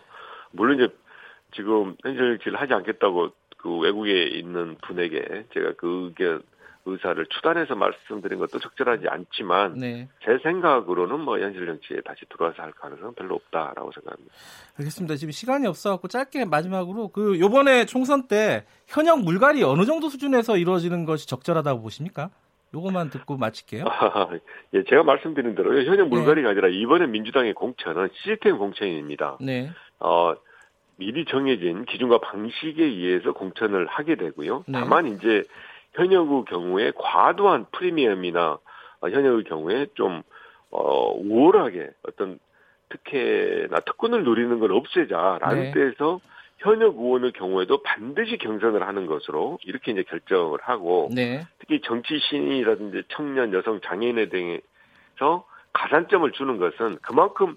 물론 0.51 0.80
이제 0.80 0.93
지금 1.56 1.96
현실 2.04 2.38
정치를 2.38 2.60
하지 2.60 2.74
않겠다고 2.74 3.30
그 3.58 3.78
외국에 3.78 4.24
있는 4.24 4.76
분에게 4.82 5.46
제가 5.54 5.74
그 5.78 6.08
의견 6.08 6.44
의사를 6.88 7.26
추단해서 7.26 7.76
말씀드린 7.76 8.38
것도 8.38 8.60
적절하지 8.60 9.08
않지만 9.08 9.74
네. 9.74 10.08
제 10.24 10.38
생각으로는 10.44 11.20
뭐 11.20 11.39
현실 11.39 11.65
정치에 11.65 12.02
다시 12.02 12.26
들어와서 12.30 12.62
할 12.62 12.72
가능성은 12.74 13.15
별로 13.15 13.36
없다라고 13.36 13.91
생각합니다. 13.91 14.34
알겠습니다. 14.78 15.15
지금 15.15 15.32
시간이 15.32 15.65
없어갖고 15.65 16.08
짧게 16.08 16.46
마지막으로 16.46 17.08
그 17.08 17.39
요번에 17.39 17.86
총선 17.86 18.28
때 18.28 18.65
현역 18.88 19.22
물갈이 19.22 19.63
어느 19.63 19.86
정도 19.86 20.10
수준에서 20.10 20.58
이루어지는 20.58 21.06
것이 21.06 21.28
적절하다고 21.28 21.82
보십니까? 21.82 22.30
요것만 22.76 23.10
듣고 23.10 23.38
마칠게요. 23.38 23.86
예, 24.74 24.84
제가 24.84 25.04
말씀드린 25.04 25.56
대로 25.56 25.74
현역 25.84 26.10
물갈이가 26.10 26.50
아니라 26.50 26.68
이번에 26.68 27.08
민주당의 27.08 27.54
공천은 27.54 28.10
시스템 28.13 28.58
공천입니다. 28.58 29.38
네. 29.41 29.72
어, 30.00 30.36
미리 30.97 31.25
정해진 31.25 31.86
기준과 31.86 32.19
방식에 32.19 32.84
의해서 32.84 33.34
공천을 33.34 33.86
하게 33.88 34.15
되고요. 34.15 34.63
네. 34.67 34.79
다만 34.79 35.08
이제 35.08 35.43
현역의 35.93 36.45
경우에 36.45 36.91
과도한 36.95 37.67
프리미엄이나 37.71 38.58
어, 39.01 39.10
현역의 39.10 39.43
경우에 39.45 39.88
좀 39.95 40.23
어, 40.71 41.12
우월하게 41.12 41.89
어떤 42.08 42.39
특혜나 42.89 43.79
특권을 43.81 44.23
누리는 44.23 44.60
걸 44.60 44.71
없애자라는 44.71 45.62
네. 45.62 45.71
데에서 45.71 46.19
현역 46.60 46.97
의원의 46.97 47.34
경우에도 47.34 47.81
반드시 47.84 48.38
경선을 48.38 48.88
하는 48.88 49.05
것으로 49.08 49.60
이렇게 49.63 49.91
이제 49.91 50.03
결정을 50.03 50.60
하고 50.62 51.10
네. 51.13 51.45
특히 51.60 51.81
정치 51.81 52.19
신인이라든지 52.19 53.03
청년, 53.10 53.53
여성, 53.53 53.81
장애인에 53.81 54.29
대해서 54.29 55.45
가산점을 55.73 56.31
주는 56.31 56.58
것은 56.58 56.97
그만큼 57.01 57.55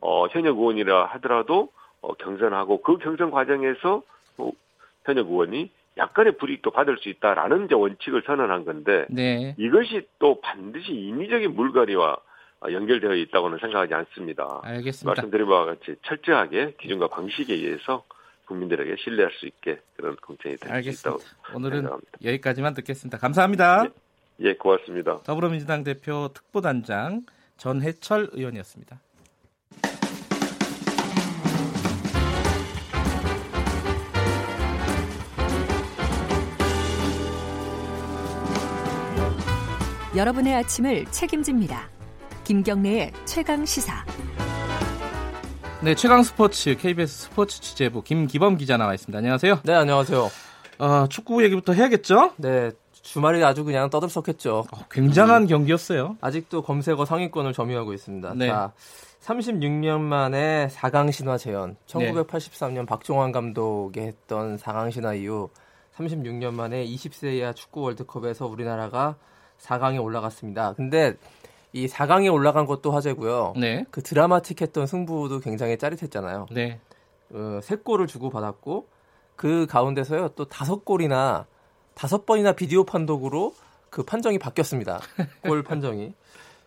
어, 0.00 0.26
현역 0.26 0.58
의원이라 0.58 1.06
하더라도 1.06 1.70
어, 2.02 2.14
경선하고 2.14 2.82
그 2.82 2.98
경선 2.98 3.30
과정에서 3.30 4.02
뭐 4.36 4.52
현역 5.04 5.28
의원이 5.28 5.70
약간의 5.96 6.36
불이익도 6.38 6.70
받을 6.70 6.96
수 6.98 7.08
있다라는 7.08 7.66
이제 7.66 7.74
원칙을 7.74 8.22
선언한 8.24 8.64
건데 8.64 9.06
네. 9.10 9.54
이것이 9.58 10.06
또 10.18 10.40
반드시 10.40 10.92
인위적인 10.92 11.54
물갈이와 11.54 12.16
어, 12.62 12.72
연결되어 12.72 13.14
있다고는 13.14 13.58
생각하지 13.58 13.94
않습니다. 13.94 14.60
알겠습니다. 14.62 15.20
말씀드린 15.20 15.46
바와 15.46 15.64
같이 15.66 15.96
철저하게 16.02 16.74
기준과 16.80 17.08
방식에 17.08 17.54
의해서 17.54 18.04
국민들에게 18.46 18.96
신뢰할 18.98 19.32
수 19.32 19.46
있게 19.46 19.80
그런 19.96 20.16
공천이 20.16 20.56
될 20.56 20.82
수. 20.82 20.90
있다고 20.90 21.20
오늘은 21.54 21.76
생각합니다. 21.78 22.18
여기까지만 22.24 22.74
듣겠습니다. 22.74 23.18
감사합니다. 23.18 23.86
예, 24.40 24.54
고맙습니다. 24.54 25.18
더불어민주당 25.22 25.84
대표 25.84 26.28
특보단장 26.34 27.22
전해철 27.56 28.28
의원이었습니다. 28.32 28.98
여러분의 40.20 40.54
아침을 40.54 41.06
책임집니다. 41.06 41.88
김경래의 42.44 43.10
최강 43.24 43.64
시사. 43.64 44.04
네, 45.82 45.94
최강 45.94 46.22
스포츠 46.22 46.76
KBS 46.76 47.22
스포츠 47.22 47.58
취재부 47.62 48.02
김기범 48.02 48.58
기자 48.58 48.76
나와 48.76 48.92
있습니다. 48.92 49.16
안녕하세요. 49.16 49.60
네, 49.64 49.72
안녕하세요. 49.72 50.30
어, 50.78 51.06
축구 51.08 51.42
얘기부터 51.44 51.72
해야겠죠? 51.72 52.34
네, 52.36 52.70
주말이 52.92 53.42
아주 53.42 53.64
그냥 53.64 53.88
떠들썩했죠. 53.88 54.66
어, 54.70 54.78
굉장한 54.90 55.46
경기였어요. 55.46 56.18
아직도 56.20 56.64
검색어 56.64 57.06
상위권을 57.06 57.54
점유하고 57.54 57.94
있습니다. 57.94 58.34
네. 58.36 58.48
자, 58.48 58.72
36년 59.22 60.00
만에 60.00 60.68
4강 60.68 61.10
신화 61.12 61.38
재현. 61.38 61.76
네. 61.94 62.12
1983년 62.12 62.86
박종환 62.86 63.32
감독이 63.32 64.00
했던 64.00 64.58
4강 64.58 64.92
신화 64.92 65.14
이후 65.14 65.48
36년 65.96 66.52
만에 66.52 66.84
20세 66.84 67.38
이하 67.38 67.54
축구 67.54 67.80
월드컵에서 67.80 68.46
우리나라가 68.46 69.16
4강에 69.60 70.02
올라갔습니다. 70.02 70.74
근데 70.74 71.14
이 71.72 71.86
4강에 71.86 72.32
올라간 72.32 72.66
것도 72.66 72.90
화제고요. 72.90 73.54
네. 73.56 73.84
그 73.90 74.02
드라마틱했던 74.02 74.86
승부도 74.86 75.40
굉장히 75.40 75.78
짜릿했잖아요. 75.78 76.46
네. 76.50 76.80
어, 77.32 77.60
세 77.62 77.76
골을 77.76 78.06
주고 78.06 78.30
받았고 78.30 78.88
그 79.36 79.66
가운데서요 79.66 80.30
또 80.30 80.44
다섯 80.46 80.84
골이나 80.84 81.46
다섯 81.94 82.26
번이나 82.26 82.52
비디오 82.52 82.84
판독으로 82.84 83.54
그 83.88 84.02
판정이 84.02 84.38
바뀌었습니다. 84.38 85.00
골 85.42 85.62
판정이 85.62 86.14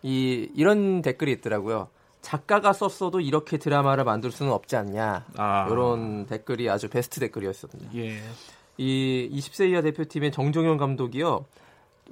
이 0.04 0.50
이런 0.56 1.02
댓글이 1.02 1.32
있더라고요. 1.34 1.90
작가가 2.22 2.72
썼어도 2.72 3.20
이렇게 3.20 3.58
드라마를 3.58 4.06
만들 4.06 4.32
수는 4.32 4.52
없지 4.52 4.78
않냐. 4.78 5.26
아. 5.36 5.68
이런 5.70 6.26
댓글이 6.26 6.70
아주 6.70 6.90
베스트 6.90 7.20
댓글이었습니다. 7.20 7.92
예. 7.96 8.22
이 8.78 9.30
20세 9.32 9.70
이하 9.70 9.82
대표팀의 9.82 10.32
정종현 10.32 10.78
감독이요. 10.78 11.46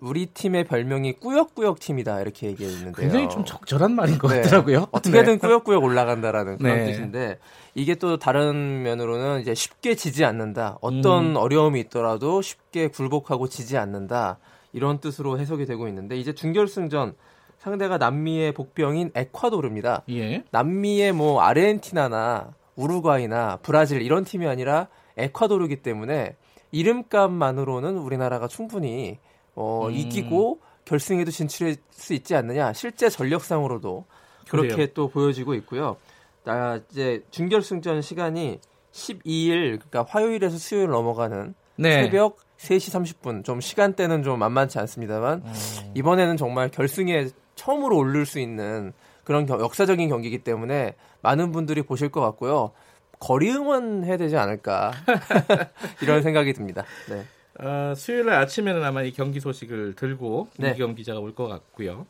우리 0.01 0.25
팀의 0.25 0.63
별명이 0.63 1.13
꾸역꾸역 1.13 1.79
팀이다 1.79 2.21
이렇게 2.21 2.47
얘기해 2.47 2.69
있는데요. 2.71 2.93
굉장히 2.93 3.29
좀 3.29 3.45
적절한 3.45 3.93
말인 3.93 4.17
것 4.17 4.29
네. 4.29 4.41
같더라고요. 4.41 4.87
어떻게든 4.91 5.33
네. 5.33 5.37
꾸역꾸역 5.37 5.83
올라간다라는 5.83 6.57
그런 6.57 6.77
네. 6.77 6.85
뜻인데 6.87 7.37
이게 7.75 7.93
또 7.93 8.17
다른 8.17 8.81
면으로는 8.81 9.41
이제 9.41 9.53
쉽게 9.53 9.93
지지 9.93 10.25
않는다. 10.25 10.79
어떤 10.81 11.31
음. 11.31 11.35
어려움이 11.35 11.79
있더라도 11.81 12.41
쉽게 12.41 12.87
굴복하고 12.87 13.47
지지 13.47 13.77
않는다. 13.77 14.39
이런 14.73 14.99
뜻으로 14.99 15.37
해석이 15.37 15.67
되고 15.67 15.87
있는데 15.87 16.17
이제 16.17 16.33
준결승전 16.33 17.13
상대가 17.59 17.99
남미의 17.99 18.53
복병인 18.53 19.11
에콰도르입니다. 19.13 20.01
예. 20.09 20.43
남미의 20.49 21.11
뭐 21.11 21.41
아르헨티나나 21.41 22.55
우루과이나 22.75 23.59
브라질 23.61 24.01
이런 24.01 24.23
팀이 24.23 24.47
아니라 24.47 24.87
에콰도르기 25.17 25.83
때문에 25.83 26.35
이름값만으로는 26.71 27.97
우리나라가 27.97 28.47
충분히 28.47 29.19
어, 29.55 29.87
음. 29.87 29.91
이기고 29.93 30.59
결승에도 30.85 31.31
진출할 31.31 31.75
수 31.91 32.13
있지 32.13 32.35
않느냐. 32.35 32.73
실제 32.73 33.09
전력상으로도 33.09 34.05
그렇게 34.49 34.69
그래요. 34.69 34.87
또 34.93 35.07
보여지고 35.09 35.53
있고요. 35.55 35.97
나 36.43 36.79
이제 36.91 37.23
준결승전 37.31 38.01
시간이 38.01 38.59
12일 38.91 39.79
그러니까 39.79 40.05
화요일에서 40.09 40.57
수요일 40.57 40.89
넘어가는 40.89 41.53
네. 41.77 42.03
새벽 42.03 42.37
3시 42.57 43.15
30분 43.21 43.43
좀 43.45 43.61
시간대는 43.61 44.23
좀 44.23 44.39
만만치 44.39 44.77
않습니다만 44.79 45.43
음. 45.45 45.53
이번에는 45.95 46.37
정말 46.37 46.69
결승에 46.69 47.27
처음으로 47.55 47.97
오를 47.97 48.25
수 48.25 48.39
있는 48.39 48.91
그런 49.23 49.45
겨- 49.45 49.59
역사적인 49.59 50.09
경기이기 50.09 50.39
때문에 50.39 50.95
많은 51.21 51.51
분들이 51.51 51.83
보실 51.83 52.09
것 52.09 52.21
같고요. 52.21 52.71
거리 53.19 53.51
응원 53.51 54.03
해야 54.03 54.17
되지 54.17 54.35
않을까 54.35 54.91
이런 56.01 56.23
생각이 56.23 56.53
듭니다. 56.53 56.83
네. 57.07 57.23
어, 57.61 57.93
수요일 57.95 58.25
날 58.25 58.35
아침에는 58.41 58.83
아마 58.83 59.03
이 59.03 59.11
경기 59.11 59.39
소식을 59.39 59.95
들고 59.95 60.47
네. 60.57 60.69
이기경 60.69 60.95
기자가 60.95 61.19
올 61.19 61.33
것 61.35 61.47
같고요. 61.47 62.05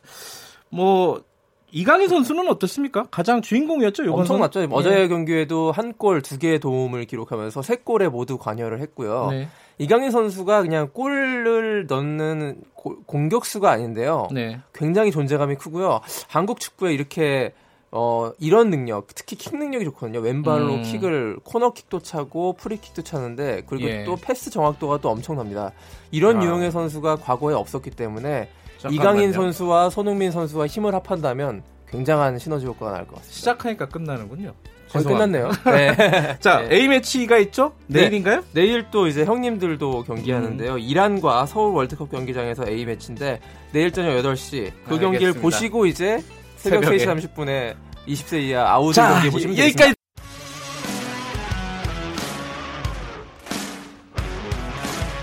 뭐 0.70 1.22
이강인 1.70 2.08
선수는 2.08 2.48
어떻습니까? 2.48 3.04
가장 3.10 3.40
주인공이었죠. 3.40 4.02
이번 4.04 4.20
엄청났죠. 4.20 4.60
선? 4.60 4.72
어제 4.72 5.08
경기에도 5.08 5.72
한 5.72 5.92
골, 5.94 6.20
두 6.20 6.38
개의 6.38 6.58
도움을 6.60 7.04
기록하면서 7.06 7.62
세 7.62 7.76
골에 7.76 8.08
모두 8.08 8.36
관여를 8.38 8.80
했고요. 8.80 9.28
네. 9.30 9.48
이강인 9.78 10.10
선수가 10.10 10.62
그냥 10.62 10.90
골을 10.92 11.86
넣는 11.88 12.62
고- 12.74 13.02
공격수가 13.04 13.70
아닌데요. 13.70 14.28
네. 14.32 14.60
굉장히 14.74 15.10
존재감이 15.10 15.56
크고요. 15.56 16.00
한국 16.28 16.60
축구에 16.60 16.92
이렇게 16.92 17.54
어 17.94 18.32
이런 18.40 18.70
능력, 18.70 19.06
특히 19.14 19.36
킥 19.36 19.54
능력이 19.56 19.84
좋거든요. 19.84 20.20
왼발로 20.20 20.74
음. 20.76 20.82
킥을 20.82 21.40
코너킥도 21.44 22.00
차고 22.00 22.54
프리킥도 22.54 23.02
차는데 23.02 23.64
그리고 23.66 23.88
예. 23.88 24.04
또 24.04 24.16
패스 24.16 24.50
정확도가 24.50 24.98
또 25.02 25.10
엄청납니다. 25.10 25.72
이런 26.10 26.38
아. 26.40 26.42
유형의 26.44 26.72
선수가 26.72 27.16
과거에 27.16 27.54
없었기 27.54 27.90
때문에 27.90 28.48
잠깐만요. 28.78 28.94
이강인 29.00 29.32
선수와 29.32 29.90
손흥민 29.90 30.30
선수와 30.30 30.66
힘을 30.66 30.94
합한다면 30.94 31.62
굉장한 31.90 32.38
시너지 32.38 32.64
효과가 32.64 32.92
날 32.92 33.00
것 33.06 33.16
같습니다. 33.16 33.34
시작하니까 33.36 33.86
끝나는군요. 33.88 34.54
거의 34.90 35.04
죄송합니다. 35.04 35.52
끝났네요. 35.52 35.96
네. 35.96 36.36
자, 36.40 36.62
네. 36.62 36.76
A 36.76 36.88
매치가 36.88 37.36
있죠? 37.38 37.72
네. 37.88 38.02
내일인가요? 38.02 38.42
내일 38.52 38.90
또 38.90 39.06
이제 39.06 39.24
형님들도 39.26 40.04
경기하는데요. 40.04 40.74
음. 40.74 40.78
이란과 40.78 41.44
서울 41.46 41.74
월드컵 41.74 42.10
경기장에서 42.10 42.64
A 42.68 42.86
매치인데 42.86 43.40
내일 43.72 43.90
저녁 43.92 44.10
8시 44.22 44.70
그 44.84 44.98
경기를 44.98 45.28
알겠습니다. 45.28 45.40
보시고 45.42 45.84
이제 45.86 46.22
새벽 46.62 46.84
새벽에. 46.84 47.04
3시 47.04 47.34
30분에 47.34 47.76
20세 48.06 48.40
이하 48.40 48.70
아웃을 48.70 48.94
자, 48.94 49.14
경기 49.14 49.30
보시면. 49.30 49.58
여기까지 49.58 49.94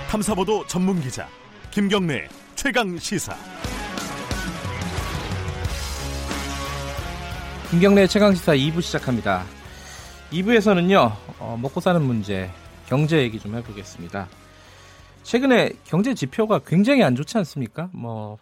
탐사보도 0.10 0.66
전문 0.68 1.00
기자 1.02 1.28
김경래 1.72 2.28
최강 2.56 2.98
시사. 2.98 3.36
김경래 7.70 8.08
최강 8.08 8.34
시사 8.34 8.54
2부 8.54 8.82
시작합니다. 8.82 9.46
2부에서는요, 10.32 11.12
어, 11.40 11.58
먹고 11.62 11.80
사는 11.80 12.02
문제, 12.02 12.50
경제 12.88 13.20
얘기 13.20 13.40
좀 13.40 13.56
해보겠습니다. 13.56 14.28
최근에 15.24 15.72
경제 15.86 16.14
지표가 16.14 16.60
굉장히 16.66 17.04
안 17.04 17.16
좋지 17.16 17.38
않습니까? 17.38 17.90
뭐, 17.94 18.40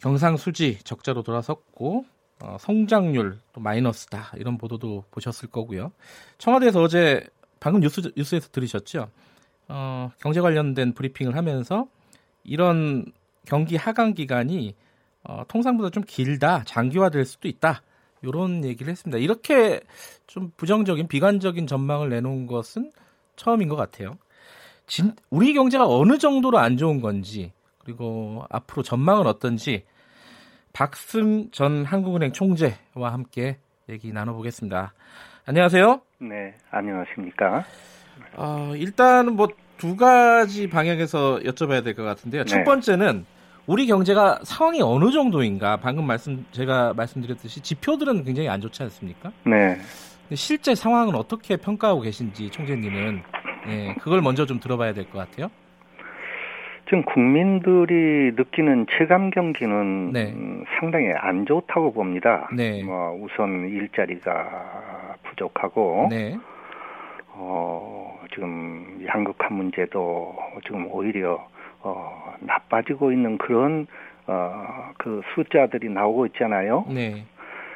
경상수지 0.00 0.78
적자로 0.84 1.22
돌아섰고, 1.22 2.04
어, 2.42 2.56
성장률 2.58 3.38
또 3.52 3.60
마이너스다. 3.60 4.32
이런 4.36 4.56
보도도 4.56 5.04
보셨을 5.10 5.50
거고요. 5.50 5.92
청와대에서 6.38 6.80
어제 6.80 7.26
방금 7.60 7.80
뉴스, 7.80 8.00
뉴스에서 8.16 8.48
들으셨죠? 8.50 9.10
어, 9.68 10.10
경제 10.20 10.40
관련된 10.40 10.94
브리핑을 10.94 11.36
하면서 11.36 11.86
이런 12.42 13.04
경기 13.46 13.76
하강 13.76 14.14
기간이 14.14 14.74
어, 15.22 15.42
통상보다 15.48 15.90
좀 15.90 16.02
길다, 16.06 16.64
장기화될 16.64 17.26
수도 17.26 17.46
있다. 17.46 17.82
이런 18.22 18.64
얘기를 18.64 18.90
했습니다. 18.90 19.18
이렇게 19.18 19.80
좀 20.26 20.50
부정적인 20.56 21.08
비관적인 21.08 21.66
전망을 21.66 22.08
내놓은 22.08 22.46
것은 22.46 22.90
처음인 23.36 23.68
것 23.68 23.76
같아요. 23.76 24.16
진, 24.86 25.14
우리 25.30 25.52
경제가 25.54 25.86
어느 25.86 26.18
정도로 26.18 26.58
안 26.58 26.76
좋은 26.76 27.00
건지 27.00 27.52
그리고 27.78 28.44
앞으로 28.50 28.82
전망은 28.82 29.26
어떤지 29.26 29.84
박승 30.72 31.50
전 31.50 31.84
한국은행 31.84 32.32
총재와 32.32 33.12
함께 33.12 33.58
얘기 33.88 34.12
나눠보겠습니다. 34.12 34.92
안녕하세요. 35.46 36.00
네, 36.20 36.54
안녕하십니까. 36.70 37.64
어, 38.36 38.72
일단은 38.76 39.34
뭐두 39.36 39.96
가지 39.96 40.68
방향에서 40.68 41.40
여쭤봐야 41.42 41.82
될 41.82 41.94
것 41.94 42.04
같은데요. 42.04 42.44
첫 42.44 42.58
네. 42.58 42.64
번째는 42.64 43.24
우리 43.66 43.86
경제가 43.86 44.40
상황이 44.44 44.80
어느 44.82 45.10
정도인가? 45.10 45.76
방금 45.78 46.06
말씀 46.06 46.46
제가 46.52 46.94
말씀드렸듯이 46.94 47.60
지표들은 47.60 48.24
굉장히 48.24 48.48
안 48.48 48.60
좋지 48.60 48.82
않습니까? 48.84 49.32
네, 49.44 49.78
실제 50.34 50.74
상황은 50.74 51.14
어떻게 51.14 51.56
평가하고 51.56 52.00
계신지 52.02 52.50
총재님은 52.50 53.22
예, 53.68 53.94
그걸 54.00 54.22
먼저 54.22 54.46
좀 54.46 54.60
들어봐야 54.60 54.94
될 54.94 55.10
것 55.10 55.18
같아요. 55.18 55.50
지금 56.90 57.04
국민들이 57.04 58.32
느끼는 58.34 58.86
체감 58.90 59.30
경기는 59.30 60.12
네. 60.12 60.32
음, 60.32 60.64
상당히 60.80 61.12
안 61.12 61.46
좋다고 61.46 61.92
봅니다. 61.92 62.48
네. 62.52 62.82
뭐 62.82 63.12
우선 63.12 63.68
일자리가 63.68 65.14
부족하고 65.22 66.08
네, 66.10 66.36
어, 67.28 68.18
지금 68.34 69.06
양극화 69.06 69.50
문제도 69.50 70.36
지금 70.66 70.88
오히려 70.90 71.46
어, 71.78 72.34
나빠지고 72.40 73.12
있는 73.12 73.38
그런 73.38 73.86
어, 74.26 74.90
그 74.98 75.22
숫자들이 75.36 75.90
나오고 75.90 76.26
있잖아요. 76.26 76.86
네, 76.88 77.24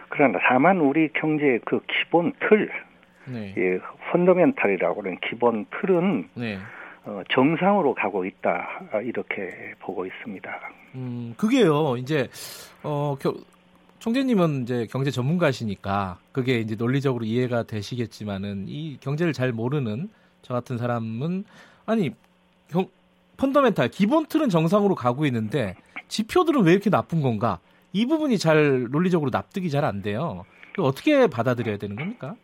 그러나 0.08 0.40
다만 0.42 0.80
우리 0.80 1.08
경제의 1.12 1.60
그 1.64 1.82
기본 1.86 2.32
틀, 2.40 2.68
네, 3.26 3.54
예, 3.56 3.78
펀더멘탈이라고 4.10 5.02
하는 5.02 5.18
기본 5.20 5.66
틀은 5.70 6.30
네. 6.34 6.58
어, 7.06 7.22
정상으로 7.30 7.94
가고 7.94 8.24
있다 8.24 8.80
아, 8.92 9.00
이렇게 9.00 9.74
보고 9.80 10.06
있습니다. 10.06 10.50
음, 10.94 11.34
그게요. 11.36 11.96
이제 11.98 12.28
어, 12.82 13.16
겨, 13.20 13.34
총재님은 13.98 14.62
이제 14.62 14.86
경제 14.90 15.10
전문가시니까 15.10 16.18
그게 16.32 16.54
이제 16.58 16.74
논리적으로 16.76 17.24
이해가 17.24 17.64
되시겠지만은 17.64 18.66
이 18.68 18.96
경제를 19.00 19.32
잘 19.32 19.52
모르는 19.52 20.08
저 20.42 20.54
같은 20.54 20.78
사람은 20.78 21.44
아니 21.86 22.10
경, 22.68 22.86
펀더멘탈 23.36 23.88
기본 23.88 24.26
틀은 24.26 24.48
정상으로 24.48 24.94
가고 24.94 25.26
있는데 25.26 25.74
지표들은 26.08 26.64
왜 26.64 26.72
이렇게 26.72 26.90
나쁜 26.90 27.20
건가? 27.20 27.58
이 27.92 28.06
부분이 28.06 28.38
잘 28.38 28.88
논리적으로 28.90 29.30
납득이 29.30 29.70
잘 29.70 29.84
안 29.84 30.02
돼요. 30.02 30.44
어떻게 30.78 31.26
받아들여야 31.26 31.76
되는 31.78 31.96
겁니까? 31.96 32.34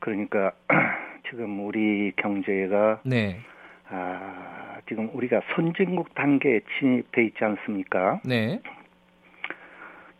그러니까 0.00 0.52
지금 1.28 1.66
우리 1.66 2.12
경제가 2.16 3.00
네, 3.04 3.40
아, 3.88 4.78
지금 4.88 5.10
우리가 5.12 5.40
선진국 5.54 6.14
단계에 6.14 6.60
진입돼 6.78 7.24
있지 7.26 7.44
않습니까? 7.44 8.20
네, 8.24 8.60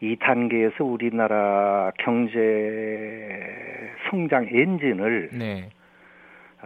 이 0.00 0.16
단계에서 0.16 0.84
우리나라 0.84 1.92
경제 1.98 2.40
성장 4.10 4.46
엔진을 4.50 5.30
네, 5.32 5.70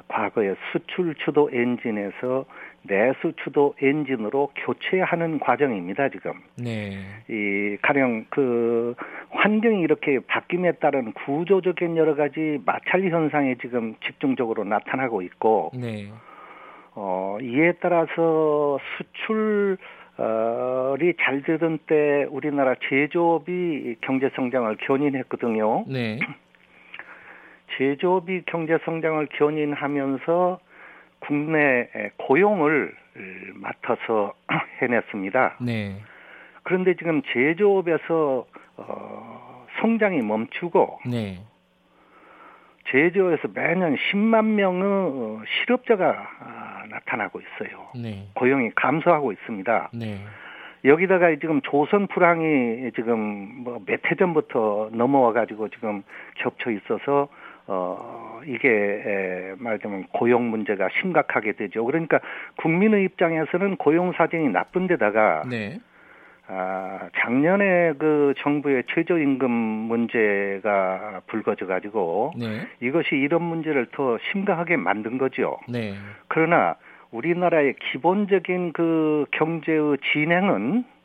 과거의 0.08 0.56
수출 0.72 1.14
주도 1.16 1.50
엔진에서 1.52 2.44
내수 2.88 3.32
주도 3.44 3.74
엔진으로 3.80 4.50
교체하는 4.56 5.38
과정입니다, 5.38 6.08
지금. 6.08 6.32
네, 6.56 6.98
이 7.28 7.76
가령 7.82 8.26
그 8.30 8.94
환경이 9.30 9.80
이렇게 9.82 10.18
바뀜에 10.26 10.72
따른 10.80 11.12
구조적인 11.12 11.96
여러 11.96 12.16
가지 12.16 12.58
마찰 12.64 13.02
현상이 13.04 13.56
지금 13.58 13.94
집중적으로 14.04 14.64
나타나고 14.64 15.22
있고 15.22 15.70
네, 15.74 16.10
어 16.94 17.38
이에 17.40 17.74
따라서 17.80 18.78
수출이 18.96 19.76
잘 21.20 21.42
되던 21.42 21.78
때 21.86 22.26
우리나라 22.30 22.74
제조업이 22.88 23.96
경제 24.00 24.30
성장을 24.34 24.74
견인했거든요. 24.78 25.84
네, 25.86 26.18
제조업이 27.78 28.42
경제 28.46 28.78
성장을 28.84 29.26
견인하면서 29.32 30.58
국내 31.20 31.88
고용을 32.16 32.94
맡아서 33.54 34.34
해냈습니다. 34.82 35.56
네, 35.60 36.00
그런데 36.62 36.94
지금 36.94 37.22
제조업에서 37.32 38.46
어, 38.76 39.66
성장이 39.80 40.22
멈추고 40.22 41.00
네, 41.10 41.40
제조업에서 42.90 43.48
매년 43.54 43.96
10만 43.96 44.44
명의 44.44 44.82
어, 44.82 45.42
실업자가 45.46 46.28
아, 46.40 46.84
나타나고 46.88 47.40
있어요. 47.40 47.88
네, 48.00 48.28
고용이 48.34 48.70
감소하고 48.76 49.32
있습니다. 49.32 49.90
네, 49.94 50.20
여기다가 50.84 51.34
지금 51.40 51.60
조선 51.62 52.06
불황이 52.06 52.92
지금 52.94 53.64
뭐 53.64 53.80
몇 53.84 54.06
해 54.10 54.14
전부터 54.14 54.90
넘어와 54.92 55.32
가지고 55.32 55.68
지금 55.68 56.02
겹쳐 56.36 56.70
있어서 56.70 57.28
어 57.66 58.27
이게 58.46 58.68
에, 58.68 59.54
말하자면 59.58 60.08
고용 60.12 60.50
문제가 60.50 60.88
심각하게 61.00 61.52
되죠. 61.52 61.84
그러니까 61.84 62.20
국민의 62.56 63.04
입장에서는 63.04 63.76
고용 63.76 64.12
사정이 64.12 64.48
나쁜 64.50 64.86
데다가 64.86 65.42
네, 65.48 65.78
아, 66.46 67.08
작년에 67.18 67.94
그 67.98 68.34
정부의 68.38 68.84
최저임금 68.88 69.50
문제가 69.50 71.20
불거져 71.26 71.66
가지고 71.66 72.32
네, 72.36 72.66
이것이 72.80 73.16
이런 73.16 73.42
문제를 73.42 73.86
더 73.92 74.18
심각하게 74.32 74.76
만든 74.76 75.18
거죠. 75.18 75.58
네, 75.68 75.94
그러나 76.28 76.76
우리나라의 77.10 77.74
기본적인 77.92 78.72
그 78.72 79.26
경제의 79.32 79.98
진행은 80.12 80.78
에, 80.78 80.97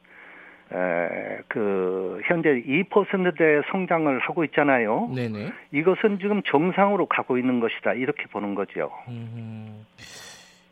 그 1.48 2.20
현재 2.26 2.50
2%대 2.50 3.62
성장을 3.72 4.20
하고 4.20 4.44
있잖아요. 4.46 5.12
네, 5.14 5.30
네. 5.30 5.52
이것은 5.72 6.20
지금 6.20 6.42
정상으로 6.50 7.06
가고 7.08 7.38
있는 7.38 7.60
것이다 7.60 7.94
이렇게 7.94 8.24
보는 8.32 8.56
거죠. 8.56 8.92
음, 9.08 9.86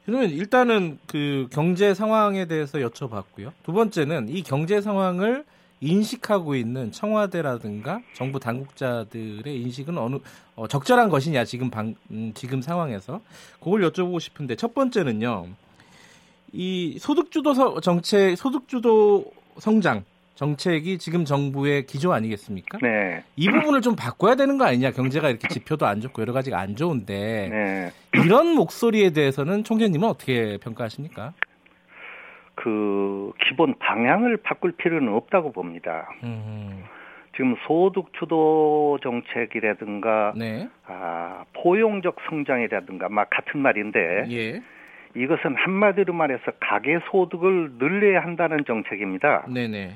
그러면 0.06 0.30
일단은 0.30 0.98
그 1.08 1.48
경제 1.52 1.94
상황에 1.94 2.46
대해서 2.46 2.80
여쭤봤고요. 2.80 3.52
두 3.64 3.74
번째는 3.74 4.30
이 4.30 4.42
경제 4.44 4.82
상황을 4.82 5.44
인식하고 5.84 6.56
있는 6.56 6.92
청와대라든가 6.92 8.02
정부 8.14 8.40
당국자들의 8.40 9.44
인식은 9.62 9.98
어느 9.98 10.18
어, 10.56 10.68
적절한 10.68 11.10
것이냐 11.10 11.44
지금 11.46 11.70
방, 11.72 11.96
음, 12.12 12.32
지금 12.36 12.62
상황에서 12.62 13.22
그걸 13.60 13.82
여쭤보고 13.82 14.20
싶은데 14.20 14.56
첫 14.56 14.74
번째는요. 14.76 15.48
이 16.54 16.98
소득주도 17.00 17.54
서- 17.54 17.80
정책, 17.80 18.36
소득주도 18.36 19.32
성장 19.58 20.04
정책이 20.36 20.98
지금 20.98 21.24
정부의 21.24 21.86
기조 21.86 22.14
아니겠습니까? 22.14 22.80
네, 22.82 23.24
이 23.36 23.50
부분을 23.50 23.82
좀 23.82 23.96
바꿔야 23.96 24.36
되는 24.36 24.58
거 24.58 24.66
아니냐? 24.66 24.92
경제가 24.92 25.30
이렇게 25.30 25.48
지표도 25.48 25.86
안 25.86 26.02
좋고 26.02 26.22
여러 26.22 26.34
가지가 26.34 26.60
안 26.60 26.76
좋은데 26.76 27.50
네. 27.50 27.92
이런 28.24 28.48
목소리에 28.56 29.12
대해서는 29.12 29.64
총재님은 29.64 30.08
어떻게 30.08 30.58
평가하십니까? 30.58 31.34
그 32.56 33.32
기본 33.48 33.78
방향을 33.80 34.38
바꿀 34.38 34.72
필요는 34.74 35.14
없다고 35.14 35.52
봅니다. 35.52 36.10
음, 36.24 36.84
지금 37.36 37.56
소득 37.66 38.12
주도 38.20 39.00
정책이라든가 39.02 40.34
네. 40.36 40.70
아, 40.86 41.46
포용적 41.54 42.18
성장이라든가 42.30 43.10
막 43.10 43.30
같은 43.30 43.62
말인데 43.62 44.26
예. 44.30 44.62
이것은 45.16 45.56
한마디로 45.56 46.14
말해서 46.14 46.52
가계 46.60 47.00
소득을 47.10 47.74
늘려야 47.80 48.22
한다는 48.22 48.64
정책입니다. 48.66 49.46
네네. 49.54 49.96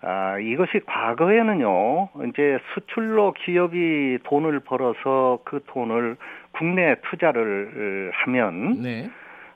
아, 0.00 0.38
이것이 0.38 0.80
과거에는요, 0.86 2.10
이제 2.28 2.58
수출로 2.72 3.32
기업이 3.32 4.18
돈을 4.24 4.60
벌어서 4.60 5.40
그 5.44 5.64
돈을 5.66 6.16
국내 6.52 6.94
투자를 7.10 8.12
하면, 8.14 8.80
네. 8.80 9.10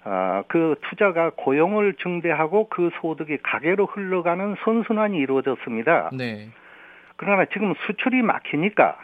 아, 0.05 0.43
그 0.49 0.75
투자가 0.83 1.31
고용을 1.37 1.95
증대하고 1.95 2.69
그 2.69 2.91
소득이 3.01 3.39
가계로 3.43 3.87
흘러가는 3.87 4.57
선순환이 4.65 5.17
이루어졌습니다. 5.19 6.11
네. 6.13 6.49
그러나 7.17 7.45
지금 7.53 7.75
수출이 7.87 8.23
막히니까 8.23 8.99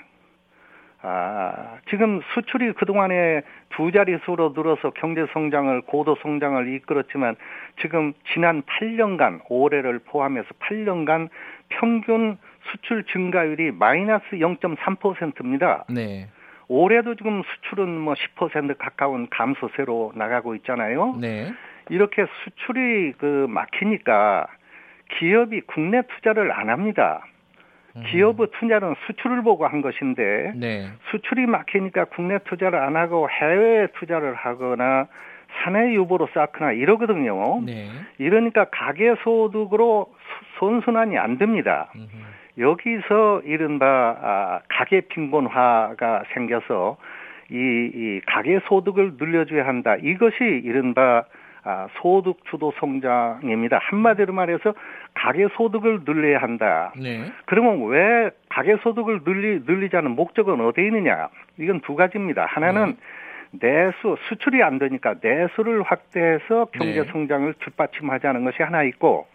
아, 1.00 1.78
지금 1.90 2.20
수출이 2.34 2.72
그동안에 2.72 3.42
두 3.70 3.92
자릿수로 3.92 4.52
늘어서 4.56 4.90
경제 4.90 5.26
성장을 5.32 5.80
고도 5.82 6.16
성장을 6.22 6.74
이끌었지만 6.74 7.36
지금 7.80 8.12
지난 8.32 8.62
8년간 8.62 9.42
올해를 9.48 10.00
포함해서 10.00 10.48
8년간 10.60 11.28
평균 11.68 12.36
수출 12.70 13.04
증가율이 13.04 13.70
마이너스 13.72 14.24
0.3%입니다. 14.32 15.84
네. 15.88 16.28
올해도 16.66 17.14
지금 17.14 17.42
수출은 17.42 17.88
뭐 17.98 18.14
10% 18.14 18.76
가까운 18.78 19.28
감소세로 19.30 20.12
나가고 20.16 20.54
있잖아요. 20.56 21.16
네. 21.20 21.52
이렇게 21.90 22.26
수출이 22.44 23.14
그 23.18 23.46
막히니까 23.48 24.48
기업이 25.18 25.62
국내 25.62 26.02
투자를 26.02 26.52
안 26.52 26.68
합니다. 26.68 27.24
기업의 28.06 28.48
투자는 28.58 28.94
수출을 29.06 29.42
보고 29.42 29.66
한 29.66 29.80
것인데 29.82 30.52
네. 30.56 30.88
수출이 31.10 31.46
막히니까 31.46 32.06
국내 32.06 32.38
투자를 32.44 32.78
안 32.78 32.96
하고 32.96 33.28
해외 33.28 33.86
투자를 33.98 34.34
하거나 34.34 35.06
사내 35.62 35.94
유보로 35.94 36.28
쌓거나 36.34 36.72
이러거든요. 36.72 37.60
네. 37.62 37.88
이러니까 38.18 38.66
가계 38.70 39.14
소득으로 39.24 40.06
수- 40.10 40.58
선순환이 40.60 41.16
안 41.18 41.38
됩니다. 41.38 41.90
음흠. 41.94 42.06
여기서 42.58 43.42
이른바 43.44 43.86
아, 44.20 44.60
가계 44.68 45.02
빈곤화가 45.02 46.24
생겨서 46.34 46.96
이, 47.50 47.54
이 47.54 48.20
가계 48.26 48.60
소득을 48.68 49.12
늘려줘야 49.18 49.66
한다. 49.66 49.96
이것이 49.96 50.36
이른바 50.42 51.24
아, 51.64 51.88
소득 52.00 52.44
주도 52.50 52.72
성장입니다. 52.78 53.78
한마디로 53.80 54.32
말해서 54.32 54.74
가계 55.14 55.48
소득을 55.56 56.04
늘려야 56.04 56.38
한다. 56.38 56.92
네. 56.96 57.24
그러면 57.46 57.86
왜 57.88 58.30
가계 58.48 58.76
소득을 58.82 59.22
늘리, 59.24 59.62
늘리자는 59.66 60.12
목적은 60.12 60.60
어디에 60.60 60.86
있느냐? 60.86 61.28
이건 61.58 61.80
두 61.80 61.96
가지입니다. 61.96 62.46
하나는 62.46 62.96
내수, 63.50 64.16
수출이 64.28 64.62
안 64.62 64.78
되니까 64.78 65.14
내수를 65.20 65.82
확대해서 65.82 66.66
경제 66.72 67.02
네. 67.02 67.10
성장을 67.10 67.52
뒷받침하자는 67.54 68.44
것이 68.44 68.62
하나 68.62 68.82
있고 68.84 69.26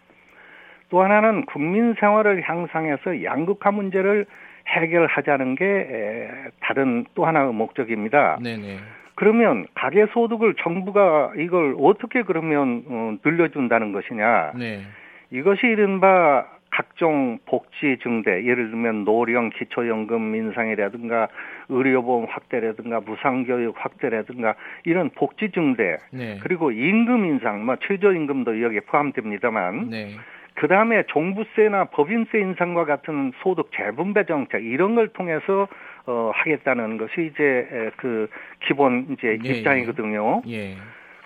또 0.88 1.02
하나는 1.02 1.44
국민 1.46 1.94
생활을 1.94 2.48
향상해서 2.48 3.24
양극화 3.24 3.72
문제를 3.72 4.26
해결하자는 4.68 5.56
게 5.56 5.64
에, 5.64 6.30
다른 6.60 7.04
또 7.14 7.26
하나의 7.26 7.52
목적입니다. 7.52 8.38
네네. 8.42 8.78
그러면 9.14 9.66
가계 9.74 10.06
소득을 10.12 10.54
정부가 10.62 11.32
이걸 11.36 11.76
어떻게 11.78 12.22
그러면 12.22 12.84
어, 12.86 13.16
늘려준다는 13.24 13.92
것이냐? 13.92 14.52
네. 14.56 14.82
이것이 15.30 15.66
이른바 15.66 16.46
각종 16.70 17.38
복지 17.46 17.98
증대, 18.02 18.44
예를 18.44 18.70
들면 18.70 19.04
노령 19.04 19.50
기초연금 19.50 20.34
인상이라든가 20.34 21.28
의료보험 21.68 22.26
확대라든가 22.28 23.00
무상교육 23.00 23.76
확대라든가 23.78 24.56
이런 24.84 25.10
복지 25.10 25.50
증대, 25.52 25.98
네. 26.10 26.38
그리고 26.42 26.72
임금 26.72 27.26
인상, 27.26 27.64
뭐 27.64 27.76
최저임금도 27.76 28.60
여기에 28.60 28.80
포함됩니다만, 28.80 29.90
네. 29.90 30.16
그 30.54 30.66
다음에 30.66 31.04
종부세나 31.08 31.86
법인세 31.86 32.38
인상과 32.38 32.84
같은 32.86 33.32
소득 33.42 33.70
재분배 33.76 34.24
정책 34.24 34.64
이런 34.64 34.96
걸 34.96 35.08
통해서 35.08 35.68
어, 36.06 36.30
하겠다는 36.34 36.98
것이 36.98 37.30
이제 37.32 37.68
에, 37.70 37.90
그 37.96 38.28
기본 38.66 39.06
이제 39.10 39.38
예, 39.44 39.48
입장이거든요. 39.50 40.42
예. 40.48 40.76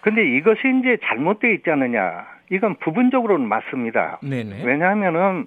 근데 0.02 0.24
이것이 0.36 0.60
이제 0.80 0.96
잘못되어 1.04 1.50
있지 1.50 1.70
않느냐? 1.70 2.26
이건 2.50 2.76
부분적으로는 2.76 3.46
맞습니다. 3.48 4.20
네네. 4.22 4.64
왜냐하면은 4.64 5.46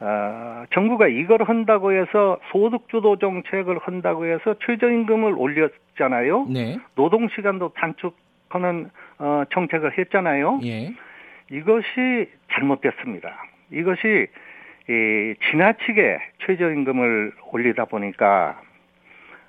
어, 0.00 0.64
정부가 0.72 1.08
이걸 1.08 1.42
한다고 1.42 1.92
해서 1.92 2.38
소득주도 2.50 3.18
정책을 3.18 3.78
한다고 3.78 4.26
해서 4.26 4.54
최저임금을 4.64 5.34
올렸잖아요. 5.36 6.46
네. 6.50 6.78
노동 6.94 7.28
시간도 7.28 7.72
단축하는 7.74 8.90
어, 9.18 9.42
정책을 9.52 9.98
했잖아요. 9.98 10.60
예. 10.64 10.94
이것이 11.50 12.30
잘못됐습니다. 12.52 13.44
이것이 13.72 14.28
이, 14.88 15.34
지나치게 15.50 16.18
최저임금을 16.46 17.32
올리다 17.52 17.84
보니까 17.86 18.60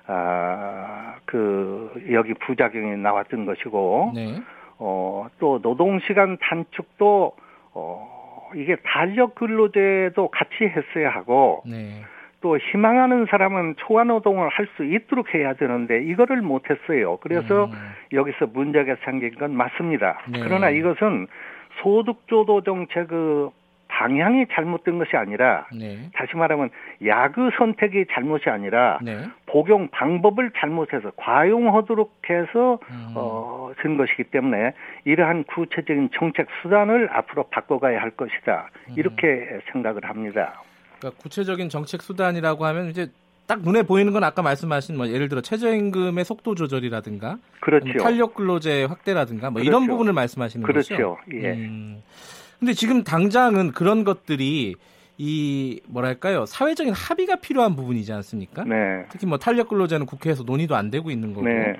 아, 0.06 1.16
그 1.24 1.92
여기 2.10 2.34
부작용이 2.34 2.96
나왔던 2.96 3.46
것이고 3.46 4.12
네. 4.14 4.40
어, 4.84 5.28
또 5.38 5.62
노동 5.62 6.00
시간 6.00 6.36
단축도, 6.38 7.36
어, 7.74 8.50
이게 8.56 8.76
달력 8.84 9.36
근로제도 9.36 10.28
같이 10.28 10.64
했어야 10.64 11.10
하고, 11.10 11.62
네. 11.64 12.02
또 12.40 12.58
희망하는 12.58 13.26
사람은 13.30 13.76
초과 13.76 14.02
노동을 14.02 14.48
할 14.48 14.66
수 14.76 14.84
있도록 14.84 15.34
해야 15.34 15.54
되는데, 15.54 16.02
이거를 16.02 16.42
못 16.42 16.68
했어요. 16.68 17.18
그래서 17.18 17.66
음. 17.66 17.72
여기서 18.12 18.46
문제가 18.46 18.96
생긴 19.04 19.36
건 19.36 19.54
맞습니다. 19.54 20.20
네. 20.28 20.40
그러나 20.42 20.70
이것은 20.70 21.28
소득주도 21.80 22.62
정책의 22.62 23.50
방향이 24.02 24.46
잘못된 24.52 24.98
것이 24.98 25.16
아니라, 25.16 25.66
네. 25.72 26.10
다시 26.12 26.36
말하면 26.36 26.70
야그 27.06 27.50
선택이 27.56 28.06
잘못이 28.12 28.50
아니라, 28.50 28.98
네. 29.00 29.28
복용 29.46 29.88
방법을 29.90 30.50
잘못해서 30.56 31.12
과용하도록 31.16 32.12
해서 32.28 32.80
음. 32.90 33.12
어, 33.14 33.70
된 33.80 33.96
것이기 33.96 34.24
때문에 34.24 34.72
이러한 35.04 35.44
구체적인 35.44 36.10
정책 36.18 36.48
수단을 36.60 37.10
앞으로 37.12 37.44
바꿔가야 37.44 38.00
할 38.00 38.10
것이다. 38.10 38.70
음. 38.88 38.94
이렇게 38.96 39.60
생각을 39.70 40.04
합니다. 40.04 40.60
그러니까 40.98 41.22
구체적인 41.22 41.68
정책 41.68 42.02
수단이라고 42.02 42.66
하면 42.66 42.88
이제 42.88 43.06
딱 43.46 43.62
눈에 43.62 43.82
보이는 43.82 44.12
건 44.12 44.24
아까 44.24 44.42
말씀하신 44.42 44.96
뭐 44.96 45.08
예를 45.08 45.28
들어 45.28 45.40
최저임금의 45.40 46.24
속도 46.24 46.54
조절이라든가 46.54 47.36
그렇죠. 47.60 47.98
탄력 47.98 48.34
근로제 48.34 48.84
확대라든가 48.84 49.50
뭐 49.50 49.62
이런 49.62 49.82
그렇죠. 49.82 49.92
부분을 49.92 50.12
말씀하시는 50.12 50.66
거죠. 50.66 50.94
그렇죠. 50.94 51.18
예. 51.32 51.52
음. 51.52 52.02
근데 52.62 52.74
지금 52.74 53.02
당장은 53.02 53.72
그런 53.72 54.04
것들이 54.04 54.76
이 55.18 55.80
뭐랄까요 55.88 56.46
사회적인 56.46 56.92
합의가 56.92 57.34
필요한 57.40 57.74
부분이지 57.74 58.12
않습니까? 58.12 58.62
네. 58.62 59.04
특히 59.10 59.26
뭐 59.26 59.36
탄력 59.36 59.68
근로제는 59.68 60.06
국회에서 60.06 60.44
논의도 60.44 60.76
안 60.76 60.88
되고 60.88 61.10
있는 61.10 61.34
거고 61.34 61.44
네. 61.44 61.74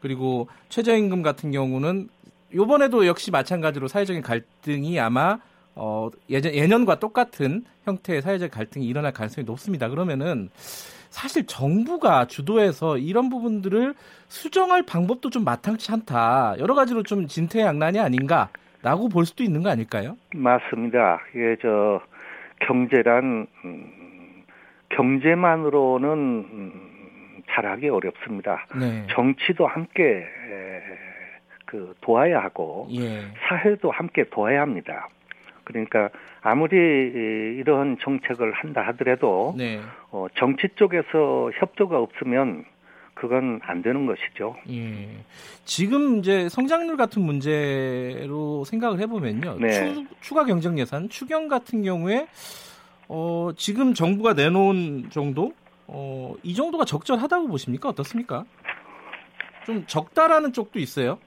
그리고 0.00 0.48
최저임금 0.70 1.20
같은 1.20 1.50
경우는 1.50 2.08
요번에도 2.54 3.06
역시 3.06 3.30
마찬가지로 3.30 3.88
사회적인 3.88 4.22
갈등이 4.22 4.98
아마 4.98 5.38
어 5.74 6.08
예전 6.30 6.54
예년과 6.54 6.98
똑같은 6.98 7.66
형태의 7.84 8.22
사회적 8.22 8.50
갈등이 8.50 8.86
일어날 8.86 9.12
가능성이 9.12 9.44
높습니다. 9.44 9.90
그러면은 9.90 10.48
사실 11.10 11.44
정부가 11.44 12.26
주도해서 12.26 12.96
이런 12.96 13.28
부분들을 13.28 13.94
수정할 14.28 14.82
방법도 14.82 15.28
좀 15.28 15.44
마땅치 15.44 15.92
않다. 15.92 16.54
여러 16.58 16.74
가지로 16.74 17.02
좀 17.02 17.28
진퇴양난이 17.28 17.98
아닌가 17.98 18.48
라고 18.86 19.08
볼 19.08 19.26
수도 19.26 19.42
있는 19.42 19.64
거 19.64 19.68
아닐까요? 19.68 20.16
맞습니다. 20.32 21.20
이게 21.34 21.56
저 21.60 22.00
경제란 22.60 23.48
음, 23.64 24.44
경제만으로는 24.90 26.08
음, 26.08 26.72
잘하기 27.50 27.88
어렵습니다. 27.88 28.64
네. 28.78 29.04
정치도 29.10 29.66
함께 29.66 30.04
에, 30.04 30.82
그 31.64 31.94
도와야 32.00 32.40
하고 32.40 32.86
예. 32.92 33.22
사회도 33.48 33.90
함께 33.90 34.22
도와야 34.30 34.60
합니다. 34.62 35.08
그러니까 35.64 36.08
아무리 36.42 36.76
이- 36.76 37.58
이러한 37.58 37.96
정책을 38.00 38.52
한다 38.52 38.82
하더라도 38.86 39.52
네. 39.58 39.80
어, 40.12 40.28
정치 40.36 40.68
쪽에서 40.76 41.50
협조가 41.58 41.98
없으면 41.98 42.64
그건 43.16 43.60
안 43.62 43.80
되는 43.80 44.04
것이죠. 44.04 44.56
예. 44.70 45.08
지금 45.64 46.18
이제 46.18 46.50
성장률 46.50 46.98
같은 46.98 47.22
문제로 47.22 48.62
생각을 48.64 49.00
해보면요. 49.00 49.56
네. 49.58 49.70
추, 49.70 50.06
추가 50.20 50.44
경정 50.44 50.78
예산, 50.78 51.08
추경 51.08 51.48
같은 51.48 51.82
경우에 51.82 52.28
어, 53.08 53.50
지금 53.56 53.94
정부가 53.94 54.34
내놓은 54.34 55.08
정도, 55.10 55.54
어, 55.86 56.34
이 56.42 56.54
정도가 56.54 56.84
적절하다고 56.84 57.48
보십니까? 57.48 57.88
어떻습니까? 57.88 58.44
좀 59.64 59.84
적다라는 59.86 60.52
쪽도 60.52 60.78
있어요. 60.78 61.18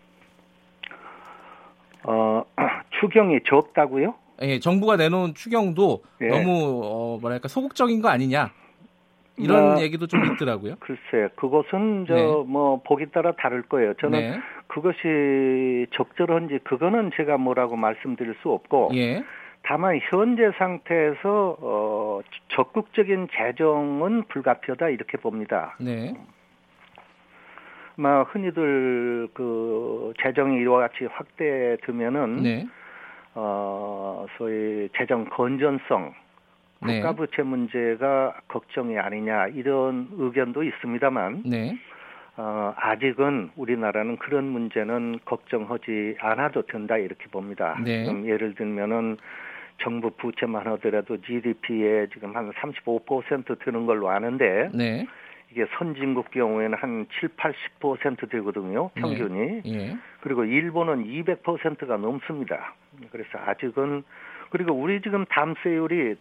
어, 2.04 2.44
추경이 3.02 3.40
적다고요? 3.48 4.14
예, 4.44 4.60
정부가 4.60 4.96
내놓은 4.96 5.34
추경도 5.34 6.04
예. 6.22 6.28
너무 6.28 6.82
어, 6.84 7.18
뭐랄까 7.20 7.48
소극적인 7.48 8.02
거 8.02 8.10
아니냐 8.10 8.52
이런 9.40 9.74
뭐, 9.74 9.82
얘기도 9.82 10.08
좀 10.08 10.24
있더라고요. 10.26 10.76
글쎄, 10.82 11.30
그것은 11.36 12.06
저 12.08 12.14
네. 12.14 12.22
뭐 12.46 12.82
보기 12.84 13.08
따라 13.12 13.32
다를 13.32 13.64
거예요. 13.64 13.94
저는 13.96 14.20
네. 14.20 14.40
그것이 14.68 15.88
적절한지 15.92 16.60
그거는 16.64 17.12
제가 17.16 17.38
뭐라고 17.38 17.76
말씀드릴 17.76 18.36
수 18.42 18.52
없고 18.52 18.92
예. 18.96 19.24
다만 19.64 20.00
현재 20.10 20.52
상태에서 20.58 21.58
어, 21.60 22.22
적극적인 22.50 23.30
재정은 23.34 24.24
불가피하다 24.30 24.90
이렇게 24.90 25.18
봅니다. 25.18 25.76
네. 25.80 26.14
막 27.96 28.34
흔히들 28.34 29.28
그 29.34 30.14
재정이 30.24 30.62
이와 30.62 30.80
같이 30.80 31.06
확대되면은 31.06 32.44
네. 32.44 32.68
어 33.36 34.26
소위 34.38 34.90
재정 34.98 35.26
건전성 35.26 36.04
네. 36.06 36.29
국가 36.80 37.14
부채 37.14 37.44
문제가 37.44 38.40
걱정이 38.48 38.98
아니냐 38.98 39.48
이런 39.48 40.08
의견도 40.12 40.64
있습니다만 40.64 41.44
네. 41.46 41.78
어, 42.38 42.74
아직은 42.78 43.52
우리나라는 43.58 44.18
그런 44.18 44.46
문제는 44.46 45.20
걱정하지 45.26 46.16
않아도 46.20 46.62
된다 46.68 46.98
이렇게 46.98 47.28
봅니다. 47.28 47.78
네. 47.84 48.06
예를 48.26 48.56
들면은 48.56 49.18
정부 49.82 50.12
부채만 50.12 50.66
하더라도 50.68 51.20
GDP에 51.22 52.08
지금 52.14 52.36
한 52.36 52.52
35% 52.54 53.60
드는 53.60 53.86
걸로 53.86 54.10
아는데 54.10 54.70
네. 54.74 55.06
이게 55.52 55.66
선진국 55.78 56.32
경우에는 56.32 56.78
한 56.78 57.08
7, 57.20 57.30
80% 57.82 58.30
되거든요. 58.30 58.92
네. 58.96 59.02
평균이. 59.02 59.62
예. 59.66 59.98
그리고 60.22 60.46
일본은 60.46 61.06
200%가 61.06 61.98
넘습니다. 61.98 62.76
그래서 63.12 63.38
아직은 63.46 64.04
그리고 64.52 64.74
우리 64.74 65.02
지금 65.02 65.26
담세율이 65.26 66.16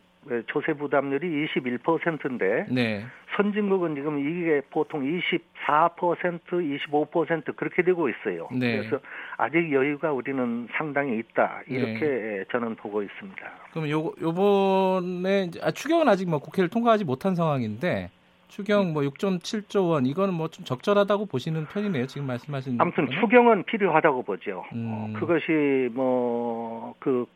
조세 0.49 0.75
부담률이 0.75 1.47
21%인데 1.47 2.67
네. 2.71 3.05
선진국은 3.37 3.95
지금 3.95 4.19
이게 4.19 4.61
보통 4.71 5.03
24%, 5.03 6.41
25% 6.51 7.57
그렇게 7.57 7.83
되고 7.83 8.09
있어요. 8.09 8.49
네. 8.53 8.79
그래서 8.79 8.99
아직 9.37 9.73
여유가 9.73 10.13
우리는 10.13 10.69
상당히 10.77 11.19
있다 11.19 11.63
이렇게 11.67 12.01
네. 12.01 12.45
저는 12.51 12.75
보고 12.77 13.03
있습니다. 13.03 13.43
그럼 13.73 13.89
요 13.91 14.13
요번에 14.21 15.51
아, 15.63 15.71
추경은 15.71 16.09
아직 16.09 16.29
뭐 16.29 16.39
국회를 16.41 16.69
통과하지 16.69 17.05
못한 17.05 17.35
상황인데 17.35 18.11
추경 18.49 18.93
뭐 18.95 19.03
6.7조 19.03 19.91
원 19.91 20.07
이거는 20.07 20.33
뭐 20.35 20.49
좀 20.49 20.65
적절하다고 20.65 21.27
보시는 21.27 21.67
편이네요. 21.67 22.07
지금 22.07 22.27
말씀하신 22.27 22.81
아무튼 22.81 23.05
거는? 23.07 23.21
추경은 23.21 23.65
필요하다고 23.65 24.23
보죠. 24.23 24.65
음. 24.73 24.89
어, 25.15 25.19
그것이 25.19 25.91
뭐 25.93 26.95
그 26.99 27.27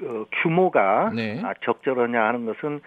그 0.00 0.24
규모가 0.42 1.12
네. 1.14 1.38
아, 1.44 1.52
적절하냐 1.62 2.18
하는 2.22 2.46
것은 2.46 2.80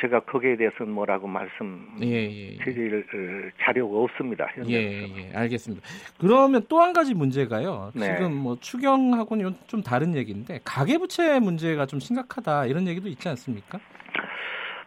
제가 0.00 0.20
거기에 0.20 0.56
대해서는 0.56 0.92
뭐라고 0.92 1.26
말씀드릴 1.26 2.10
예, 2.10 2.30
예. 2.30 2.52
예. 2.54 3.50
자료가 3.60 3.98
없습니다. 3.98 4.46
예, 4.66 4.72
예, 4.72 5.30
알겠습니다. 5.34 5.86
그러면 6.18 6.64
또 6.68 6.80
한 6.80 6.94
가지 6.94 7.12
문제가요. 7.12 7.90
네. 7.94 8.16
지금 8.16 8.34
뭐 8.34 8.56
추경하고는 8.60 9.56
좀 9.66 9.82
다른 9.82 10.14
얘기인데 10.14 10.60
가계부채 10.64 11.40
문제가 11.40 11.84
좀 11.86 12.00
심각하다 12.00 12.66
이런 12.66 12.86
얘기도 12.88 13.08
있지 13.08 13.28
않습니까? 13.28 13.78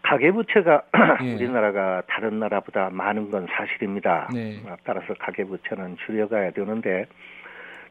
가계부채가 0.03 0.81
예. 1.23 1.34
우리나라가 1.36 2.01
다른 2.07 2.39
나라보다 2.39 2.89
많은 2.91 3.29
건 3.29 3.45
사실입니다. 3.55 4.29
네. 4.34 4.61
아, 4.67 4.77
따라서 4.84 5.13
가계부채는 5.19 5.97
줄여가야 6.05 6.51
되는데 6.51 7.05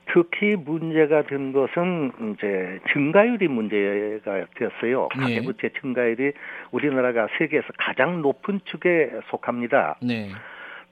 특히 0.06 0.56
문제가 0.56 1.22
된 1.22 1.52
것은 1.52 2.12
이제 2.34 2.80
증가율이 2.92 3.48
문제가 3.48 4.44
되었어요. 4.56 5.08
예. 5.16 5.20
가계부채 5.20 5.70
증가율이 5.80 6.32
우리나라가 6.70 7.28
세계에서 7.38 7.68
가장 7.78 8.20
높은 8.22 8.60
축에 8.64 9.10
속합니다. 9.30 9.96
네. 10.02 10.30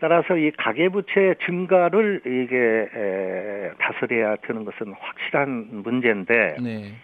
따라서 0.00 0.36
이 0.36 0.50
가계부채 0.52 1.34
증가를 1.44 2.22
이게 2.24 2.56
에, 2.56 3.70
다스려야 3.78 4.36
되는 4.36 4.64
것은 4.64 4.94
확실한 4.98 5.82
문제인데 5.82 6.56
네. 6.62 6.94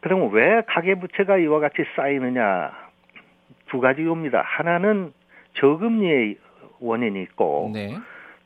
그러면 0.00 0.30
왜 0.32 0.62
가계부채가 0.66 1.38
이와 1.38 1.58
같이 1.58 1.84
쌓이느냐 1.96 2.72
두 3.68 3.80
가지 3.80 4.02
이유입니다. 4.02 4.42
하나는 4.42 5.12
저금리의 5.54 6.36
원인이 6.80 7.20
있고 7.22 7.70
네. 7.74 7.96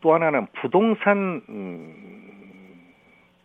또 0.01 0.15
하나는 0.15 0.47
부동산 0.61 1.43
음, 1.49 2.24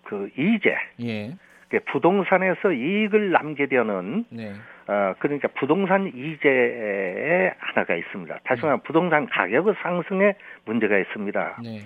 그 0.10 0.30
이제 0.36 0.76
예. 1.04 1.36
그 1.70 1.80
부동산에서 1.92 2.72
이익을 2.72 3.30
남기려는 3.32 4.26
네. 4.32 4.54
어, 4.88 5.14
그러니까 5.20 5.48
부동산 5.50 6.08
이자에 6.08 7.54
하나가 7.60 7.96
있습니다. 7.96 8.40
다시 8.44 8.64
말하면 8.64 8.82
부동산 8.82 9.28
가격의 9.28 9.76
상승에 9.84 10.34
문제가 10.66 10.98
있습니다. 10.98 11.58
네. 11.64 11.82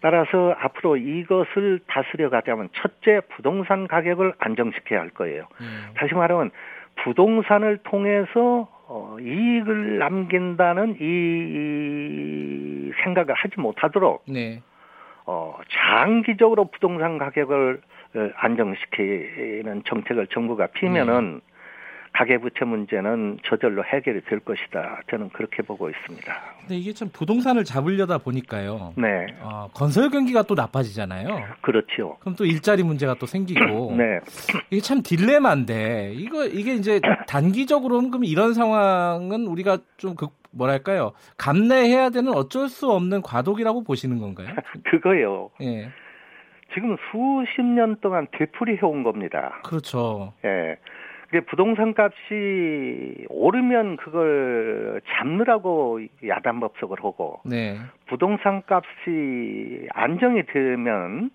따라서 0.00 0.56
앞으로 0.58 0.96
이것을 0.96 1.80
다스려 1.86 2.30
가자면 2.30 2.70
첫째 2.72 3.20
부동산 3.36 3.86
가격을 3.86 4.32
안정시켜야 4.38 5.00
할 5.00 5.10
거예요. 5.10 5.46
예. 5.60 5.94
다시 5.94 6.14
말하면 6.14 6.50
부동산을 7.04 7.78
통해서 7.84 8.66
어, 8.88 9.16
이익을 9.20 9.98
남긴다는 9.98 10.96
이, 11.00 11.04
이 11.04 12.92
생각을 13.04 13.34
하지 13.34 13.60
못하도록 13.60 14.24
네. 14.28 14.62
어, 15.32 15.56
장기적으로 15.70 16.66
부동산 16.66 17.16
가격을 17.16 17.80
어, 18.14 18.30
안정시키는 18.36 19.82
정책을 19.86 20.26
정부가 20.26 20.66
피면은 20.66 21.40
가계부채 22.12 22.66
문제는 22.66 23.38
저절로 23.42 23.82
해결이 23.82 24.20
될 24.26 24.40
것이다. 24.40 25.00
저는 25.10 25.30
그렇게 25.30 25.62
보고 25.62 25.88
있습니다. 25.88 26.34
근데 26.60 26.76
이게 26.76 26.92
참 26.92 27.08
부동산을 27.10 27.64
잡으려다 27.64 28.18
보니까요. 28.18 28.92
네, 28.98 29.28
어, 29.40 29.70
건설 29.72 30.10
경기가 30.10 30.42
또 30.42 30.54
나빠지잖아요. 30.54 31.28
그렇죠. 31.62 32.18
그럼 32.20 32.36
또 32.36 32.44
일자리 32.44 32.82
문제가 32.82 33.14
또 33.14 33.24
생기고 33.24 33.92
네, 33.96 34.20
이게 34.70 34.82
참 34.82 35.02
딜레마인데 35.02 36.12
이거 36.14 36.44
이게 36.44 36.74
이제 36.74 37.00
단기적으로는 37.26 38.10
그럼 38.10 38.24
이런 38.24 38.52
상황은 38.52 39.46
우리가 39.46 39.78
좀그 39.96 40.28
뭐랄까요 40.52 41.12
감내해야 41.36 42.10
되는 42.10 42.32
어쩔 42.34 42.68
수 42.68 42.90
없는 42.90 43.22
과도기라고 43.22 43.82
보시는 43.84 44.18
건가요? 44.18 44.48
그거요. 44.84 45.50
예, 45.60 45.90
지금 46.74 46.96
수십 47.10 47.62
년 47.62 47.96
동안 48.00 48.26
되풀이 48.32 48.76
해온 48.76 49.02
겁니다. 49.02 49.60
그렇죠. 49.64 50.32
예. 50.44 50.76
그게 51.32 51.46
부동산 51.46 51.94
값이 51.96 53.24
오르면 53.30 53.96
그걸 53.96 55.00
잡느라고 55.16 56.00
야단법석을 56.26 56.98
하고 57.02 57.40
네, 57.46 57.78
부동산 58.06 58.62
값이 58.66 59.88
안정이 59.94 60.42
되면 60.52 61.30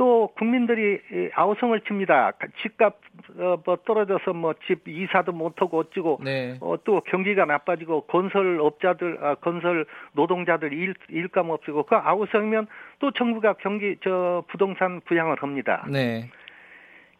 또 0.00 0.32
국민들이 0.38 0.94
이 1.12 1.28
아우성을 1.34 1.78
칩니다. 1.82 2.32
집값 2.62 2.98
어, 3.36 3.60
뭐 3.66 3.76
떨어져서 3.84 4.32
뭐 4.32 4.54
집 4.66 4.88
이사도 4.88 5.32
못하고 5.32 5.76
어찌고 5.80 6.20
네, 6.24 6.56
어, 6.62 6.76
또 6.84 7.02
경기가 7.02 7.44
나빠지고 7.44 8.06
건설업자들, 8.06 9.18
아, 9.22 9.34
건설 9.34 9.84
노동자들 10.12 10.72
일, 10.72 10.94
일감 11.10 11.50
없이고 11.50 11.82
그 11.82 11.96
아우성이면 11.96 12.66
또 13.00 13.10
정부가 13.10 13.52
경기 13.60 13.98
저 14.02 14.42
부동산 14.48 15.02
부양을 15.02 15.42
합니다. 15.42 15.84
네, 15.90 16.30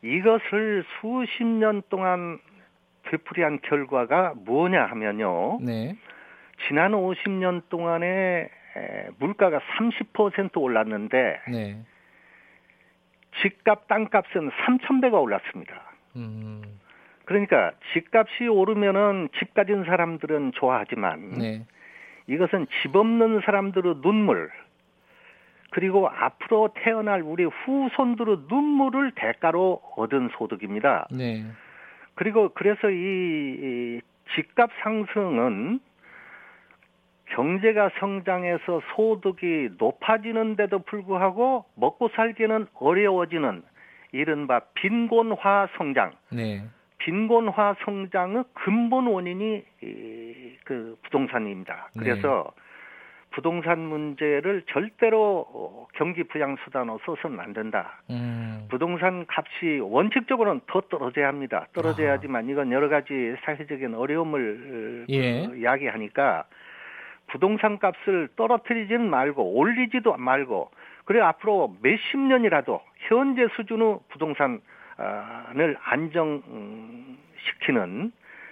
이것을 0.00 0.82
수십 1.02 1.44
년 1.44 1.82
동안 1.90 2.38
되풀이한 3.10 3.60
결과가 3.60 4.32
뭐냐 4.46 4.86
하면요. 4.86 5.58
네, 5.60 5.96
지난 6.66 6.92
50년 6.92 7.68
동안에 7.68 8.06
에, 8.06 9.08
물가가 9.18 9.60
30% 9.76 10.56
올랐는데 10.62 11.40
네, 11.52 11.76
집값 13.42 13.88
땅값은 13.88 14.50
3,000배가 14.50 15.20
올랐습니다. 15.20 15.82
음, 16.16 16.62
그러니까 17.24 17.72
집값이 17.92 18.48
오르면은 18.48 19.28
집 19.38 19.54
가진 19.54 19.84
사람들은 19.84 20.52
좋아하지만 20.54 21.38
네, 21.38 21.64
이것은 22.26 22.66
집 22.82 22.96
없는 22.96 23.40
사람들의 23.44 24.00
눈물 24.02 24.50
그리고 25.70 26.08
앞으로 26.08 26.70
태어날 26.74 27.22
우리 27.22 27.44
후손들의 27.44 28.46
눈물을 28.48 29.12
대가로 29.14 29.80
얻은 29.96 30.30
소득입니다. 30.36 31.06
네, 31.12 31.44
그리고 32.14 32.48
그래서 32.50 32.90
이, 32.90 32.94
이 32.96 34.00
집값 34.34 34.70
상승은 34.82 35.80
경제가 37.30 37.90
성장해서 37.98 38.82
소득이 38.94 39.70
높아지는데도 39.78 40.80
불구하고 40.80 41.64
먹고 41.74 42.08
살기는 42.14 42.66
어려워지는 42.74 43.62
이른바 44.12 44.60
빈곤화 44.74 45.68
성장, 45.76 46.12
네, 46.32 46.64
빈곤화 46.98 47.76
성장의 47.84 48.44
근본 48.54 49.06
원인이 49.06 49.64
이, 49.82 50.56
그 50.64 50.96
부동산입니다. 51.02 51.90
그래서 51.98 52.52
부동산 53.30 53.78
문제를 53.78 54.64
절대로 54.68 55.46
어, 55.54 55.86
경기 55.94 56.24
부양 56.24 56.56
수단으로 56.64 56.98
써서는 57.06 57.38
안 57.38 57.52
된다. 57.52 58.02
음. 58.10 58.66
부동산 58.68 59.24
값이 59.28 59.78
원칙적으로는 59.80 60.62
더 60.66 60.80
떨어져야 60.82 61.28
합니다. 61.28 61.68
떨어져야지만 61.72 62.48
이건 62.48 62.72
여러 62.72 62.88
가지 62.88 63.36
사회적인 63.44 63.94
어려움을 63.94 65.06
예. 65.08 65.46
어, 65.46 65.62
야기하니까 65.62 66.44
부동산 67.32 67.78
값을 67.78 68.28
떨어뜨리지는 68.36 69.08
말고 69.08 69.56
올리지도 69.56 70.16
말고 70.16 70.70
그래 71.04 71.20
앞으로 71.20 71.76
몇십 71.82 72.18
년이라도 72.18 72.80
현재 73.08 73.46
수준의 73.56 73.98
부동산을 74.10 74.60
안정시키는 75.82 77.12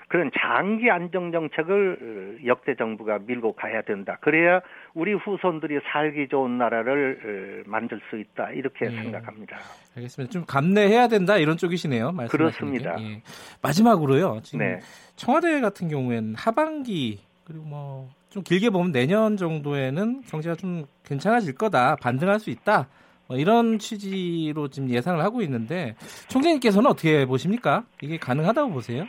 그런 0.09 0.31
장기 0.39 0.91
안정 0.91 1.33
정책을 1.33 2.41
역대 2.47 2.74
정부가 2.74 3.18
밀고 3.26 3.53
가야 3.53 3.83
된다. 3.83 4.16
그래야 4.22 4.62
우리 4.95 5.12
후손들이 5.12 5.81
살기 5.93 6.29
좋은 6.29 6.57
나라를 6.57 7.64
어, 7.66 7.70
만들 7.70 8.01
수 8.09 8.18
있다. 8.18 8.53
이렇게 8.53 8.87
예. 8.87 8.91
생각합니다. 8.91 9.59
알겠습니다. 9.95 10.33
좀 10.33 10.47
감내해야 10.47 11.09
된다 11.09 11.37
이런 11.37 11.59
쪽이시네요. 11.59 12.14
그렇습니다. 12.31 12.97
게. 12.97 13.05
예. 13.05 13.22
마지막으로요. 13.62 14.41
지금 14.43 14.61
네. 14.61 14.81
청와대 15.16 15.61
같은 15.61 15.89
경우에는 15.89 16.35
하반기 16.37 17.20
그리고 17.45 17.64
뭐 17.64 18.09
좀 18.31 18.43
길게 18.43 18.70
보면 18.70 18.93
내년 18.93 19.37
정도에는 19.37 20.22
경제가 20.22 20.55
좀 20.55 20.85
괜찮아질 21.05 21.55
거다, 21.55 21.97
반등할 21.97 22.41
수 22.41 22.51
있다. 22.51 22.89
뭐 23.26 23.37
이런 23.37 23.79
취지로 23.79 24.68
지금 24.68 24.89
예상을 24.89 25.22
하고 25.22 25.43
있는데 25.43 25.95
총재님께서는 26.29 26.91
어떻게 26.91 27.26
보십니까? 27.26 27.85
이게 28.03 28.16
가능하다고 28.16 28.70
보세요? 28.70 29.05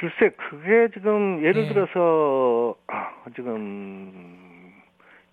글쎄, 0.00 0.34
그게 0.36 0.88
지금 0.92 1.44
예를 1.44 1.64
예. 1.64 1.68
들어서 1.68 2.74
아, 2.88 3.10
지금 3.34 4.72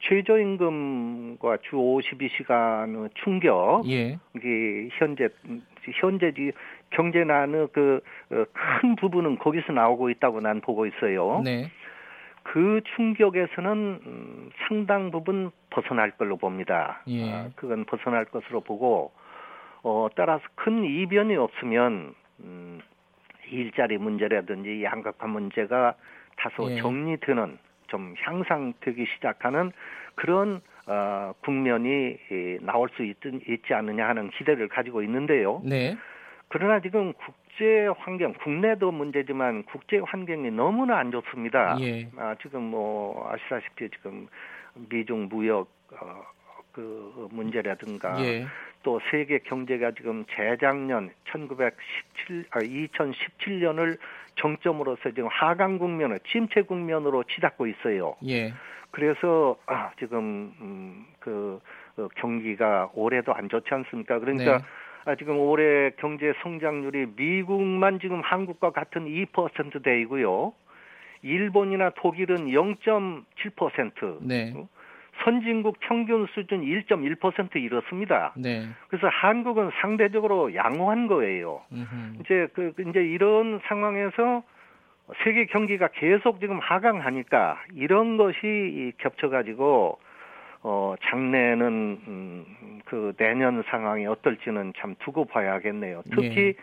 최저임금과 0.02 1.58
주 1.64 1.76
52시간의 1.76 3.10
충격, 3.24 3.84
예, 3.88 4.18
이게 4.36 4.90
현재 4.98 5.30
현재 6.00 6.32
지 6.34 6.52
경제난의 6.92 7.68
그큰 7.72 8.96
부분은 9.00 9.38
거기서 9.40 9.74
나오고 9.74 10.10
있다고 10.10 10.40
난 10.40 10.62
보고 10.62 10.86
있어요. 10.86 11.42
네, 11.44 11.72
그 12.44 12.82
충격에서는 12.96 14.00
음, 14.06 14.50
상당 14.68 15.12
부분 15.12 15.52
벗어날 15.70 16.12
걸로 16.12 16.38
봅니다. 16.38 17.02
예. 17.08 17.32
아, 17.32 17.50
그건 17.56 17.86
벗어날 17.86 18.26
것으로 18.26 18.62
보고 18.62 19.12
어, 19.84 20.08
따라서 20.16 20.44
큰 20.56 20.84
이변이 20.84 21.36
없으면 21.36 22.14
음, 22.42 22.82
일자리 23.52 23.98
문제라든지 23.98 24.84
양극화 24.84 25.28
문제가 25.28 25.96
다소 26.38 26.72
예. 26.72 26.78
정리되는 26.82 27.58
좀 27.88 28.16
향상되기 28.18 29.06
시작하는 29.16 29.72
그런 30.16 30.62
어, 30.88 31.34
국면이 31.44 32.18
예, 32.32 32.58
나올 32.62 32.90
수 32.96 33.04
있, 33.04 33.18
있지 33.48 33.74
않느냐 33.74 34.08
하는 34.08 34.30
기대를 34.32 34.68
가지고 34.68 35.04
있는데요. 35.04 35.62
네, 35.64 35.96
그러나 36.52 36.82
지금 36.82 37.14
국제 37.14 37.88
환경, 37.98 38.34
국내도 38.34 38.92
문제지만 38.92 39.64
국제 39.64 40.00
환경이 40.00 40.52
너무나 40.52 40.98
안 40.98 41.12
좋습니다. 41.12 41.78
예, 41.80 42.10
아, 42.18 42.36
지금 42.42 42.64
뭐 42.64 43.30
아시다시피 43.32 43.90
지금 43.90 44.28
미중 44.90 45.30
무역 45.30 45.70
어, 45.94 46.24
그 46.74 47.28
문제라든가 47.32 48.22
예, 48.26 48.46
또 48.84 49.00
세계 49.10 49.40
경제가 49.40 49.92
지금 49.92 50.26
재작년 50.36 51.12
1917 51.32 52.46
아, 52.52 52.60
2017년을 52.60 53.98
정점으로서 54.36 55.12
지금 55.12 55.28
하강 55.32 55.78
국면을 55.78 56.20
침체 56.28 56.62
국면으로 56.64 57.24
치닫고 57.24 57.68
있어요. 57.68 58.16
예, 58.28 58.54
그래서 58.92 59.58
아, 59.68 59.92
지금 60.00 60.54
음, 60.60 61.06
그 61.20 61.62
어, 61.96 62.10
경기가 62.16 62.90
올해도 62.94 63.34
안 63.34 63.48
좋지 63.48 63.74
않습니까? 63.74 64.20
그러니까 64.20 64.58
네. 64.58 64.64
아, 65.06 65.16
지금 65.16 65.38
올해 65.40 65.92
경제 65.98 66.34
성장률이 66.44 67.14
미국만 67.16 68.00
지금 68.00 68.22
한국과 68.22 68.72
같은 68.72 69.06
2%대이고요. 69.06 70.54
일본이나 71.24 71.92
독일은 71.96 72.48
0.7%, 72.48 74.18
네, 74.22 74.54
선진국 75.24 75.80
평균 75.82 76.28
수준 76.34 76.62
1.1% 76.62 77.56
이렇습니다. 77.56 78.34
네, 78.36 78.68
그래서 78.88 79.08
한국은 79.08 79.72
상대적으로 79.82 80.56
양호한 80.56 81.08
거예요. 81.08 81.62
음흠. 81.72 82.22
이제 82.22 82.48
그 82.54 82.74
이제 82.90 83.00
이런 83.02 83.60
상황에서 83.66 84.44
세계 85.24 85.46
경기가 85.46 85.90
계속 85.90 86.40
지금 86.40 86.60
하강하니까 86.60 87.62
이런 87.74 88.18
것이 88.18 88.94
겹쳐가지고 88.98 90.00
어 90.64 90.96
장래는 91.10 91.68
음, 92.08 92.82
그 92.86 93.14
내년 93.18 93.64
상황이 93.70 94.06
어떨지는 94.06 94.74
참 94.78 94.96
두고 95.04 95.26
봐야겠네요. 95.26 96.04
특히 96.16 96.38
예. 96.38 96.54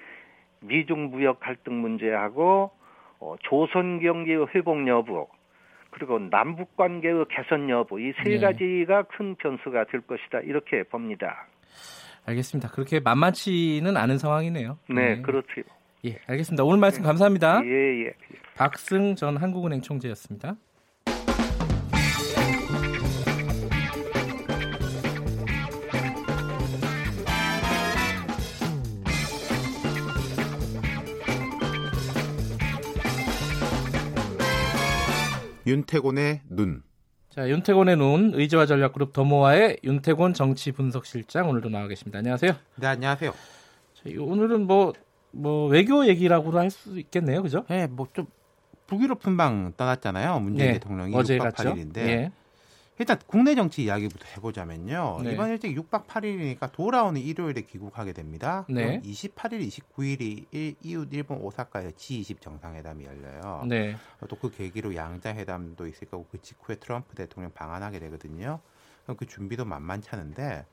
미중 0.60 1.10
무역 1.10 1.40
갈등 1.40 1.80
문제하고 1.80 2.70
어, 3.20 3.34
조선 3.42 4.00
경기의 4.00 4.46
회복 4.54 4.86
여부 4.86 5.26
그리고 5.90 6.18
남북 6.18 6.76
관계의 6.76 7.26
개선 7.30 7.68
여부 7.70 8.00
이세 8.00 8.22
네. 8.24 8.38
가지가 8.38 9.04
큰 9.04 9.34
변수가 9.36 9.84
될 9.84 10.00
것이다 10.02 10.40
이렇게 10.40 10.82
봅니다. 10.84 11.46
알겠습니다. 12.26 12.68
그렇게 12.68 13.00
만만치는 13.00 13.96
않은 13.96 14.18
상황이네요. 14.18 14.78
네, 14.90 15.22
그렇지요. 15.22 15.64
예, 16.04 16.18
알겠습니다. 16.26 16.62
오늘 16.62 16.78
말씀 16.78 17.02
감사합니다. 17.02 17.62
예, 17.64 18.06
예. 18.06 18.12
박승 18.54 19.14
전 19.14 19.36
한국은행 19.36 19.80
총재였습니다. 19.80 20.56
윤태곤의 35.72 36.40
눈. 36.48 36.82
자, 37.28 37.48
윤태곤의 37.48 37.96
눈 37.98 38.32
의제와 38.34 38.64
전략 38.64 38.94
그룹 38.94 39.12
더모아의 39.12 39.78
윤태곤 39.84 40.32
정치 40.32 40.72
분석 40.72 41.04
실장 41.04 41.48
오늘도 41.50 41.68
나와 41.68 41.86
계십니다. 41.88 42.18
안녕하세요. 42.20 42.52
네, 42.76 42.86
안녕하세요. 42.86 43.30
자, 43.32 44.02
이- 44.06 44.16
오늘은 44.16 44.66
뭐, 44.66 44.94
뭐 45.30 45.68
외교 45.68 46.06
얘기라고도 46.08 46.58
할 46.58 46.70
수 46.70 46.98
있겠네요, 46.98 47.42
그죠? 47.42 47.64
네, 47.68 47.86
뭐 47.86 48.06
좀 48.14 48.26
북유럽 48.86 49.22
순방 49.22 49.74
떠났잖아요. 49.76 50.40
문재인 50.40 50.68
네, 50.68 50.72
대통령이 50.78 51.14
어제 51.14 51.36
6박 51.36 51.54
갔죠. 51.54 51.74
8일인데 51.74 51.96
예, 51.98 52.30
일단 52.98 53.18
국내 53.26 53.54
정치 53.54 53.84
이야기부터 53.84 54.26
해보자면요. 54.36 55.20
네. 55.22 55.32
이번 55.32 55.50
일정이 55.50 55.74
6박 55.76 56.06
8일이니까 56.06 56.72
돌아오는 56.72 57.20
일요일에 57.20 57.62
귀국하게 57.62 58.12
됩니다. 58.12 58.64
네. 58.68 58.84
그럼 58.84 59.02
28일, 59.02 59.68
29일이 59.68 60.46
일, 60.50 60.74
이웃 60.82 61.08
일본 61.12 61.38
오사카에서 61.38 61.90
G20 61.90 62.40
정상회담이 62.40 63.04
열려요. 63.04 63.64
네, 63.68 63.96
또그 64.28 64.50
계기로 64.50 64.96
양자회담도 64.96 65.86
있을 65.86 66.08
거고 66.08 66.26
그 66.30 66.42
직후에 66.42 66.76
트럼프 66.76 67.14
대통령 67.14 67.52
방한하게 67.52 68.00
되거든요. 68.00 68.58
그럼 69.04 69.16
그 69.16 69.26
준비도 69.26 69.64
만만찮은데 69.64 70.66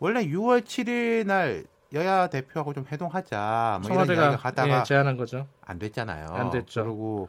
원래 0.00 0.24
6월 0.26 0.62
7일 0.64 1.26
날 1.26 1.64
여야 1.94 2.26
대표하고 2.28 2.74
좀 2.74 2.84
회동하자 2.90 3.78
뭐 3.82 3.90
이런 3.90 3.98
이야기가 4.06 4.14
청와대가 4.14 4.42
가다가 4.42 4.80
예, 4.80 4.82
제안한 4.84 5.16
거죠. 5.16 5.46
안 5.64 5.78
됐잖아요. 5.78 6.26
안 6.26 6.50
됐죠. 6.50 6.82
그리고 6.84 7.28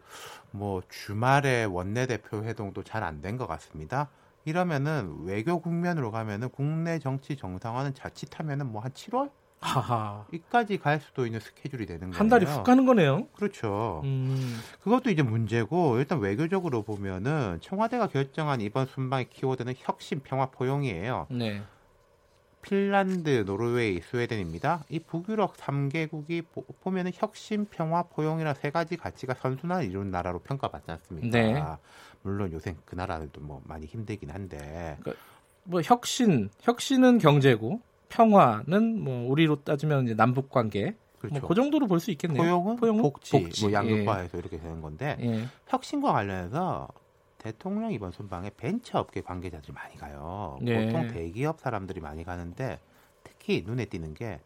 뭐 0.51 0.81
주말에 0.89 1.63
원내 1.65 2.07
대표 2.07 2.43
회동도 2.43 2.83
잘 2.83 3.03
안 3.03 3.21
된 3.21 3.37
것 3.37 3.45
같습니다. 3.47 4.09
이러면은 4.45 5.23
외교 5.23 5.59
국면으로 5.59 6.11
가면은 6.11 6.49
국내 6.49 6.99
정치 6.99 7.35
정상화는 7.35 7.93
자칫하면은 7.95 8.71
뭐 8.71 8.81
한 8.81 8.91
7월 8.91 9.31
하하, 9.59 10.25
이까지 10.31 10.77
갈 10.77 10.99
수도 10.99 11.25
있는 11.25 11.39
스케줄이 11.39 11.87
되는 11.87 12.11
거예요. 12.11 12.19
한 12.19 12.29
달이 12.29 12.45
훅 12.45 12.63
가는 12.63 12.85
거네요. 12.85 13.27
그렇죠. 13.33 14.01
음, 14.03 14.59
그것도 14.81 15.09
이제 15.09 15.23
문제고 15.23 15.97
일단 15.97 16.19
외교적으로 16.19 16.83
보면은 16.83 17.57
청와대가 17.61 18.07
결정한 18.07 18.61
이번 18.61 18.85
순방의 18.85 19.29
키워드는 19.31 19.73
혁신, 19.77 20.19
평화, 20.21 20.47
포용이에요. 20.51 21.25
네, 21.31 21.63
핀란드, 22.61 23.43
노르웨이, 23.45 24.01
스웨덴입니다. 24.01 24.83
이 24.89 24.99
북유럽 24.99 25.55
3개국이 25.57 26.43
보, 26.81 26.91
면은 26.91 27.11
혁신, 27.13 27.65
평화, 27.69 28.03
포용이라 28.03 28.55
세 28.55 28.71
가지 28.71 28.97
가치가 28.97 29.33
선순환을 29.35 29.85
이룬 29.85 30.11
나라로 30.11 30.39
평가받지 30.39 30.91
않습니까? 30.91 31.29
네. 31.29 31.63
물론 32.25 32.51
요새 32.51 32.75
그 32.85 32.95
나라들도 32.95 33.39
뭐 33.41 33.61
많이 33.65 33.85
힘들긴 33.85 34.31
한데 34.31 34.97
뭐 35.63 35.81
혁신, 35.83 36.49
혁신은 36.61 37.19
경제고 37.19 37.81
평화는 38.09 38.99
뭐 38.99 39.29
우리로 39.29 39.63
따지면 39.63 40.05
이제 40.05 40.15
남북 40.15 40.49
관계, 40.49 40.95
그렇죠. 41.19 41.39
뭐 41.39 41.47
그 41.47 41.53
정도로 41.53 41.85
볼 41.87 41.99
수 41.99 42.09
있겠네요. 42.11 42.41
포용은, 42.41 42.75
포용은 42.77 43.01
복지, 43.03 43.31
복지, 43.39 43.61
뭐 43.65 43.73
양극화해서 43.73 44.37
이렇게 44.39 44.57
되는 44.59 44.81
건데 44.81 45.17
예, 45.21 45.45
혁신과 45.67 46.11
관련해서 46.13 46.87
대통령 47.37 47.91
이번 47.91 48.11
순방에 48.11 48.49
벤처업계 48.57 49.21
관계자들이 49.21 49.71
많이 49.71 49.95
가요. 49.95 50.57
네. 50.63 50.87
보통 50.87 51.07
대기업 51.09 51.59
사람들이 51.59 51.99
많이 52.01 52.23
가는데 52.23 52.79
특히 53.23 53.63
눈에 53.63 53.85
띄는 53.85 54.15
게 54.15 54.39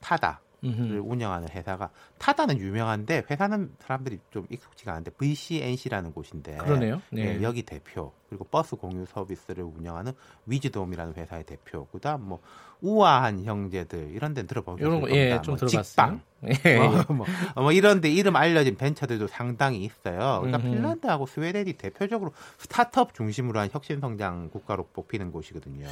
타다 0.00 0.40
를 0.66 0.98
음흠. 0.98 1.12
운영하는 1.12 1.48
회사가 1.50 1.90
타다는 2.18 2.58
유명한데 2.58 3.24
회사는 3.30 3.76
사람들이 3.78 4.18
좀 4.30 4.46
익숙지가 4.50 4.92
않은데 4.92 5.10
VCNC라는 5.12 6.12
곳인데 6.12 6.56
그러네요. 6.58 7.00
네. 7.10 7.38
예, 7.38 7.42
여기 7.42 7.62
대표 7.62 8.12
그리고 8.28 8.44
버스 8.44 8.76
공유 8.76 9.04
서비스를 9.06 9.64
운영하는 9.64 10.12
위즈돔이라는 10.46 11.14
회사의 11.14 11.44
대표. 11.44 11.86
그다음 11.92 12.28
뭐 12.28 12.40
우아한 12.82 13.44
형제들 13.44 14.10
이런 14.10 14.34
데 14.34 14.42
들어보셨을 14.46 14.90
겁니다. 15.00 15.16
예, 15.16 15.40
좀 15.42 15.56
뭐. 15.56 15.66
직방, 15.66 16.20
예. 16.66 16.76
뭐, 16.78 17.04
뭐, 17.08 17.26
뭐 17.56 17.72
이런 17.72 18.02
데 18.02 18.10
이름 18.10 18.36
알려진 18.36 18.76
벤처들도 18.76 19.28
상당히 19.28 19.82
있어요. 19.84 20.40
그러니까 20.42 20.58
음흠. 20.58 20.76
핀란드하고 20.76 21.26
스웨덴이 21.26 21.74
대표적으로 21.74 22.32
스타트업 22.58 23.14
중심으로 23.14 23.60
한 23.60 23.70
혁신 23.72 24.00
성장 24.00 24.50
국가로 24.50 24.88
뽑히는 24.92 25.32
곳이거든요. 25.32 25.86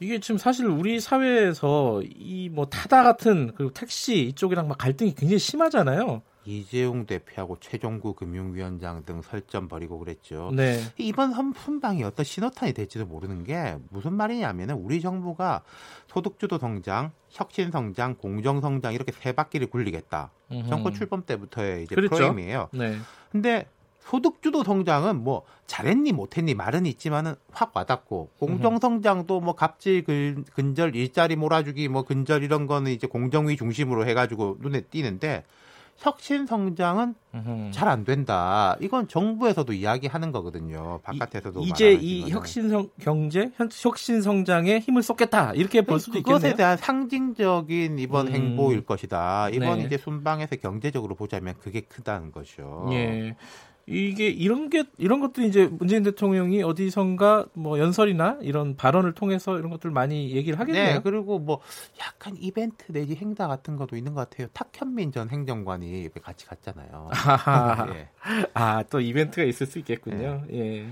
이게 0.00 0.18
지금 0.18 0.38
사실 0.38 0.66
우리 0.66 0.98
사회에서 1.00 2.02
이 2.04 2.50
뭐 2.54 2.66
타다 2.66 3.02
같은 3.02 3.52
그리고 3.56 3.72
택시 3.72 4.26
이쪽이랑 4.28 4.68
막 4.68 4.78
갈등이 4.78 5.14
굉장히 5.14 5.38
심하잖아요. 5.38 6.22
이재용 6.46 7.06
대표하고 7.06 7.56
최종구 7.60 8.14
금융위원장 8.14 9.04
등 9.04 9.22
설전 9.22 9.68
벌이고 9.68 9.98
그랬죠. 9.98 10.50
네. 10.54 10.78
이번 10.98 11.32
선- 11.32 11.52
순방이 11.54 12.02
어떤 12.04 12.24
신호탄이 12.24 12.72
될지도 12.72 13.06
모르는 13.06 13.44
게 13.44 13.76
무슨 13.90 14.12
말이냐면 14.14 14.70
은 14.70 14.74
우리 14.76 15.00
정부가 15.00 15.62
소득주도 16.08 16.58
성장, 16.58 17.12
혁신 17.30 17.70
성장, 17.70 18.14
공정 18.16 18.60
성장 18.60 18.92
이렇게 18.94 19.12
세 19.12 19.32
바퀴를 19.32 19.68
굴리겠다. 19.68 20.30
음흠. 20.52 20.68
정권 20.68 20.92
출범 20.94 21.24
때부터의 21.24 21.84
이제 21.84 21.94
그렇죠. 21.94 22.14
프레임이에요. 22.16 22.68
네. 22.72 22.96
근데 23.32 23.66
소득주도 24.00 24.62
성장은 24.64 25.24
뭐 25.24 25.44
잘했니 25.66 26.12
못했니 26.12 26.52
말은 26.54 26.84
있지만은 26.84 27.36
확 27.50 27.74
와닿고 27.74 28.28
공정 28.38 28.78
성장도 28.78 29.40
뭐 29.40 29.54
갑질 29.54 30.04
근- 30.04 30.44
근절 30.52 30.94
일자리 30.94 31.36
몰아주기 31.36 31.88
뭐 31.88 32.02
근절 32.02 32.42
이런 32.42 32.66
거는 32.66 32.92
이제 32.92 33.06
공정위 33.06 33.56
중심으로 33.56 34.06
해가지고 34.06 34.58
눈에 34.60 34.82
띄는데 34.82 35.44
혁신 35.98 36.46
성장은. 36.46 37.14
잘 37.72 37.88
안 37.88 38.04
된다. 38.04 38.76
이건 38.80 39.08
정부에서도 39.08 39.72
이야기하는 39.72 40.30
거거든요. 40.32 41.00
바깥에서도 41.02 41.60
이, 41.62 41.72
제 41.72 41.92
이. 41.92 42.30
혁신 42.30 42.68
성, 42.68 42.88
경제 43.00 43.50
현- 43.56 43.68
혁신 43.72 44.22
성장에 44.22 44.78
힘을 44.78 45.02
쏟겠다 45.02 45.52
이렇게 45.54 45.82
볼 45.82 45.98
수도 45.98 46.18
그것에 46.22 46.48
있겠네요. 46.48 46.56
대한 46.56 46.76
상징적인 46.76 47.98
이번 47.98 48.28
음. 48.28 48.32
행보일 48.32 48.84
것이다. 48.84 49.48
이번 49.50 49.78
네. 49.78 49.84
이제 49.84 49.96
순방에서 49.98 50.56
경제적으로 50.56 51.14
보자면 51.14 51.54
그게 51.60 51.80
크다는 51.80 52.30
거죠. 52.32 52.88
예. 52.92 53.34
이게 53.86 54.28
이런 54.28 54.70
게 54.70 54.84
이런 54.96 55.20
것들이 55.20 55.46
이제 55.46 55.66
문재인 55.66 56.02
대통령이 56.02 56.62
어디선가 56.62 57.46
뭐 57.52 57.78
연설이나 57.78 58.38
이런 58.40 58.76
발언을 58.76 59.12
통해서 59.12 59.58
이런 59.58 59.70
것들 59.70 59.90
많이 59.90 60.30
얘기를 60.30 60.58
하겠네요. 60.58 60.94
네, 60.94 61.00
그리고 61.02 61.38
뭐 61.38 61.60
약간 62.00 62.34
이벤트 62.38 62.92
내지 62.92 63.14
행사 63.14 63.46
같은 63.46 63.76
것도 63.76 63.96
있는 63.96 64.14
것 64.14 64.28
같아요. 64.28 64.48
탁현민 64.52 65.12
전 65.12 65.28
행정관이 65.28 66.08
같이 66.22 66.46
갔잖아요. 66.46 67.10
예. 67.94 68.08
아, 68.54 68.82
또 68.84 69.00
이벤트가 69.00 69.44
있을 69.44 69.66
수 69.66 69.78
있겠군요. 69.78 70.44
예. 70.52 70.86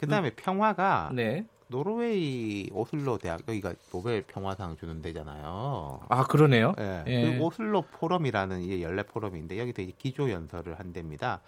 그다음에 0.00 0.30
평화가 0.30 1.10
네. 1.14 1.46
노르웨이 1.68 2.70
오슬로 2.72 3.18
대학 3.18 3.40
여기가 3.48 3.74
노벨 3.90 4.22
평화상 4.22 4.76
주는 4.76 5.02
데잖아요. 5.02 6.00
아, 6.08 6.24
그러네요. 6.24 6.74
예. 6.78 7.02
예. 7.06 7.36
그 7.38 7.42
오슬로 7.42 7.82
포럼이라는 7.82 8.62
이 8.62 8.82
연례 8.82 9.02
포럼인데 9.02 9.58
여기서 9.58 9.82
이제 9.82 9.92
기조 9.98 10.30
연설을 10.30 10.78
한답니다. 10.78 11.40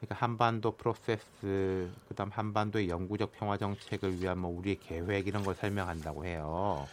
그러니까 0.00 0.24
한반도 0.24 0.72
프로세스, 0.76 1.90
그다음 2.08 2.30
한반도의 2.32 2.88
영구적 2.88 3.32
평화 3.32 3.56
정착을 3.58 4.20
위한 4.20 4.38
뭐 4.38 4.56
우리의 4.58 4.78
계획 4.80 5.26
이런 5.26 5.42
걸 5.44 5.54
설명한다고 5.54 6.24
해요. 6.24 6.86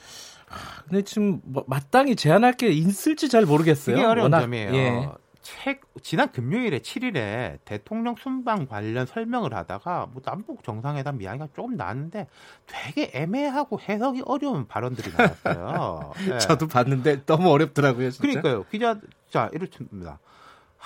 근데 0.85 1.01
지금 1.03 1.41
뭐 1.43 1.63
마땅히 1.67 2.15
제안할 2.15 2.53
게 2.53 2.67
있을지 2.69 3.29
잘 3.29 3.45
모르겠어요. 3.45 3.95
그게 3.95 4.05
어려운 4.05 4.23
워낙- 4.31 4.41
점이에요. 4.41 4.73
예. 4.75 5.09
책 5.41 5.81
지난 6.01 6.29
금요일에 6.33 6.79
7일에 6.79 7.59
대통령 7.63 8.15
순방 8.17 8.65
관련 8.67 9.05
설명을 9.05 9.53
하다가 9.53 10.07
뭐 10.11 10.21
남북 10.21 10.61
정상회담 10.65 11.21
이야기가 11.21 11.47
조금 11.55 11.77
나왔는데 11.77 12.27
되게 12.65 13.11
애매하고 13.13 13.79
해석이 13.79 14.23
어려운 14.25 14.67
발언들이 14.67 15.09
나왔어요. 15.15 16.11
예. 16.33 16.37
저도 16.39 16.67
봤는데 16.67 17.23
너무 17.25 17.49
어렵더라고요, 17.51 18.09
진짜. 18.11 18.21
그러니까요. 18.41 18.65
기자 18.69 18.99
자 19.29 19.49
이렇습니다. 19.53 20.19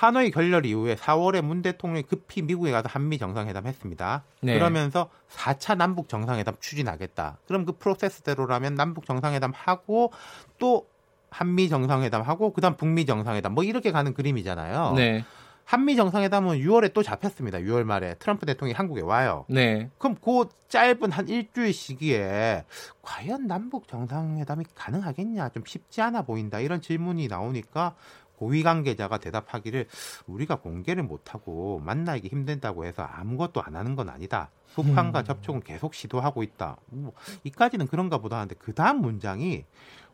하노이 0.01 0.31
결렬 0.31 0.65
이후에 0.65 0.95
4월에 0.95 1.43
문 1.43 1.61
대통령이 1.61 2.01
급히 2.01 2.41
미국에 2.41 2.71
가서 2.71 2.89
한미 2.89 3.19
정상회담 3.19 3.67
했습니다. 3.67 4.23
네. 4.41 4.55
그러면서 4.55 5.11
4차 5.29 5.77
남북 5.77 6.09
정상회담 6.09 6.55
추진하겠다. 6.59 7.37
그럼 7.45 7.65
그 7.65 7.73
프로세스대로라면 7.73 8.73
남북 8.73 9.05
정상회담 9.05 9.51
하고 9.55 10.11
또 10.57 10.87
한미 11.29 11.69
정상회담 11.69 12.23
하고 12.23 12.51
그다음 12.51 12.77
북미 12.77 13.05
정상회담 13.05 13.53
뭐 13.53 13.63
이렇게 13.63 13.91
가는 13.91 14.15
그림이잖아요. 14.15 14.93
네. 14.95 15.23
한미 15.65 15.95
정상회담은 15.95 16.57
6월에 16.57 16.93
또 16.93 17.03
잡혔습니다. 17.03 17.59
6월 17.59 17.83
말에 17.83 18.15
트럼프 18.15 18.47
대통령이 18.47 18.73
한국에 18.73 19.01
와요. 19.01 19.45
네. 19.47 19.89
그럼 19.99 20.15
그 20.15 20.49
짧은 20.67 21.11
한 21.11 21.27
일주일 21.27 21.73
시기에 21.73 22.65
과연 23.03 23.45
남북 23.45 23.87
정상회담이 23.87 24.65
가능하겠냐 24.73 25.49
좀 25.49 25.63
쉽지 25.65 26.01
않아 26.01 26.23
보인다 26.23 26.59
이런 26.59 26.81
질문이 26.81 27.27
나오니까 27.27 27.93
고위 28.41 28.63
관계자가 28.63 29.19
대답하기를 29.19 29.85
우리가 30.25 30.55
공개를 30.55 31.03
못하고 31.03 31.79
만나기 31.85 32.27
힘든다고 32.27 32.85
해서 32.85 33.03
아무것도 33.03 33.61
안 33.61 33.75
하는 33.75 33.95
건 33.95 34.09
아니다. 34.09 34.49
북한과 34.73 35.19
음. 35.19 35.25
접촉은 35.25 35.61
계속 35.61 35.93
시도하고 35.93 36.41
있다. 36.41 36.77
뭐, 36.87 37.13
이까지는 37.43 37.85
그런가 37.85 38.17
보다 38.17 38.37
하는데 38.37 38.55
그 38.57 38.73
다음 38.73 39.01
문장이 39.01 39.63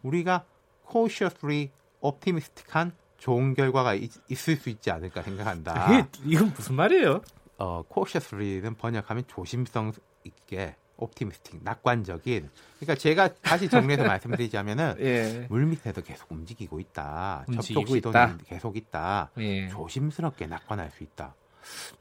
우리가 0.04 0.44
cautiously 0.92 1.70
optimistic한 2.02 2.92
좋은 3.18 3.54
결과가 3.54 3.94
있, 3.94 4.12
을수 4.30 4.70
있지 4.70 4.92
않을까 4.92 5.22
생각한다. 5.22 5.94
이게 5.94 6.08
이건 6.26 6.52
무슨 6.54 6.76
말이에요? 6.76 7.22
어, 7.60 7.84
cautiously는 7.94 8.76
번역하면 8.76 9.24
조심성 9.28 9.94
있게 10.26 10.76
optimistic, 10.98 11.60
낙관적인. 11.64 12.50
그러니까 12.80 12.96
제가 12.96 13.34
다시 13.36 13.70
정리해서 13.70 14.04
말씀드리자면은 14.08 14.96
예. 15.00 15.48
물 15.50 15.66
밑에서 15.66 16.02
계속 16.02 16.32
움직이고 16.32 16.80
있다. 16.80 17.46
접촉 17.54 17.88
시도는. 17.88 18.40
계속 18.46 18.78
있다. 18.78 19.32
예. 19.38 19.70
조심스럽게 19.70 20.48
낙관할 20.48 20.92
수 20.92 21.04
있다. 21.04 21.36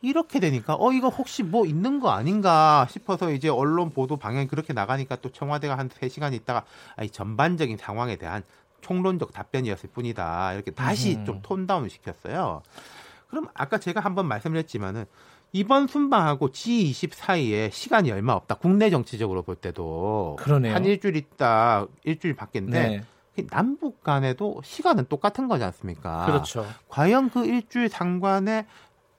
이렇게 0.00 0.38
되니까 0.38 0.76
어 0.78 0.92
이거 0.92 1.08
혹시 1.08 1.42
뭐 1.42 1.66
있는 1.66 1.98
거 1.98 2.10
아닌가 2.10 2.86
싶어서 2.88 3.32
이제 3.32 3.48
언론 3.48 3.90
보도 3.90 4.16
방향이 4.16 4.46
그렇게 4.46 4.72
나가니까 4.72 5.16
또 5.16 5.32
청와대가 5.32 5.76
한 5.76 5.88
3시간 5.88 6.34
있다가 6.34 6.64
아니 6.94 7.10
전반적인 7.10 7.76
상황에 7.76 8.16
대한 8.16 8.44
총론적 8.80 9.32
답변이었을 9.32 9.90
뿐이다. 9.90 10.52
이렇게 10.54 10.70
다시 10.70 11.16
음. 11.16 11.24
좀 11.24 11.40
톤다운 11.42 11.88
시켰어요. 11.88 12.62
그럼 13.28 13.48
아까 13.54 13.78
제가 13.78 14.00
한번 14.00 14.26
말씀드렸지만은 14.26 15.04
이번 15.52 15.86
순방하고 15.86 16.50
G20 16.50 17.14
사이에 17.14 17.70
시간이 17.70 18.10
얼마 18.10 18.34
없다. 18.34 18.56
국내 18.56 18.90
정치적으로 18.90 19.42
볼 19.42 19.56
때도 19.56 20.36
그러네요. 20.38 20.74
한 20.74 20.84
일주일 20.84 21.16
있다. 21.16 21.86
일주일 22.04 22.34
밖인데 22.34 22.88
네. 23.36 23.46
남북 23.50 24.02
간에도 24.02 24.60
시간은 24.64 25.06
똑같은 25.08 25.48
거지 25.48 25.64
않습니까? 25.64 26.26
그렇죠. 26.26 26.66
과연 26.88 27.30
그 27.30 27.46
일주일 27.46 27.88
상관에 27.88 28.66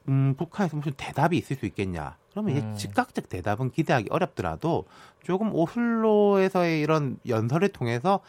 음, 0.09 0.36
북한에서 0.38 0.78
무슨 0.78 0.93
대답이 0.95 1.38
있을 1.38 1.55
수 1.55 1.65
있겠냐? 1.65 2.17
그러면 2.32 2.55
음. 2.55 2.57
이제 2.57 2.88
즉각적 2.88 3.30
대답은 3.30 3.71
기대하기 3.71 4.07
어렵더라도 4.09 4.86
조금 5.23 5.53
오슬로에서의 5.53 6.82
이런 6.82 7.19
연설을 7.28 7.69
통해서 7.69 8.21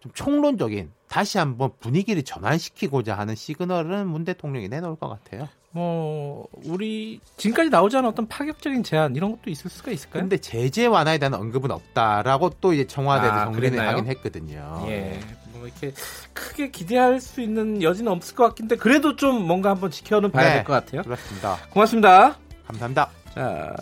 좀 0.00 0.12
총론적인 0.12 0.92
다시 1.08 1.38
한번 1.38 1.70
분위기를 1.78 2.22
전환시키고자 2.22 3.16
하는 3.16 3.34
시그널은 3.34 4.08
문 4.08 4.24
대통령이 4.24 4.68
내놓을 4.68 4.96
것 4.96 5.08
같아요. 5.08 5.48
뭐 5.72 6.46
우리 6.64 7.20
지금까지 7.36 7.70
나오지 7.70 7.96
않은 7.98 8.08
어떤 8.08 8.26
파격적인 8.26 8.82
제안 8.82 9.14
이런 9.14 9.30
것도 9.32 9.50
있을 9.50 9.70
수가 9.70 9.92
있을까요? 9.92 10.22
근데 10.22 10.36
제재 10.38 10.86
완화에 10.86 11.18
대한 11.18 11.34
언급은 11.34 11.70
없다라고 11.70 12.50
또 12.60 12.72
이제 12.72 12.86
청와대도 12.86 13.32
아, 13.32 13.44
정리를 13.44 13.70
그랬나요? 13.70 13.90
하긴 13.90 14.06
했거든요. 14.06 14.84
예. 14.88 15.20
뭐 15.52 15.66
이렇게 15.66 15.92
크게 16.32 16.70
기대할 16.70 17.20
수 17.20 17.40
있는 17.40 17.82
여지는 17.82 18.10
없을 18.10 18.34
것 18.34 18.44
같긴데 18.48 18.76
그래도 18.76 19.14
좀 19.14 19.46
뭔가 19.46 19.70
한번 19.70 19.90
지켜는 19.90 20.32
봐야 20.32 20.48
네. 20.48 20.54
될것 20.56 20.84
같아요. 20.84 21.02
그렇습니다. 21.02 21.56
고맙습니다. 21.70 22.36
감사합니다. 22.66 23.10
자, 23.34 23.76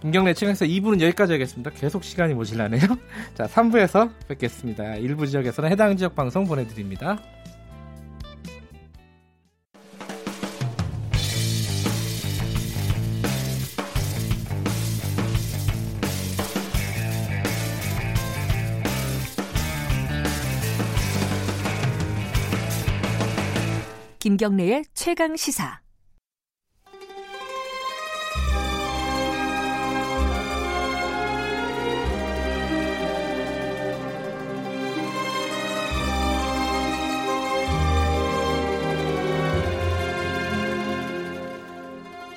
김경래 0.00 0.34
최강에서 0.34 0.64
2부는 0.64 1.00
여기까지 1.00 1.32
하겠습니다. 1.32 1.70
계속 1.70 2.02
시간이 2.02 2.34
모질라네요. 2.34 2.82
자, 3.34 3.44
3부에서 3.44 4.10
뵙겠습니다. 4.26 4.96
일부 4.96 5.26
지역에서는 5.26 5.70
해당 5.70 5.96
지역 5.96 6.16
방송 6.16 6.44
보내드립니다. 6.44 7.18
김경래의 24.28 24.84
최강 24.92 25.34
시사. 25.36 25.80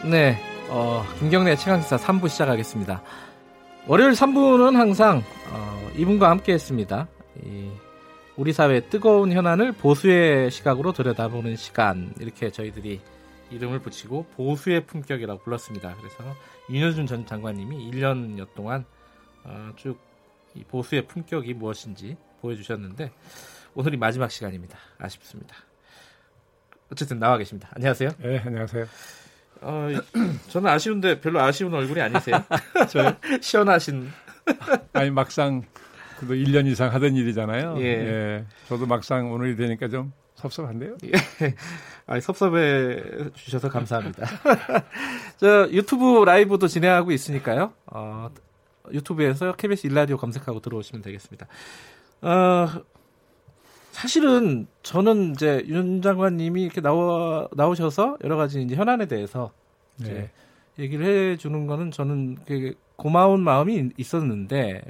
네, 0.10 0.38
어, 0.70 1.04
김경래 1.20 1.58
최강시사 1.58 1.98
3부 1.98 2.30
시작하겠습니다. 2.30 3.04
월요일 3.88 4.14
3부는 4.14 4.76
항상 4.76 5.22
어, 5.52 5.92
이분과 5.98 6.30
함께했습니다. 6.30 7.10
이 7.44 7.70
우리 8.42 8.54
사회의 8.54 8.90
뜨거운 8.90 9.32
현안을 9.32 9.72
보수의 9.72 10.50
시각으로 10.50 10.94
들여다보는 10.94 11.56
시간 11.56 12.12
이렇게 12.20 12.50
저희들이 12.50 13.00
이름을 13.52 13.82
붙이고 13.82 14.26
보수의 14.36 14.88
품격이라고 14.88 15.44
불렀습니다. 15.44 15.96
그래서 16.00 16.36
윤여준 16.68 17.06
전 17.06 17.28
장관님이 17.28 17.92
1년여 17.92 18.48
동안 18.56 18.84
어, 19.44 19.72
쭉이 19.76 20.64
보수의 20.70 21.06
품격이 21.06 21.54
무엇인지 21.54 22.18
보여주셨는데 22.42 23.12
오늘이 23.76 23.98
마지막 23.98 24.32
시간입니다. 24.32 24.76
아쉽습니다. 24.98 25.56
어쨌든 26.92 27.20
나와 27.20 27.38
계십니다. 27.38 27.70
안녕하세요. 27.76 28.10
네, 28.18 28.40
안녕하세요. 28.40 28.88
어, 29.62 29.88
저는 30.50 30.68
아쉬운데 30.68 31.22
별로 31.22 31.42
아쉬운 31.42 31.72
얼굴이 31.76 32.02
아니세요? 32.02 32.44
저 32.90 33.16
시원하신. 33.40 34.10
아니 34.94 35.12
막상 35.12 35.64
그래도 36.22 36.36
1년 36.36 36.68
이상 36.68 36.94
하던 36.94 37.16
일이잖아요. 37.16 37.76
예. 37.80 37.84
예. 37.84 38.46
저도 38.68 38.86
막상 38.86 39.32
오늘이 39.32 39.56
되니까 39.56 39.88
좀 39.88 40.14
섭섭한데요. 40.36 40.98
예. 41.06 41.12
아니, 42.06 42.22
섭섭해 42.22 43.32
주셔서 43.34 43.70
감사합니다. 43.70 44.28
저 45.38 45.68
유튜브 45.72 46.24
라이브도 46.24 46.68
진행하고 46.68 47.12
있으니까요. 47.12 47.74
어, 47.88 48.30
유튜브에서 48.94 49.56
KBS 49.56 49.88
일라디오 49.88 50.18
검색하고 50.18 50.60
들어오시면 50.60 51.02
되겠습니다. 51.02 51.48
어, 52.22 52.68
사실은 53.92 54.68
저는 54.84 55.32
이제 55.32 55.64
윤 55.68 56.04
장관님이 56.04 56.64
이렇게 56.64 56.82
나와 56.82 57.48
나오셔서 57.54 58.20
여러 58.24 58.38
가지 58.38 58.62
이제 58.62 58.76
현안에 58.76 59.08
대해서 59.08 59.52
이제 60.00 60.14
네. 60.78 60.84
얘기를 60.84 61.34
해주는 61.34 61.66
거는 61.66 61.90
저는 61.92 62.38
고마운 62.96 63.42
마음이 63.42 63.90
있었는데 63.98 64.84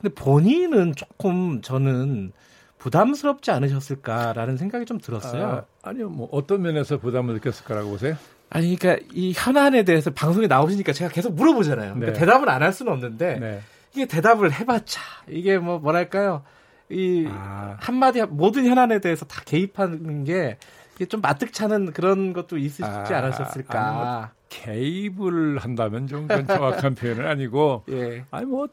근데 0.00 0.14
본인은 0.14 0.94
조금 0.96 1.60
저는 1.62 2.32
부담스럽지 2.78 3.50
않으셨을까라는 3.50 4.56
생각이 4.56 4.86
좀 4.86 4.98
들었어요. 4.98 5.64
아, 5.82 5.92
니요뭐 5.92 6.30
어떤 6.32 6.62
면에서 6.62 6.96
부담을 6.98 7.34
느꼈을 7.34 7.64
거라고 7.66 7.90
보세요? 7.90 8.16
아니, 8.48 8.74
그러니까 8.76 9.04
이 9.12 9.32
현안에 9.36 9.82
대해서 9.84 10.10
방송에 10.10 10.46
나오시니까 10.46 10.92
제가 10.92 11.10
계속 11.10 11.34
물어보잖아요. 11.34 11.94
그러니까 11.94 12.12
네. 12.14 12.18
대답을 12.18 12.48
안 12.48 12.62
할 12.62 12.72
수는 12.72 12.92
없는데 12.92 13.38
네. 13.38 13.60
이게 13.92 14.06
대답을 14.06 14.52
해봤자 14.52 15.00
이게 15.28 15.58
뭐 15.58 15.78
뭐랄까요 15.78 16.42
이 16.88 17.26
아, 17.28 17.76
한마디 17.80 18.22
모든 18.22 18.64
현안에 18.64 19.00
대해서 19.00 19.24
다 19.26 19.42
개입하는 19.44 20.24
게 20.24 20.56
이게 20.96 21.06
좀 21.06 21.20
마뜩찮은 21.20 21.92
그런 21.92 22.32
것도 22.32 22.56
있으시지 22.58 22.84
아, 22.84 23.04
않으셨을까? 23.18 24.32
개입을 24.48 25.58
한다면 25.58 26.06
좀 26.06 26.26
정확한 26.28 26.94
표현은 26.96 27.26
아니고 27.26 27.84
예. 27.90 28.24
아니 28.30 28.46
뭐 28.46 28.68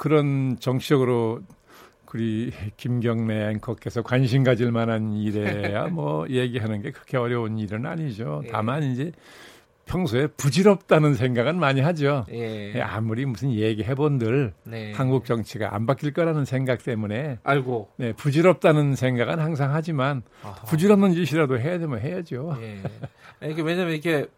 그런 0.00 0.56
정치적으로 0.58 1.42
우리 2.14 2.50
김경래 2.78 3.50
앵커께서 3.50 4.00
관심 4.00 4.44
가질 4.44 4.72
만한 4.72 5.12
일에야 5.12 5.88
뭐 5.88 6.26
얘기하는 6.30 6.80
게 6.80 6.90
그렇게 6.90 7.18
어려운 7.18 7.58
일은 7.58 7.84
아니죠. 7.84 8.40
예. 8.46 8.48
다만 8.50 8.82
이제 8.82 9.12
평소에 9.84 10.28
부질없다는 10.28 11.16
생각은 11.16 11.60
많이 11.60 11.82
하죠. 11.82 12.24
예. 12.32 12.80
아무리 12.80 13.26
무슨 13.26 13.52
얘기해본들 13.52 14.54
네. 14.64 14.94
한국 14.94 15.26
정치가 15.26 15.74
안 15.74 15.84
바뀔 15.84 16.14
거라는 16.14 16.46
생각 16.46 16.82
때문에 16.82 17.38
알고 17.42 17.90
네, 17.98 18.14
부질없다는 18.14 18.94
생각은 18.94 19.38
항상 19.38 19.74
하지만 19.74 20.22
아하. 20.42 20.54
부질없는 20.64 21.12
짓이라도 21.12 21.58
해야 21.58 21.78
되면 21.78 22.00
해야죠. 22.00 22.56
예. 22.62 23.50
이게 23.50 23.60
왜냐면 23.60 23.92
이렇게 23.92 24.28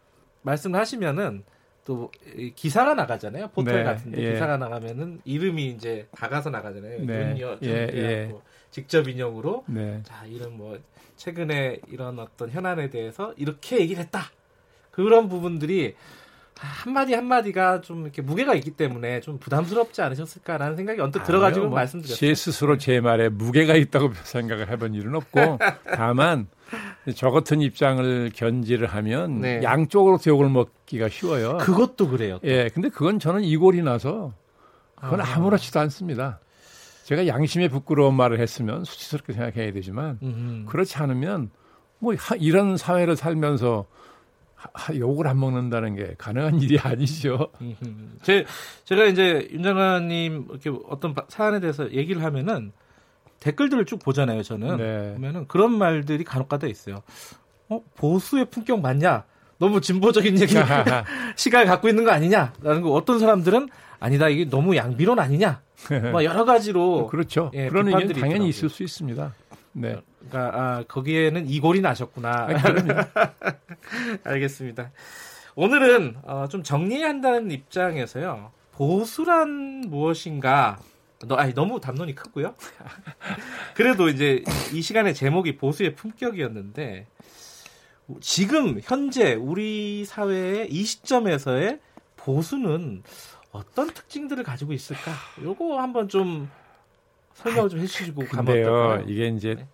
말씀을 0.42 0.80
하시면은 0.80 1.44
또이 1.84 2.52
기사가 2.54 2.94
나가잖아요. 2.94 3.48
포털 3.48 3.78
네, 3.78 3.82
같은데 3.84 4.22
예. 4.22 4.32
기사가 4.32 4.56
나가면은 4.56 5.20
이름이 5.24 5.70
이제 5.70 6.06
다가서 6.12 6.50
나가잖아요. 6.50 7.04
네, 7.04 7.30
윤여 7.30 7.58
예, 7.62 7.68
예. 7.68 8.34
직접 8.70 9.08
인용으로 9.08 9.64
네. 9.66 10.00
자 10.04 10.24
이런 10.26 10.56
뭐 10.56 10.78
최근에 11.16 11.80
이런 11.88 12.18
어떤 12.18 12.50
현안에 12.50 12.90
대해서 12.90 13.34
이렇게 13.36 13.80
얘기를 13.80 14.02
했다. 14.02 14.30
그런 14.90 15.28
부분들이 15.28 15.94
한마디 16.58 17.14
한마디가 17.14 17.80
좀 17.80 18.02
이렇게 18.02 18.22
무게가 18.22 18.54
있기 18.54 18.70
때문에 18.72 19.20
좀 19.20 19.38
부담스럽지 19.38 20.00
않으셨을까라는 20.02 20.76
생각이 20.76 21.00
언뜻 21.00 21.24
들어가지고 21.24 21.66
뭐 21.66 21.74
말씀드렸어요. 21.76 22.16
제 22.16 22.34
스스로 22.34 22.78
제 22.78 23.00
말에 23.00 23.28
무게가 23.28 23.74
있다고 23.74 24.12
생각을 24.22 24.68
해본 24.70 24.94
일은 24.94 25.14
없고 25.16 25.58
다만 25.94 26.46
저 27.16 27.30
같은 27.30 27.60
입장을 27.60 28.30
견지를 28.34 28.86
하면 28.86 29.40
네. 29.40 29.60
양쪽으로 29.62 30.18
욕을 30.26 30.48
먹기가 30.50 31.08
쉬워요. 31.08 31.58
그것도 31.58 32.08
그래요. 32.08 32.38
또. 32.42 32.48
예, 32.48 32.68
근데 32.72 32.88
그건 32.88 33.18
저는 33.18 33.42
이골이 33.42 33.82
나서 33.82 34.32
그건 35.00 35.20
아. 35.20 35.24
아무렇지도 35.34 35.80
않습니다. 35.80 36.38
제가 37.04 37.26
양심에 37.26 37.68
부끄러운 37.68 38.14
말을 38.14 38.38
했으면 38.38 38.84
수치스럽게 38.84 39.32
생각해야 39.32 39.72
되지만 39.72 40.18
음흠. 40.22 40.66
그렇지 40.70 40.96
않으면 40.98 41.50
뭐 41.98 42.14
하- 42.16 42.36
이런 42.36 42.76
사회를 42.76 43.16
살면서 43.16 43.86
하- 44.74 44.94
욕을 44.96 45.26
안 45.26 45.38
먹는다는 45.40 45.94
게 45.96 46.14
가능한 46.18 46.60
일이 46.60 46.78
아니죠. 46.78 47.48
제, 48.22 48.44
제가 48.84 49.04
이제 49.04 49.48
윤 49.52 49.62
장관님 49.62 50.46
이렇게 50.50 50.70
어떤 50.88 51.14
바- 51.14 51.24
사안에 51.28 51.60
대해서 51.60 51.90
얘기를 51.92 52.22
하면은 52.24 52.72
댓글들을 53.40 53.84
쭉 53.86 53.98
보잖아요, 53.98 54.42
저는. 54.42 54.76
네. 54.76 55.12
보면은 55.14 55.48
그런 55.48 55.76
말들이 55.76 56.22
간혹가다 56.24 56.68
있어요. 56.68 57.02
어, 57.68 57.80
보수의 57.96 58.46
품격 58.50 58.80
맞냐? 58.80 59.24
너무 59.58 59.80
진보적인 59.80 60.38
얘기, 60.40 60.54
시각을 61.36 61.66
갖고 61.66 61.88
있는 61.88 62.04
거 62.04 62.10
아니냐? 62.12 62.52
라는 62.62 62.82
거 62.82 62.90
어떤 62.92 63.18
사람들은 63.18 63.68
아니다, 64.00 64.28
이게 64.28 64.44
너무 64.48 64.76
양비론 64.76 65.18
아니냐? 65.18 65.60
뭐 66.12 66.22
여러 66.24 66.44
가지로. 66.44 67.06
그렇죠. 67.08 67.50
예, 67.54 67.68
그런 67.68 67.88
의견 67.88 68.08
당연히. 68.12 68.48
있을 68.48 68.68
수 68.68 68.82
있습니다. 68.84 69.34
네. 69.72 70.00
그러니까, 70.28 70.58
아, 70.58 70.84
거기에는 70.88 71.48
이골이 71.48 71.80
나셨구나. 71.80 72.48
알겠습니다. 74.24 74.90
오늘은 75.54 76.16
어, 76.22 76.46
좀 76.48 76.62
정리해야 76.62 77.08
한다는 77.08 77.50
입장에서요. 77.50 78.52
보수란 78.72 79.82
무엇인가? 79.88 80.78
너, 81.26 81.36
아니, 81.36 81.54
너무 81.54 81.80
담론이 81.80 82.14
크고요. 82.14 82.54
그래도 83.74 84.08
이제 84.08 84.42
이 84.72 84.80
시간의 84.80 85.14
제목이 85.14 85.56
보수의 85.56 85.94
품격이었는데 85.94 87.06
지금 88.20 88.80
현재 88.82 89.34
우리 89.34 90.04
사회의 90.04 90.70
이 90.70 90.84
시점에서의 90.84 91.80
보수는 92.16 93.02
어떤 93.52 93.88
특징들을 93.88 94.42
가지고 94.44 94.72
있을까? 94.72 95.12
요거 95.42 95.78
한번 95.80 96.08
좀 96.08 96.50
설명을 97.34 97.70
좀 97.70 97.80
해주시고 97.80 98.26
가면 98.26 98.58
어떨까요? 98.58 99.04
이게 99.06 99.28
이제 99.28 99.54
네. 99.54 99.66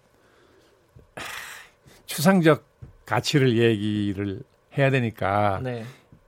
추상적 2.18 2.64
가치를 3.06 3.56
얘기를 3.58 4.40
해야 4.76 4.90
되니까 4.90 5.60
네, 5.62 5.84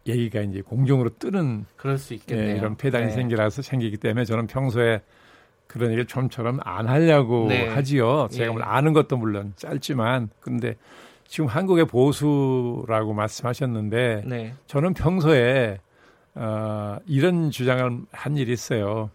얘기가 0.06 0.40
이제 0.42 0.60
공중으로 0.60 1.18
뜨는 1.18 1.66
그럴 1.76 1.98
수 1.98 2.14
있겠네요. 2.14 2.48
예, 2.48 2.56
이런 2.56 2.76
폐단이 2.76 3.06
네. 3.06 3.10
생기라서 3.10 3.62
생기기 3.62 3.96
때문에 3.96 4.24
저는 4.24 4.46
평소에 4.46 5.00
그런 5.66 5.88
얘기를 5.88 6.06
좀처럼 6.06 6.60
안 6.62 6.86
하려고 6.86 7.48
네. 7.48 7.66
하지요. 7.66 8.28
제가 8.30 8.44
예. 8.44 8.50
뭘 8.50 8.62
아는 8.62 8.92
것도 8.92 9.16
물론 9.16 9.52
짧지만 9.56 10.30
근데 10.38 10.76
지금 11.26 11.48
한국의 11.48 11.86
보수라고 11.86 13.12
말씀하셨는데 13.12 14.22
네. 14.26 14.54
저는 14.68 14.94
평소에 14.94 15.80
어, 16.36 16.98
이런 17.04 17.50
주장을 17.50 18.02
한 18.12 18.36
일이 18.36 18.52
있어요. 18.52 19.10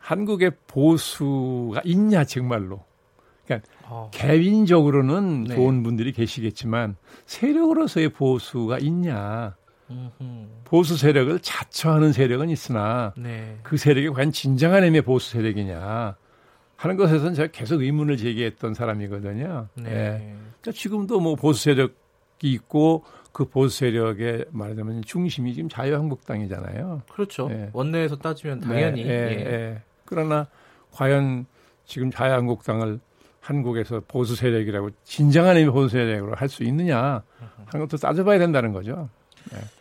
한국의 0.00 0.50
보수가 0.66 1.82
있냐 1.84 2.24
정말로. 2.24 2.87
어, 3.84 4.10
개인적으로는 4.12 5.44
네. 5.44 5.54
좋은 5.54 5.82
분들이 5.82 6.12
계시겠지만 6.12 6.96
세력으로서의 7.26 8.10
보수가 8.10 8.78
있냐. 8.80 9.56
음흠. 9.90 10.46
보수 10.64 10.98
세력을 10.98 11.38
자처하는 11.40 12.12
세력은 12.12 12.50
있으나 12.50 13.14
네. 13.16 13.56
그 13.62 13.78
세력이 13.78 14.10
과연 14.10 14.32
진정한 14.32 14.84
의미의 14.84 15.00
보수 15.00 15.30
세력이냐 15.30 16.14
하는 16.76 16.96
것에서는 16.96 17.34
제가 17.34 17.48
계속 17.50 17.82
의문을 17.82 18.18
제기했던 18.18 18.74
사람이거든요. 18.74 19.68
네. 19.74 19.90
예. 19.90 20.34
그러니까 20.60 20.72
지금도 20.72 21.20
뭐 21.20 21.34
보수 21.36 21.64
세력이 21.64 21.94
있고 22.42 23.04
그 23.32 23.46
보수 23.46 23.78
세력의 23.78 24.46
말하자면 24.50 25.02
중심이 25.02 25.54
지금 25.54 25.68
자유한국당이잖아요. 25.68 27.02
그렇죠. 27.10 27.48
네. 27.48 27.70
원내에서 27.72 28.16
따지면 28.16 28.60
당연히 28.60 29.04
네, 29.04 29.08
예, 29.08 29.14
예. 29.14 29.52
예. 29.52 29.82
그러나 30.04 30.48
과연 30.92 31.46
지금 31.84 32.10
자유한국당을 32.10 33.00
한국에서 33.48 34.02
보수 34.06 34.36
세력이라고 34.36 34.90
진정한 35.04 35.56
의미 35.56 35.70
보수 35.70 35.88
세력으로 35.88 36.34
할 36.34 36.48
수 36.50 36.64
있느냐 36.64 37.22
하는 37.66 37.86
것도 37.86 37.96
따져봐야 37.96 38.38
된다는 38.38 38.72
거죠. 38.74 39.08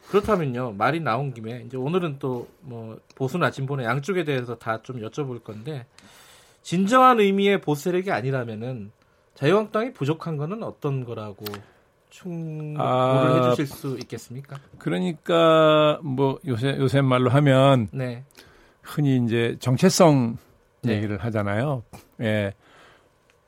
그렇다면요 0.09 0.71
말이 0.73 1.01
나온 1.01 1.33
김에 1.33 1.63
이제 1.65 1.75
오늘은 1.75 2.19
또 2.19 2.47
뭐 2.61 2.97
보수나 3.15 3.51
진보나 3.51 3.83
양쪽에 3.83 4.23
대해서 4.23 4.55
다 4.57 4.79
좀 4.83 5.01
여쭤볼 5.01 5.43
건데 5.43 5.85
진정한 6.61 7.19
의미의 7.19 7.59
보수 7.61 7.83
세력이 7.83 8.09
아니라면은 8.11 8.91
자유한국당이 9.35 9.91
부족한 9.93 10.37
거는 10.37 10.63
어떤 10.63 11.03
거라고 11.03 11.43
충고를 12.09 12.79
아, 12.81 13.49
해주실 13.51 13.67
수 13.67 13.97
있겠습니까? 14.01 14.57
그러니까 14.79 15.99
뭐 16.03 16.39
요새 16.47 16.77
요새 16.77 17.01
말로 17.01 17.29
하면 17.29 17.89
네, 17.91 18.23
흔히 18.81 19.17
이제 19.23 19.57
정체성 19.59 20.37
네. 20.83 20.93
얘기를 20.95 21.17
하잖아요. 21.17 21.83
예. 22.21 22.53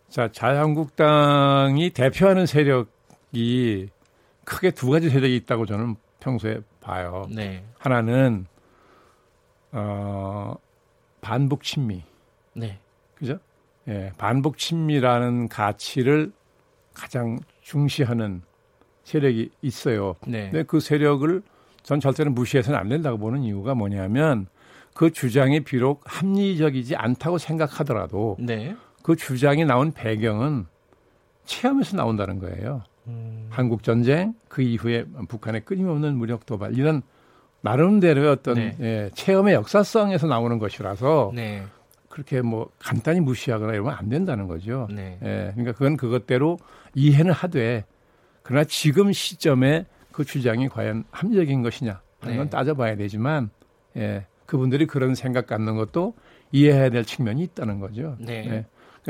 자, 0.10 0.32
자유한국당이 0.32 1.92
대표하는 1.92 2.46
세력이 2.46 3.90
크게 4.44 4.72
두 4.72 4.90
가지 4.90 5.10
세력이 5.10 5.36
있다고 5.38 5.66
저는 5.68 5.96
평소에 6.20 6.62
봐요. 6.82 7.28
네. 7.30 7.64
하나는 7.78 8.48
어 9.72 10.56
반북 11.22 11.64
친미. 11.64 12.04
네. 12.54 12.80
그죠? 13.16 13.38
예, 13.88 14.12
반북 14.18 14.58
친미라는 14.58 15.48
가치를 15.48 16.32
가장 16.94 17.40
중시하는 17.62 18.42
세력이 19.04 19.52
있어요. 19.62 20.16
네. 20.26 20.50
근데 20.50 20.64
그 20.64 20.80
세력을 20.80 21.44
전 21.84 22.00
절대로 22.00 22.32
무시해서는 22.32 22.78
안 22.80 22.90
된다고 22.90 23.20
보는 23.20 23.44
이유가 23.44 23.76
뭐냐면 23.76 24.48
그 24.96 25.12
주장이 25.12 25.62
비록 25.62 26.02
합리적이지 26.06 26.96
않다고 26.96 27.38
생각하더라도 27.38 28.38
네. 28.40 28.76
그 29.10 29.16
주장이 29.16 29.66
나온 29.66 29.92
배경은 29.92 30.68
체험에서 31.46 31.98
나온다는 31.98 32.38
거예요. 32.38 32.84
음. 33.08 33.48
한국 33.50 33.82
전쟁 33.82 34.36
그 34.48 34.62
이후에 34.62 35.04
북한의 35.28 35.66
끊임없는 35.66 36.16
무력 36.16 36.46
도발 36.46 36.78
이런 36.78 37.02
나름대로의 37.62 38.30
어떤 38.30 38.54
네. 38.54 38.78
예, 38.80 39.10
체험의 39.16 39.56
역사성에서 39.56 40.28
나오는 40.28 40.60
것이라서 40.60 41.32
네. 41.34 41.64
그렇게 42.08 42.44
뭐 42.44 42.70
간단히 42.78 43.20
무시하거나 43.20 43.74
이러면 43.74 43.96
안 43.96 44.10
된다는 44.10 44.48
거죠. 44.48 44.88
네. 44.92 45.18
예, 45.24 45.54
그러니까 45.56 45.72
그건 45.72 45.98
그것대로 45.98 46.60
이해는 46.94 47.32
하되 47.32 47.86
그러나 48.44 48.64
지금 48.66 49.12
시점에 49.12 49.88
그 50.12 50.24
주장이 50.24 50.70
과연 50.70 51.06
합리적인 51.10 51.64
것이냐 51.64 52.00
하는 52.20 52.38
건 52.38 52.46
네. 52.46 52.50
따져봐야 52.52 52.96
되지만 52.96 53.50
예, 53.98 54.28
그분들이 54.46 54.86
그런 54.86 55.16
생각 55.16 55.48
갖는 55.48 55.78
것도 55.78 56.14
이해해야 56.52 56.92
될 56.92 57.06
측면이 57.06 57.42
있다는 57.42 57.80
거죠. 57.80 58.16
네. 58.20 58.68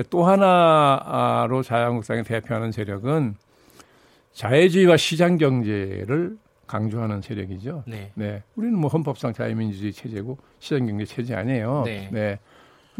또 0.09 0.25
하나로 0.25 1.63
자유한국당이 1.63 2.23
대표하는 2.23 2.71
세력은 2.71 3.35
자유주의와 4.33 4.97
시장 4.97 5.37
경제를 5.37 6.37
강조하는 6.67 7.21
세력이죠. 7.21 7.83
네. 7.87 8.11
네. 8.13 8.43
우리는 8.55 8.77
뭐 8.77 8.89
헌법상 8.89 9.33
자유민주주의 9.33 9.91
체제고 9.91 10.37
시장 10.59 10.85
경제 10.85 11.05
체제 11.05 11.35
아니에요. 11.35 11.83
네. 11.85 12.39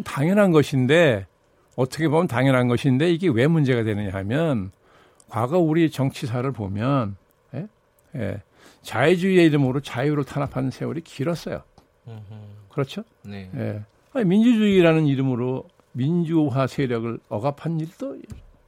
당연한 0.03 0.51
것인데 0.51 1.27
어떻게 1.75 2.07
보면 2.07 2.27
당연한 2.27 2.67
것인데 2.67 3.11
이게 3.11 3.29
왜 3.29 3.47
문제가 3.47 3.83
되느냐 3.83 4.11
하면 4.11 4.71
과거 5.29 5.59
우리 5.59 5.89
정치사를 5.91 6.51
보면 6.51 7.15
예? 7.53 7.67
예. 8.15 8.41
자유주의의 8.81 9.45
이름으로 9.45 9.81
자유를 9.81 10.23
탄압하는 10.23 10.71
세월이 10.71 11.01
길었어요. 11.01 11.61
음흠. 12.07 12.19
그렇죠? 12.69 13.03
네. 13.23 13.49
예. 13.55 13.81
아니, 14.13 14.25
민주주의라는 14.25 15.05
이름으로 15.05 15.67
민주화 15.93 16.67
세력을 16.67 17.19
억압한 17.29 17.79
일도 17.79 18.17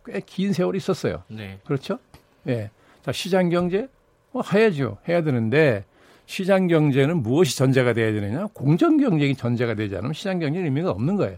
꽤 0.06 0.20
긴 0.26 0.54
세월이 0.54 0.78
있었어요. 0.78 1.24
네. 1.28 1.60
그렇죠? 1.66 2.00
예. 2.48 2.72
자, 3.04 3.12
시장 3.12 3.50
경제? 3.50 3.88
뭐 4.32 4.42
해야죠. 4.54 4.98
해야 5.08 5.22
되는데 5.24 5.86
시장 6.26 6.68
경제는 6.68 7.22
무엇이 7.22 7.58
전제가 7.58 7.94
돼야 7.94 8.12
되느냐? 8.12 8.48
공정 8.54 8.98
경쟁이 8.98 9.36
전제가 9.36 9.74
되지 9.76 9.96
않으면 9.96 10.14
시장 10.14 10.40
경제는 10.40 10.66
의미가 10.66 10.90
없는 10.92 11.18
거예요. 11.18 11.38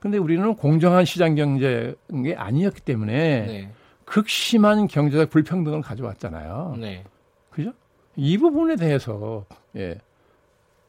근데 0.00 0.18
우리는 0.18 0.54
공정한 0.54 1.04
시장 1.04 1.34
경제가 1.34 1.94
아니었기 2.36 2.80
때문에 2.80 3.46
네. 3.46 3.70
극심한 4.04 4.86
경제적 4.86 5.30
불평등을 5.30 5.82
가져왔잖아요. 5.82 6.76
네. 6.78 7.04
그죠? 7.50 7.72
이 8.16 8.38
부분에 8.38 8.76
대해서 8.76 9.44
예. 9.76 9.98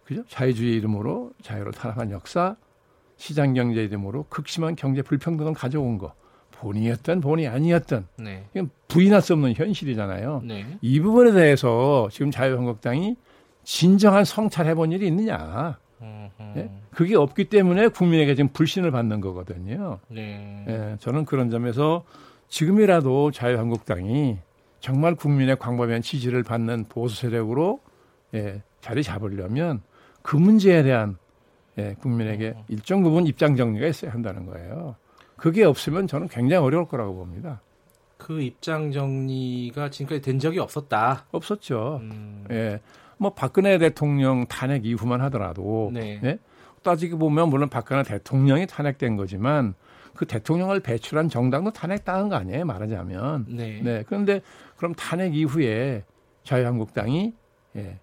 그죠? 0.06 0.24
자유주의 0.30 0.74
이름으로 0.76 1.32
자유를 1.42 1.74
탄압한 1.74 2.12
역사, 2.12 2.56
시장 3.18 3.54
경제 3.54 3.84
이름으로 3.84 4.26
극심한 4.30 4.76
경제 4.76 5.02
불평등을 5.02 5.54
가져온 5.54 5.98
거. 5.98 6.14
본이었던 6.60 7.22
본이 7.22 7.48
아니었던 7.48 8.08
네. 8.18 8.46
이건 8.54 8.72
부인할 8.88 9.22
수 9.22 9.34
없는 9.34 9.54
현실이잖아요. 9.54 10.42
네. 10.44 10.66
이 10.82 11.00
부분에 11.00 11.32
대해서 11.32 12.10
지금 12.12 12.32
자유한국당이 12.32 13.16
진정한 13.64 14.26
성찰해 14.26 14.74
본 14.74 14.92
일이 14.92 15.06
있느냐. 15.08 15.78
예? 16.56 16.72
그게 16.92 17.16
없기 17.16 17.46
때문에 17.46 17.90
국민에게 17.90 18.36
지금 18.36 18.50
불신을 18.54 18.92
받는 18.92 19.22
거거든요. 19.22 20.00
네. 20.08 20.66
예, 20.68 20.98
저는 21.00 21.26
그런 21.26 21.50
점에서 21.50 22.06
지금이라도 22.50 23.32
자유한국당이 23.32 24.38
정말 24.80 25.16
국민의 25.16 25.58
광범위한 25.58 26.02
지지를 26.02 26.44
받는 26.44 26.86
보수 26.90 27.22
세력으로 27.22 27.82
예, 28.34 28.62
자리 28.82 29.04
잡으려면 29.04 29.82
그 30.22 30.38
문제에 30.38 30.84
대한 30.84 31.18
예, 31.78 31.96
국민에게 32.00 32.56
일정 32.68 33.04
부분 33.04 33.28
입장 33.28 33.56
정리가 33.56 33.88
있어야 33.88 34.12
한다는 34.12 34.46
거예요. 34.46 34.96
그게 35.36 35.64
없으면 35.64 36.08
저는 36.08 36.28
굉장히 36.28 36.66
어려울 36.66 36.88
거라고 36.88 37.16
봅니다. 37.16 37.62
그 38.18 38.42
입장 38.42 38.92
정리가 38.92 39.92
지금까지 39.92 40.22
된 40.22 40.40
적이 40.40 40.60
없었다. 40.60 41.26
없었죠. 41.32 42.00
음. 42.02 42.46
예. 42.50 42.80
뭐 43.18 43.34
박근혜 43.34 43.78
대통령 43.78 44.46
탄핵 44.48 44.86
이후만 44.86 45.22
하더라도 45.22 45.92
네. 45.94 46.20
예? 46.24 46.40
따지고 46.84 47.18
보면 47.18 47.50
물론 47.50 47.70
박근혜 47.70 48.04
대통령이 48.04 48.68
탄핵된 48.68 49.18
거지만 49.18 49.74
그 50.16 50.26
대통령을 50.26 50.80
배출한 50.80 51.30
정당도 51.30 51.72
탄핵당한 51.72 52.30
거 52.30 52.36
아니에요 52.36 52.66
말하자면 52.66 53.46
네. 53.50 53.82
네 53.84 54.04
그런데 54.08 54.42
그럼 54.78 54.94
탄핵 54.94 55.36
이후에 55.36 56.04
자유한국당이 56.44 57.34
예, 57.76 58.00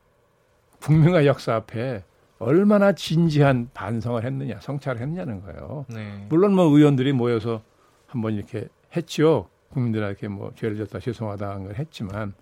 국민과 0.81 1.27
역사 1.27 1.55
앞에 1.55 2.03
얼마나 2.39 2.93
진지한 2.93 3.71
반성을 3.75 4.25
했느냐 4.25 4.61
성찰을 4.61 5.01
했느냐는 5.01 5.43
거예요 5.43 5.87
네. 5.89 6.27
물론 6.29 6.55
뭐 6.55 6.65
의원들이 6.65 7.13
모여서 7.13 7.63
한번 8.07 8.35
이렇게 8.35 8.69
했죠 8.97 9.49
국민들에게 9.75 10.29
뭐 10.29 10.53
죄를 10.55 10.77
졌다 10.77 11.01
죄송하다 11.01 11.51
하는 11.51 11.65
걸 11.65 11.75
했지만 11.77 12.33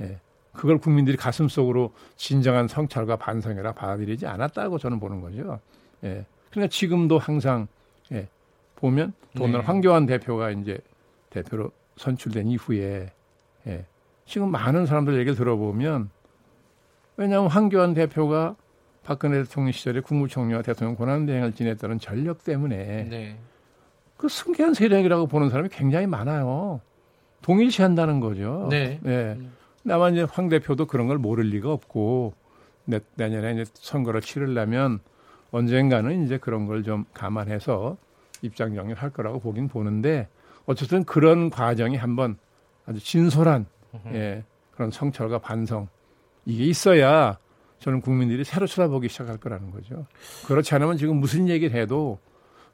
예, 0.00 0.20
그걸 0.52 0.78
국민들이 0.78 1.16
가슴 1.16 1.48
속으로 1.48 1.92
진정한 2.16 2.68
성찰과 2.68 3.16
반성이라 3.16 3.72
받아들이지 3.72 4.26
않았다고 4.26 4.78
저는 4.78 5.00
보는 5.00 5.20
거죠. 5.20 5.58
예. 6.04 6.26
그러니까 6.50 6.70
지금도 6.70 7.18
항상 7.18 7.66
예, 8.12 8.28
보면 8.76 9.14
오늘 9.40 9.60
네. 9.60 9.64
황교안 9.64 10.06
대표가 10.06 10.50
이제 10.50 10.78
대표로 11.30 11.72
선출된 11.96 12.48
이후에 12.48 13.10
예, 13.66 13.86
지금 14.26 14.50
많은 14.50 14.86
사람들 14.86 15.14
얘기를 15.14 15.34
들어보면 15.34 16.10
왜냐하면 17.16 17.50
황교안 17.50 17.94
대표가 17.94 18.56
박근혜 19.04 19.42
대통령 19.42 19.72
시절에 19.72 20.00
국무총리와 20.00 20.62
대통령 20.62 20.96
권한대행을 20.96 21.52
지냈다는 21.52 21.98
전력 21.98 22.44
때문에 22.44 23.08
네. 23.08 23.36
그 24.16 24.28
승계한 24.28 24.74
세력이라고 24.74 25.26
보는 25.26 25.50
사람이 25.50 25.68
굉장히 25.70 26.06
많아요. 26.06 26.80
동일시한다는 27.42 28.20
거죠. 28.20 28.68
네. 28.70 29.00
예. 29.04 29.36
다만 29.86 30.12
이제 30.12 30.22
황 30.30 30.48
대표도 30.48 30.86
그런 30.86 31.08
걸 31.08 31.18
모를 31.18 31.46
리가 31.46 31.72
없고 31.72 32.34
내, 32.84 33.00
내년에 33.16 33.52
이제 33.54 33.64
선거를 33.74 34.20
치르려면 34.20 35.00
언젠가는 35.50 36.24
이제 36.24 36.38
그런 36.38 36.66
걸 36.66 36.84
좀 36.84 37.04
감안해서 37.12 37.96
입장 38.42 38.74
정리를 38.74 39.00
할 39.00 39.10
거라고 39.10 39.40
보긴 39.40 39.68
보는데 39.68 40.28
어쨌든 40.66 41.04
그런 41.04 41.50
과정이 41.50 41.96
한번 41.96 42.36
아주 42.86 43.00
진솔한 43.00 43.66
예, 44.14 44.44
그런 44.70 44.90
성찰과 44.90 45.38
반성 45.38 45.88
이게 46.46 46.64
있어야 46.64 47.38
저는 47.82 48.00
국민들이 48.00 48.44
새로 48.44 48.66
쳐다보기 48.66 49.08
시작할 49.08 49.38
거라는 49.38 49.72
거죠. 49.72 50.06
그렇지 50.46 50.74
않으면 50.74 50.96
지금 50.96 51.16
무슨 51.16 51.48
얘기를 51.48 51.76
해도 51.78 52.20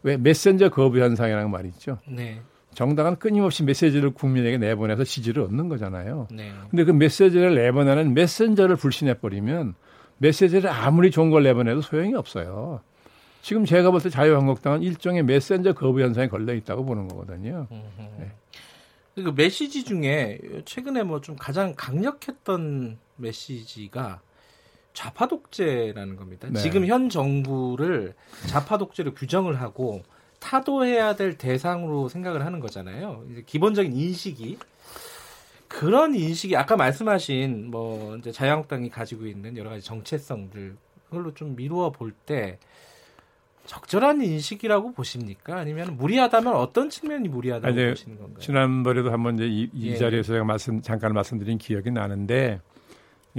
왜 0.02 0.16
메신저 0.18 0.68
거부 0.68 1.00
현상이라는 1.00 1.50
말이 1.50 1.68
있죠. 1.68 1.98
네. 2.06 2.40
정당은 2.74 3.16
끊임없이 3.16 3.64
메시지를 3.64 4.10
국민에게 4.10 4.58
내보내서 4.58 5.04
지지를 5.04 5.42
얻는 5.44 5.68
거잖아요. 5.70 6.28
네. 6.30 6.52
근데 6.70 6.84
그 6.84 6.90
메시지를 6.92 7.54
내보내는 7.54 8.12
메신저를 8.12 8.76
불신해 8.76 9.14
버리면 9.14 9.74
메시지를 10.18 10.68
아무리 10.68 11.10
좋은 11.10 11.30
걸 11.30 11.42
내보내도 11.42 11.80
소용이 11.80 12.14
없어요. 12.14 12.80
지금 13.40 13.64
제가 13.64 13.90
볼 13.90 14.00
때 14.02 14.10
자유한국당은 14.10 14.82
일종의 14.82 15.22
메신저 15.22 15.72
거부 15.72 16.02
현상에 16.02 16.28
걸려 16.28 16.52
있다고 16.52 16.84
보는 16.84 17.08
거거든요. 17.08 17.66
네. 18.18 18.30
그 19.14 19.32
메시지 19.34 19.84
중에 19.84 20.38
최근에 20.66 21.02
뭐 21.02 21.20
좀 21.20 21.34
가장 21.34 21.72
강력했던 21.76 22.98
메시지가 23.16 24.20
좌파 24.92 25.26
독재라는 25.28 26.16
겁니다. 26.16 26.48
네. 26.50 26.60
지금 26.60 26.86
현 26.86 27.08
정부를 27.08 28.14
좌파 28.46 28.78
독재로 28.78 29.14
규정을 29.14 29.60
하고 29.60 30.02
타도해야 30.40 31.16
될 31.16 31.36
대상으로 31.36 32.08
생각을 32.08 32.44
하는 32.44 32.60
거잖아요. 32.60 33.24
이제 33.30 33.42
기본적인 33.46 33.92
인식이 33.92 34.58
그런 35.68 36.14
인식이 36.14 36.56
아까 36.56 36.76
말씀하신 36.76 37.70
뭐 37.70 38.16
이제 38.16 38.32
자유한국당이 38.32 38.88
가지고 38.90 39.26
있는 39.26 39.56
여러 39.56 39.70
가지 39.70 39.84
정체성들 39.84 40.76
그걸로 41.08 41.32
좀 41.34 41.54
미루어 41.56 41.90
볼 41.90 42.12
때 42.26 42.58
적절한 43.66 44.22
인식이라고 44.22 44.92
보십니까? 44.94 45.58
아니면 45.58 45.98
무리하다면 45.98 46.54
어떤 46.54 46.88
측면이 46.88 47.28
무리하다고 47.28 47.74
보시는 47.74 48.16
건가요? 48.16 48.38
지난번에도 48.38 49.12
한번 49.12 49.34
이제 49.34 49.46
이, 49.46 49.68
이 49.74 49.90
예. 49.90 49.96
자리에서 49.96 50.32
제가 50.32 50.44
말씀 50.44 50.80
잠깐 50.80 51.12
말씀드린 51.12 51.58
기억이 51.58 51.90
나는데 51.90 52.62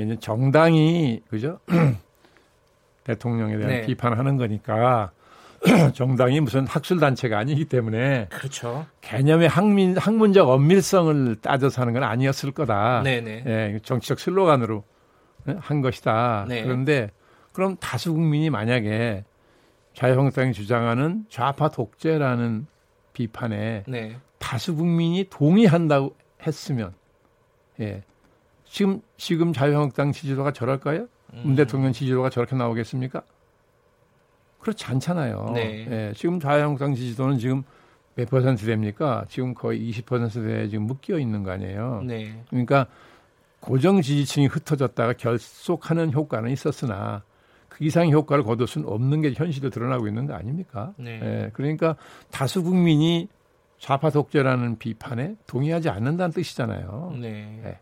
이제 0.03 0.17
정당이 0.19 1.21
그죠? 1.29 1.59
대통령에 3.03 3.57
대한 3.57 3.67
네. 3.67 3.85
비판하는 3.85 4.37
거니까 4.37 5.11
정당이 5.93 6.39
무슨 6.39 6.65
학술 6.65 6.99
단체가 6.99 7.37
아니기 7.37 7.65
때문에 7.65 8.27
그렇죠. 8.29 8.85
개념의 9.01 9.49
학민 9.49 9.97
학문적 9.97 10.47
엄밀성을 10.47 11.37
따져서 11.41 11.81
하는 11.81 11.93
건 11.93 12.03
아니었을 12.03 12.51
거다. 12.51 13.01
네네. 13.03 13.43
예, 13.45 13.79
정치적 13.83 14.19
슬로건으로 14.19 14.83
예, 15.49 15.55
한 15.59 15.81
것이다. 15.81 16.45
네. 16.47 16.63
그런데 16.63 17.11
그럼 17.51 17.75
다수 17.79 18.13
국민이 18.13 18.49
만약에 18.49 19.25
자유한국당이 19.93 20.53
주장하는 20.53 21.25
좌파 21.29 21.69
독재라는 21.69 22.67
비판에 23.11 23.83
네. 23.87 24.17
다수 24.37 24.75
국민이 24.75 25.25
동의한다고 25.29 26.15
했으면 26.45 26.93
예. 27.81 28.03
지금 28.69 29.01
지금 29.17 29.51
자유한국당 29.51 30.11
지지도가 30.11 30.53
저럴까요? 30.53 31.07
음. 31.33 31.41
문 31.43 31.55
대통령 31.55 31.91
지지도가 31.91 32.29
저렇게 32.29 32.55
나오겠습니까? 32.55 33.21
그렇지 34.59 34.85
않잖아요. 34.85 35.51
네. 35.53 35.87
예, 35.89 36.13
지금 36.15 36.39
자유한국당 36.39 36.93
지지도는 36.93 37.39
지금 37.39 37.63
몇 38.15 38.29
퍼센트 38.29 38.65
됩니까? 38.65 39.25
지금 39.29 39.53
거의 39.53 39.89
20%대에 39.89 40.67
지금 40.67 40.85
묶여 40.85 41.17
있는 41.17 41.43
거 41.43 41.51
아니에요. 41.51 42.03
네. 42.05 42.43
그러니까 42.49 42.85
고정 43.59 44.01
지지층이 44.01 44.47
흩어졌다가 44.47 45.13
결속하는 45.13 46.13
효과는 46.13 46.51
있었으나 46.51 47.23
그 47.69 47.83
이상의 47.83 48.11
효과를 48.11 48.43
거둘 48.43 48.67
수는 48.67 48.87
없는 48.87 49.21
게 49.21 49.33
현실로 49.33 49.69
드러나고 49.69 50.07
있는 50.07 50.27
거 50.27 50.33
아닙니까? 50.33 50.93
네. 50.97 51.19
예, 51.23 51.49
그러니까 51.53 51.95
다수 52.29 52.61
국민이 52.61 53.29
좌파 53.77 54.09
독재라는 54.09 54.77
비판에 54.77 55.35
동의하지 55.47 55.89
않는다는 55.89 56.33
뜻이잖아요. 56.33 57.17
네. 57.19 57.61
네. 57.63 57.79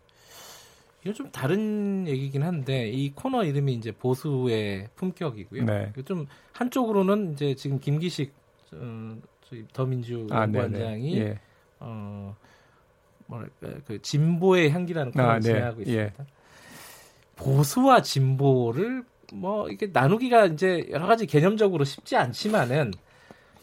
이건 1.02 1.14
좀 1.14 1.30
다른 1.30 2.06
얘기긴 2.06 2.42
한데 2.42 2.88
이 2.88 3.12
코너 3.12 3.44
이름이 3.44 3.74
이제 3.74 3.92
보수의 3.92 4.88
품격이고요. 4.96 5.64
네. 5.64 5.92
그좀 5.94 6.26
한쪽으로는 6.52 7.32
이제 7.32 7.54
지금 7.54 7.78
김기식 7.78 8.32
어, 8.72 9.16
더민주 9.72 10.26
아, 10.30 10.42
연구원장이 10.42 11.18
예. 11.18 11.40
어 11.80 12.36
뭐랄까 13.26 13.80
그 13.86 14.02
진보의 14.02 14.70
향기라는 14.70 15.12
코너를 15.12 15.30
아, 15.30 15.38
네. 15.38 15.40
진행하고 15.40 15.80
있습니다. 15.82 16.02
예. 16.02 16.12
보수와 17.36 18.02
진보를 18.02 19.04
뭐 19.32 19.68
이게 19.68 19.90
나누기가 19.92 20.46
이제 20.46 20.86
여러 20.90 21.06
가지 21.06 21.26
개념적으로 21.26 21.84
쉽지 21.84 22.16
않지만은 22.16 22.92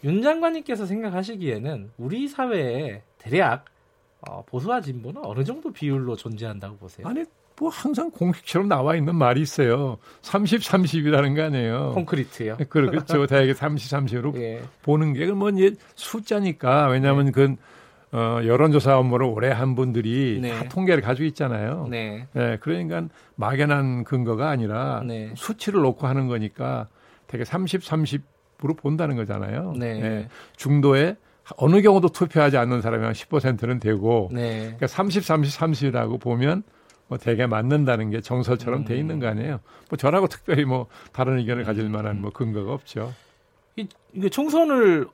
윤 0.03 0.21
장관님께서 0.21 0.85
생각하시기에는 0.85 1.91
우리 1.97 2.27
사회에 2.27 3.01
대략 3.17 3.65
어, 4.29 4.43
보수와 4.45 4.81
진보는 4.81 5.21
어느 5.23 5.43
정도 5.43 5.71
비율로 5.71 6.15
존재한다고 6.15 6.77
보세요? 6.77 7.07
아니 7.07 7.23
뭐 7.57 7.69
항상 7.69 8.11
공식처럼 8.11 8.67
나와 8.67 8.95
있는 8.95 9.15
말이 9.15 9.41
있어요. 9.41 9.97
30, 10.21 10.61
30이라는 10.61 11.35
거 11.35 11.43
아니에요. 11.43 11.91
콘크리트요. 11.93 12.57
그렇죠. 12.69 13.27
대개 13.27 13.53
30, 13.53 13.91
30으로 13.91 14.35
예. 14.35 14.61
보는 14.81 15.13
게, 15.13 15.25
뭐, 15.31 15.49
이제 15.51 15.73
숫자니까, 15.95 16.89
왜냐하면 16.89 17.31
그, 17.31 17.55
어, 18.11 18.41
여론조사 18.45 18.97
업무를 18.97 19.25
오래 19.27 19.49
한 19.51 19.75
분들이 19.75 20.39
네. 20.41 20.51
다 20.51 20.67
통계를 20.69 21.01
가지고 21.01 21.25
있잖아요. 21.27 21.87
네. 21.89 22.27
예, 22.35 22.57
그러니까 22.61 23.07
막연한 23.35 24.03
근거가 24.03 24.49
아니라 24.49 25.01
네. 25.05 25.31
수치를 25.35 25.81
놓고 25.81 26.07
하는 26.07 26.27
거니까 26.27 26.87
되게 27.27 27.43
30, 27.43 27.81
30으로 27.81 28.77
본다는 28.77 29.15
거잖아요. 29.15 29.73
네. 29.77 30.01
예, 30.01 30.27
중도에 30.55 31.15
어느 31.57 31.81
경우도 31.81 32.09
투표하지 32.09 32.57
않는 32.57 32.81
사람이 32.81 33.03
한 33.03 33.13
10%는 33.13 33.79
되고, 33.79 34.29
네. 34.33 34.61
그러니까 34.61 34.87
30, 34.87 35.23
30, 35.23 35.59
30이라고 35.59 36.19
보면 36.19 36.63
뭐 37.07 37.17
되게 37.17 37.45
맞는다는 37.45 38.09
게 38.09 38.19
정설처럼 38.19 38.85
돼 38.85 38.97
있는 38.97 39.19
거 39.19 39.27
아니에요. 39.27 39.59
뭐 39.89 39.97
저라고 39.97 40.27
특별히 40.27 40.65
뭐 40.65 40.87
다른 41.11 41.37
의견을 41.37 41.63
가질 41.63 41.87
만한 41.89 42.19
뭐 42.19 42.31
근거가 42.31 42.73
없죠. 42.73 43.13
이, 43.75 43.87
이게 44.13 44.29
총선을 44.29 45.07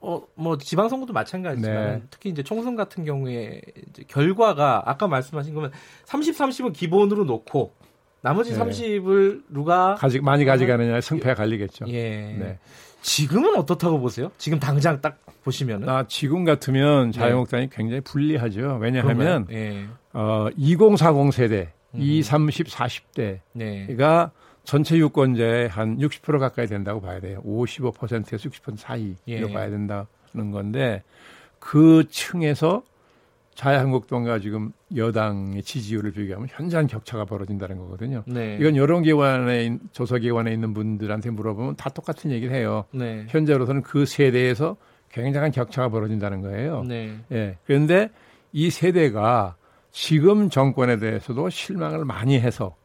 어, 0.00 0.22
뭐 0.34 0.56
지방선거도 0.56 1.12
마찬가지지만 1.12 1.84
네. 1.86 2.02
특히 2.10 2.30
이제 2.30 2.42
총선 2.42 2.76
같은 2.76 3.04
경우에 3.04 3.60
이제 3.88 4.04
결과가 4.06 4.82
아까 4.86 5.08
말씀하신 5.08 5.54
거면 5.54 5.72
30, 6.04 6.36
30은 6.36 6.72
기본으로 6.72 7.24
놓고 7.24 7.72
나머지 8.20 8.52
네. 8.52 8.58
30을 8.58 9.42
누가 9.48 9.94
가지 9.94 10.20
많이 10.20 10.44
가져가느냐 10.44 11.00
승패가 11.00 11.34
갈리겠죠. 11.34 11.86
예. 11.88 12.36
네. 12.38 12.58
지금은 13.06 13.56
어떻다고 13.56 14.00
보세요? 14.00 14.32
지금 14.36 14.58
당장 14.58 15.00
딱 15.00 15.20
보시면은 15.44 15.88
아, 15.88 16.04
지금 16.08 16.44
같으면 16.44 17.12
자유한국당이 17.12 17.68
굉장히 17.70 18.00
불리하죠. 18.00 18.78
왜냐하면? 18.80 19.46
예. 19.52 19.86
어, 20.12 20.48
2040 20.56 21.32
세대, 21.32 21.72
음. 21.94 22.00
20, 22.00 22.24
30, 22.24 22.66
40대가 22.66 23.44
네. 23.52 23.86
전체 24.64 24.96
유권자의 24.96 25.68
한 25.68 25.98
60% 25.98 26.40
가까이 26.40 26.66
된다고 26.66 27.00
봐야 27.00 27.20
돼요. 27.20 27.40
55%에서 27.46 28.48
60% 28.48 28.76
사이로 28.76 29.14
예. 29.28 29.52
봐야 29.52 29.70
된다는 29.70 30.50
건데 30.50 31.04
그 31.60 32.08
층에서 32.10 32.82
자유한국당과 33.56 34.38
지금 34.38 34.70
여당의 34.94 35.62
지지율을 35.62 36.12
비교하면 36.12 36.46
현저한 36.50 36.86
격차가 36.86 37.24
벌어진다는 37.24 37.78
거거든요. 37.78 38.22
네. 38.26 38.56
이건 38.60 38.76
여론기관에 38.76 39.64
있- 39.64 39.80
조사기관에 39.92 40.52
있는 40.52 40.74
분들한테 40.74 41.30
물어보면 41.30 41.76
다 41.76 41.88
똑같은 41.90 42.30
얘기를 42.30 42.54
해요. 42.54 42.84
네. 42.92 43.24
현재로서는 43.28 43.82
그 43.82 44.04
세대에서 44.06 44.76
굉장한 45.10 45.50
격차가 45.52 45.88
벌어진다는 45.88 46.42
거예요. 46.42 46.82
네. 46.84 47.18
예. 47.32 47.56
그런데 47.64 48.10
이 48.52 48.70
세대가 48.70 49.56
지금 49.90 50.50
정권에 50.50 50.98
대해서도 50.98 51.48
실망을 51.48 52.04
많이 52.04 52.38
해서 52.38 52.76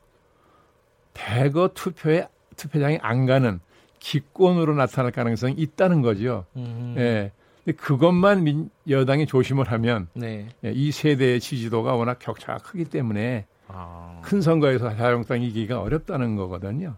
대거 1.13 1.71
투표에 1.73 2.27
투표장에 2.55 2.97
안 3.01 3.25
가는 3.25 3.59
기권으로 3.99 4.73
나타날 4.75 5.11
가능성이 5.11 5.53
있다는 5.57 6.01
거죠. 6.01 6.45
음. 6.55 6.95
예. 6.97 7.31
근데 7.63 7.77
그것만 7.77 8.43
민, 8.43 8.69
여당이 8.89 9.27
조심을 9.27 9.71
하면 9.71 10.07
네. 10.13 10.47
예, 10.65 10.71
이 10.71 10.91
세대의 10.91 11.39
지지도가 11.39 11.93
워낙 11.93 12.17
격차가 12.19 12.57
크기 12.59 12.85
때문에 12.85 13.45
아. 13.67 14.19
큰 14.23 14.41
선거에서 14.41 14.95
자유한국당 14.95 15.41
이기기가 15.41 15.79
어렵다는 15.81 16.35
거거든요. 16.35 16.95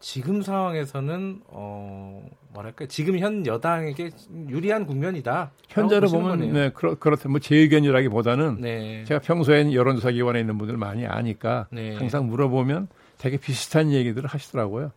지금 0.00 0.40
상황에서는 0.40 1.42
어 1.48 2.26
뭐랄까 2.54 2.86
지금 2.86 3.18
현 3.18 3.46
여당에게 3.46 4.10
유리한 4.48 4.86
국면이다. 4.86 5.52
현재로 5.68 6.08
보면 6.08 6.38
거네요. 6.38 6.52
네, 6.54 6.70
그렇 6.70 6.94
그렇다. 6.98 7.28
뭐제 7.28 7.54
의견이라기보다는 7.54 8.62
네. 8.62 9.04
제가 9.04 9.20
평소에 9.20 9.74
여론조사 9.74 10.12
기관에 10.12 10.40
있는 10.40 10.56
분들 10.56 10.78
많이 10.78 11.06
아니까 11.06 11.68
네. 11.70 11.96
항상 11.96 12.26
물어보면 12.28 12.88
되게 13.18 13.36
비슷한 13.36 13.92
얘기들을 13.92 14.26
하시더라고요. 14.26 14.90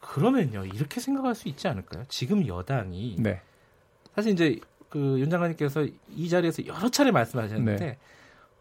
그러면요 0.00 0.64
이렇게 0.64 1.00
생각할 1.00 1.34
수 1.34 1.48
있지 1.48 1.68
않을까요? 1.68 2.04
지금 2.08 2.46
여당이 2.46 3.16
네. 3.18 3.42
사실 4.18 4.32
이제 4.32 4.58
그 4.88 4.98
윤 5.20 5.30
장관님께서 5.30 5.86
이 6.16 6.28
자리에서 6.28 6.66
여러 6.66 6.88
차례 6.88 7.12
말씀하셨는데 7.12 7.76
네. 7.76 7.96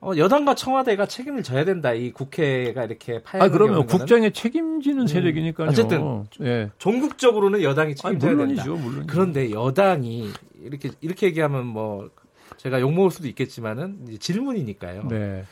어, 0.02 0.12
여당과 0.16 0.54
청와대가 0.54 1.08
책임을 1.08 1.42
져야 1.42 1.66
된다. 1.66 1.94
이 1.94 2.12
국회가 2.12 2.84
이렇게 2.84 3.24
파행을 3.24 3.48
아, 3.48 3.52
그러면 3.52 3.88
국정에 3.88 4.30
책임지는 4.30 5.08
세력이니까요. 5.08 5.70
어쨌든 5.70 6.26
예. 6.42 6.70
전국적으로는 6.78 7.64
여당이 7.64 7.96
아니, 8.04 8.20
책임져야 8.20 8.38
된다. 8.38 8.46
물론이죠, 8.46 8.76
물론. 8.76 9.08
그런데 9.08 9.50
여당이 9.50 10.30
이렇게 10.62 10.92
이렇게 11.02 11.26
얘기하면 11.26 11.66
뭐 11.66 12.12
제가 12.58 12.80
욕 12.80 12.94
먹을 12.94 13.10
수도 13.10 13.28
있겠지만은 13.28 14.20
질문이니까요. 14.20 15.08
네. 15.08 15.44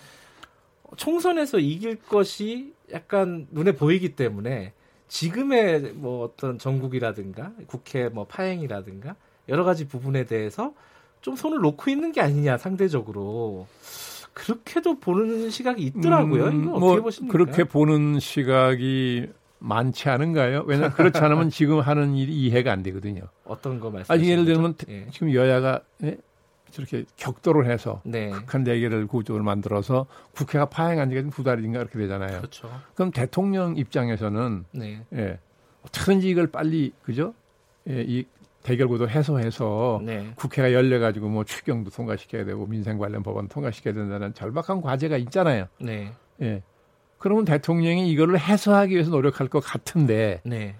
총선에서 0.97 1.57
이길 1.57 1.95
것이 1.95 2.73
약간 2.93 3.47
눈에 3.49 3.71
보이기 3.71 4.15
때문에 4.15 4.73
지금의 5.07 5.93
뭐 5.95 6.23
어떤 6.25 6.59
정국이라든가 6.59 7.53
국회 7.65 8.07
뭐 8.09 8.27
파행이라든가 8.27 9.15
여러 9.49 9.63
가지 9.63 9.87
부분에 9.87 10.25
대해서 10.25 10.73
좀 11.21 11.35
손을 11.35 11.59
놓고 11.59 11.89
있는 11.89 12.11
게 12.11 12.21
아니냐 12.21 12.57
상대적으로 12.57 13.67
그렇게도 14.33 14.99
보는 14.99 15.49
시각이 15.49 15.81
있더라고요. 15.83 16.45
음, 16.45 16.63
이거 16.63 16.71
어떻게 16.71 16.79
뭐 16.79 17.01
보십니까? 17.01 17.31
그렇게 17.31 17.63
보는 17.63 18.19
시각이 18.19 19.29
많지 19.59 20.09
않은가요? 20.09 20.63
왜냐하면 20.67 20.91
그렇지 20.95 21.19
않으면 21.19 21.49
지금 21.49 21.79
하는 21.79 22.15
일이 22.15 22.33
이해가 22.33 22.71
안 22.71 22.83
되거든요. 22.83 23.23
어떤 23.45 23.79
거 23.79 23.87
아, 23.87 23.91
말씀하시는 23.91 24.29
예를 24.29 24.45
들면? 24.45 24.75
예. 24.89 25.07
지금 25.11 25.33
여야가 25.33 25.79
예? 26.03 26.17
저렇게 26.71 27.05
격돌을 27.15 27.71
해서 27.71 28.01
네. 28.03 28.29
극한 28.29 28.65
대결을 28.65 29.07
구조를 29.07 29.43
만들어서 29.43 30.07
국회가 30.33 30.65
파행한 30.65 31.09
지가 31.09 31.29
두 31.29 31.43
달인가 31.43 31.79
그렇게 31.79 31.99
되잖아요. 31.99 32.39
그렇죠. 32.39 32.69
그럼 32.93 33.11
대통령 33.11 33.77
입장에서는 33.77 34.65
네. 34.71 35.01
예, 35.13 35.39
어떻게든지 35.83 36.27
이걸 36.29 36.47
빨리 36.47 36.91
그죠? 37.03 37.33
예, 37.89 38.03
이 38.05 38.25
대결 38.65 38.87
구도 38.87 39.07
해소해서 39.07 40.01
네. 40.03 40.31
국회가 40.35 40.73
열려 40.73 40.97
가지고 40.97 41.29
뭐 41.29 41.43
추경도 41.43 41.91
통과시켜야 41.91 42.45
되고 42.45 42.65
민생 42.65 42.97
관련 42.97 43.21
법안 43.21 43.47
통과시켜야 43.47 43.93
된다는 43.93 44.33
절박한 44.33 44.81
과제가 44.81 45.17
있잖아요. 45.17 45.67
네. 45.79 46.11
예. 46.41 46.63
그러면 47.19 47.45
대통령이 47.45 48.09
이거를 48.09 48.39
해소하기 48.39 48.95
위해서 48.95 49.11
노력할 49.11 49.49
것 49.49 49.59
같은데 49.59 50.41
네. 50.43 50.73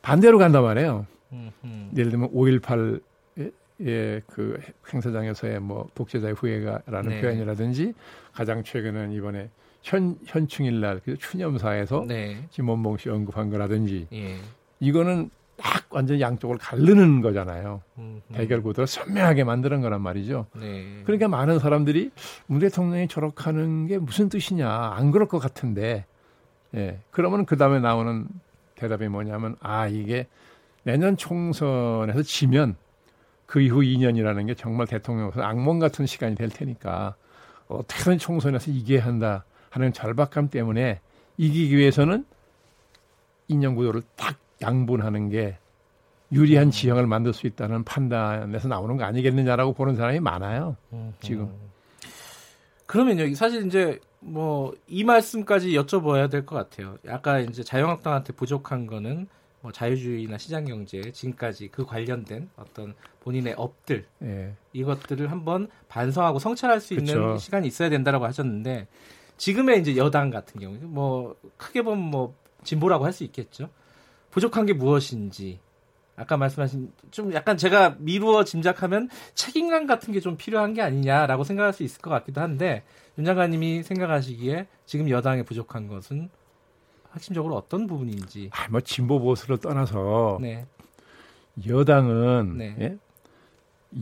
반대로 0.00 0.38
간단 0.38 0.62
말이에요. 0.62 1.06
음, 1.32 1.50
음. 1.64 1.90
예를 1.94 2.10
들면 2.10 2.30
5.18 2.32 3.02
예, 3.82 4.20
그 4.26 4.58
행사장에서의 4.92 5.60
뭐 5.60 5.86
독재자의 5.94 6.32
후예가라는 6.34 7.10
네. 7.10 7.20
표현이라든지 7.20 7.92
가장 8.32 8.64
최근은 8.64 9.12
이번에 9.12 9.50
현 9.82 10.16
현충일 10.24 10.80
날 10.80 11.00
그 11.04 11.16
추념사에서 11.18 12.04
네. 12.08 12.42
김원봉 12.50 12.96
씨 12.96 13.10
언급한 13.10 13.50
거라든지 13.50 14.08
예. 14.14 14.36
이거는 14.80 15.30
딱 15.58 15.86
완전 15.90 16.20
양쪽을 16.20 16.56
가르는 16.56 17.20
거잖아요. 17.20 17.82
음, 17.98 18.22
음. 18.28 18.34
대결 18.34 18.62
구도를 18.62 18.86
선명하게 18.86 19.44
만드는 19.44 19.80
거란 19.80 20.00
말이죠. 20.00 20.46
네. 20.54 21.02
그러니까 21.04 21.28
많은 21.28 21.58
사람들이 21.58 22.10
문 22.46 22.60
대통령이 22.60 23.08
저렇게 23.08 23.42
하는 23.44 23.86
게 23.86 23.98
무슨 23.98 24.28
뜻이냐 24.28 24.70
안 24.70 25.10
그럴 25.10 25.26
것 25.28 25.38
같은데 25.38 26.06
예 26.74 27.00
그러면 27.10 27.44
그 27.44 27.56
다음에 27.56 27.80
나오는 27.80 28.28
대답이 28.76 29.08
뭐냐면 29.08 29.56
아 29.60 29.88
이게 29.88 30.28
내년 30.84 31.16
총선에서 31.16 32.22
지면 32.22 32.76
그 33.46 33.60
이후 33.60 33.80
2년이라는 33.80 34.46
게 34.46 34.54
정말 34.54 34.86
대통령으로서 34.86 35.42
악몽 35.42 35.80
같은 35.80 36.06
시간이 36.06 36.36
될 36.36 36.50
테니까 36.50 37.16
어떻게든 37.66 38.18
총선에서 38.18 38.70
이겨야 38.70 39.04
한다 39.04 39.44
하는 39.70 39.92
절박감 39.92 40.50
때문에 40.50 41.00
이기기 41.36 41.76
위해서는 41.76 42.24
2년 43.50 43.74
구도를 43.74 44.02
딱 44.16 44.36
양분하는 44.62 45.28
게 45.28 45.58
유리한 46.32 46.70
지형을 46.70 47.06
만들 47.06 47.32
수 47.32 47.46
있다는 47.46 47.84
판단에서 47.84 48.68
나오는 48.68 48.96
거 48.96 49.04
아니겠느냐라고 49.04 49.72
보는 49.72 49.96
사람이 49.96 50.20
많아요. 50.20 50.76
지금. 51.20 51.50
그러면 52.86 53.18
여기 53.18 53.34
사실 53.34 53.66
이제 53.66 53.98
뭐 54.20 54.72
이 54.88 55.04
말씀까지 55.04 55.70
여쭤봐야 55.72 56.30
될 56.30 56.44
것 56.44 56.56
같아요. 56.56 56.96
아까 57.08 57.38
이제 57.40 57.62
자유한국당한테 57.62 58.32
부족한 58.32 58.86
거는 58.86 59.28
뭐 59.60 59.72
자유주의나 59.72 60.38
시장 60.38 60.64
경제 60.64 61.00
지금까지 61.12 61.68
그 61.68 61.84
관련된 61.84 62.48
어떤 62.56 62.94
본인의 63.20 63.54
업들 63.56 64.06
예. 64.22 64.54
이것들을 64.72 65.30
한번 65.30 65.68
반성하고 65.88 66.38
성찰할 66.38 66.80
수 66.80 66.94
있는 66.94 67.06
그쵸. 67.14 67.38
시간이 67.38 67.66
있어야 67.68 67.88
된다라고 67.90 68.24
하셨는데 68.24 68.86
지금의 69.36 69.80
이제 69.80 69.96
여당 69.96 70.30
같은 70.30 70.60
경우 70.60 70.76
뭐 70.82 71.36
크게 71.56 71.82
보면 71.82 72.04
뭐 72.04 72.34
진보라고 72.64 73.04
할 73.04 73.12
수 73.12 73.24
있겠죠. 73.24 73.68
부족한 74.38 74.66
게 74.66 74.72
무엇인지 74.72 75.58
아까 76.16 76.36
말씀하신 76.36 76.92
좀 77.10 77.32
약간 77.32 77.56
제가 77.56 77.96
미루어 77.98 78.44
짐작하면 78.44 79.08
책임감 79.34 79.86
같은 79.86 80.12
게 80.12 80.20
좀 80.20 80.36
필요한 80.36 80.74
게 80.74 80.82
아니냐라고 80.82 81.44
생각할 81.44 81.72
수 81.72 81.82
있을 81.82 82.00
것 82.00 82.10
같기도 82.10 82.40
한데 82.40 82.82
윤 83.18 83.24
장관님이 83.24 83.82
생각하시기에 83.82 84.66
지금 84.86 85.10
여당에 85.10 85.42
부족한 85.42 85.86
것은 85.88 86.28
핵심적으로 87.14 87.56
어떤 87.56 87.86
부분인지 87.86 88.50
아, 88.52 88.68
뭐 88.68 88.80
진보 88.80 89.18
보수를 89.20 89.58
떠나서 89.58 90.38
네. 90.40 90.66
여당은 91.66 92.58
네. 92.58 92.76
예? 92.80 92.98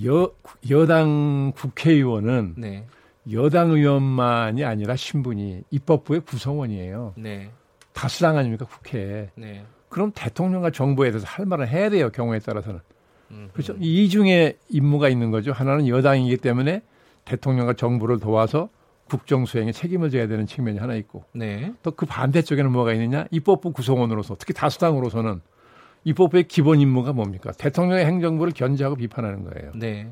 여 0.06 0.32
여당 0.70 1.52
국회의원은 1.54 2.54
네. 2.58 2.86
여당 3.32 3.70
의원만이 3.70 4.64
아니라 4.64 4.96
신분이 4.96 5.64
입법부의 5.70 6.20
구성원이에요. 6.20 7.14
네. 7.16 7.50
다수당 7.92 8.36
아닙니까 8.36 8.66
국회에. 8.66 9.30
네. 9.96 10.00
그럼 10.00 10.12
대통령과 10.14 10.70
정부에 10.70 11.10
대해서 11.10 11.26
할 11.26 11.46
말을 11.46 11.68
해야 11.68 11.88
돼요 11.88 12.10
경우에 12.10 12.38
따라서는. 12.38 12.80
음, 13.30 13.48
그렇죠. 13.52 13.74
이 13.80 14.08
중에 14.08 14.58
임무가 14.68 15.08
있는 15.08 15.30
거죠. 15.30 15.52
하나는 15.52 15.88
여당이기 15.88 16.36
때문에 16.36 16.82
대통령과 17.24 17.72
정부를 17.72 18.20
도와서 18.20 18.68
국정 19.08 19.46
수행에 19.46 19.72
책임을 19.72 20.10
져야 20.10 20.28
되는 20.28 20.46
측면이 20.46 20.78
하나 20.78 20.94
있고 20.96 21.24
네. 21.32 21.72
또그 21.82 22.06
반대쪽에는 22.06 22.70
뭐가 22.70 22.92
있느냐? 22.92 23.24
입법부 23.30 23.72
구성원으로서 23.72 24.36
특히 24.38 24.52
다수당으로서는 24.52 25.40
입법부의 26.04 26.44
기본 26.44 26.80
임무가 26.80 27.12
뭡니까? 27.12 27.52
대통령의 27.52 28.04
행정부를 28.04 28.52
견제하고 28.52 28.96
비판하는 28.96 29.44
거예요. 29.44 29.72
네. 29.74 30.08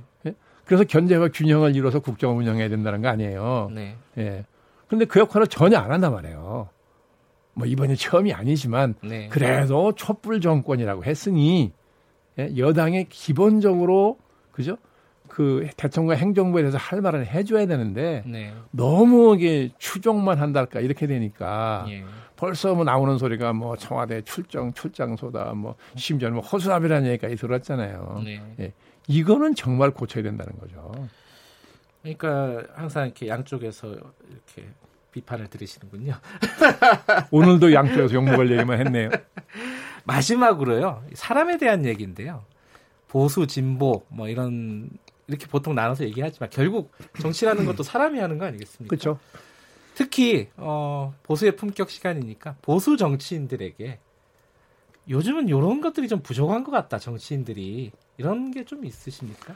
그래서 0.65 0.85
견제와 0.85 1.29
균형을 1.29 1.77
이뤄서 1.77 2.01
국정을 2.01 2.37
운영해야 2.37 2.71
된다는 2.71 3.03
거 3.03 3.09
아니에요. 3.09 3.71
네. 3.75 3.97
예. 4.17 4.45
근데 4.89 5.05
그 5.05 5.21
역할을 5.21 5.47
전혀 5.49 5.79
안 5.79 5.93
한단 5.93 6.13
말이에요. 6.13 6.71
뭐 7.55 7.67
이번이 7.67 7.97
처음이 7.97 8.33
아니지만 8.33 8.95
네. 9.03 9.29
그래도 9.29 9.93
촛불 9.93 10.41
정권이라고 10.41 11.05
했으니 11.05 11.73
예, 12.39 12.53
여당이 12.57 13.09
기본적으로 13.09 14.19
그죠? 14.53 14.77
그 15.29 15.69
대통령 15.77 16.17
행정부에 16.17 16.63
대해서 16.63 16.79
할 16.79 17.01
말을 17.01 17.27
해줘야 17.27 17.67
되는데 17.67 18.23
네. 18.27 18.55
너무 18.71 19.35
이게 19.37 19.73
추종만 19.79 20.39
한달까 20.39 20.81
이렇게 20.81 21.07
되니까 21.07 21.87
예. 21.89 22.05
벌써 22.37 22.75
뭐 22.75 22.85
나오는 22.85 23.17
소리가 23.19 23.53
뭐 23.53 23.77
청와대 23.77 24.23
출정 24.23 24.73
출장소다 24.73 25.55
뭐 25.55 25.77
심지어는 25.97 26.37
뭐 26.37 26.45
허수아비라는 26.45 27.09
얘기까지 27.11 27.37
들었잖아요. 27.37 28.23
네. 28.25 28.43
예. 28.61 28.73
이거는 29.07 29.55
정말 29.55 29.91
고쳐야 29.91 30.23
된다는 30.23 30.59
거죠. 30.59 30.93
그러니까 32.03 32.63
항상 32.75 33.07
이렇게 33.07 33.29
양쪽에서 33.29 33.89
이렇게 33.89 34.69
비판을 35.15 35.47
들으시는군요. 35.49 36.15
오늘도 37.31 37.73
양쪽에서 37.73 38.13
욕먹을 38.15 38.51
얘기만 38.51 38.81
했네요. 38.81 39.11
마지막으로요. 40.05 41.05
사람에 41.15 41.57
대한 41.57 41.85
얘기인데요. 41.87 42.45
보수, 43.07 43.47
진보 43.47 44.05
뭐 44.09 44.29
이런 44.29 44.91
이렇게 45.29 45.47
보통 45.47 45.77
나눠서 45.77 46.05
얘기하지만 46.05 46.51
결국 46.51 46.91
정치라는 47.21 47.65
것도 47.65 47.85
사람이 47.85 48.19
하는 48.19 48.39
거 48.39 48.45
아니겠습니까? 48.47 48.91
그렇죠. 48.91 49.21
특히 49.95 50.49
어, 50.57 51.15
보수의 51.23 51.55
품격 51.55 51.91
시간이니까 51.91 52.57
보수 52.61 52.97
정치인들에게 52.97 54.01
요즘은 55.09 55.49
이런 55.49 55.81
것들이 55.81 56.09
좀 56.09 56.21
부족한 56.23 56.65
것 56.65 56.73
같다. 56.73 56.99
정치인들이 56.99 57.93
이런 58.19 58.51
게 58.51 58.65
좀 58.65 58.85
있으십니까? 58.85 59.55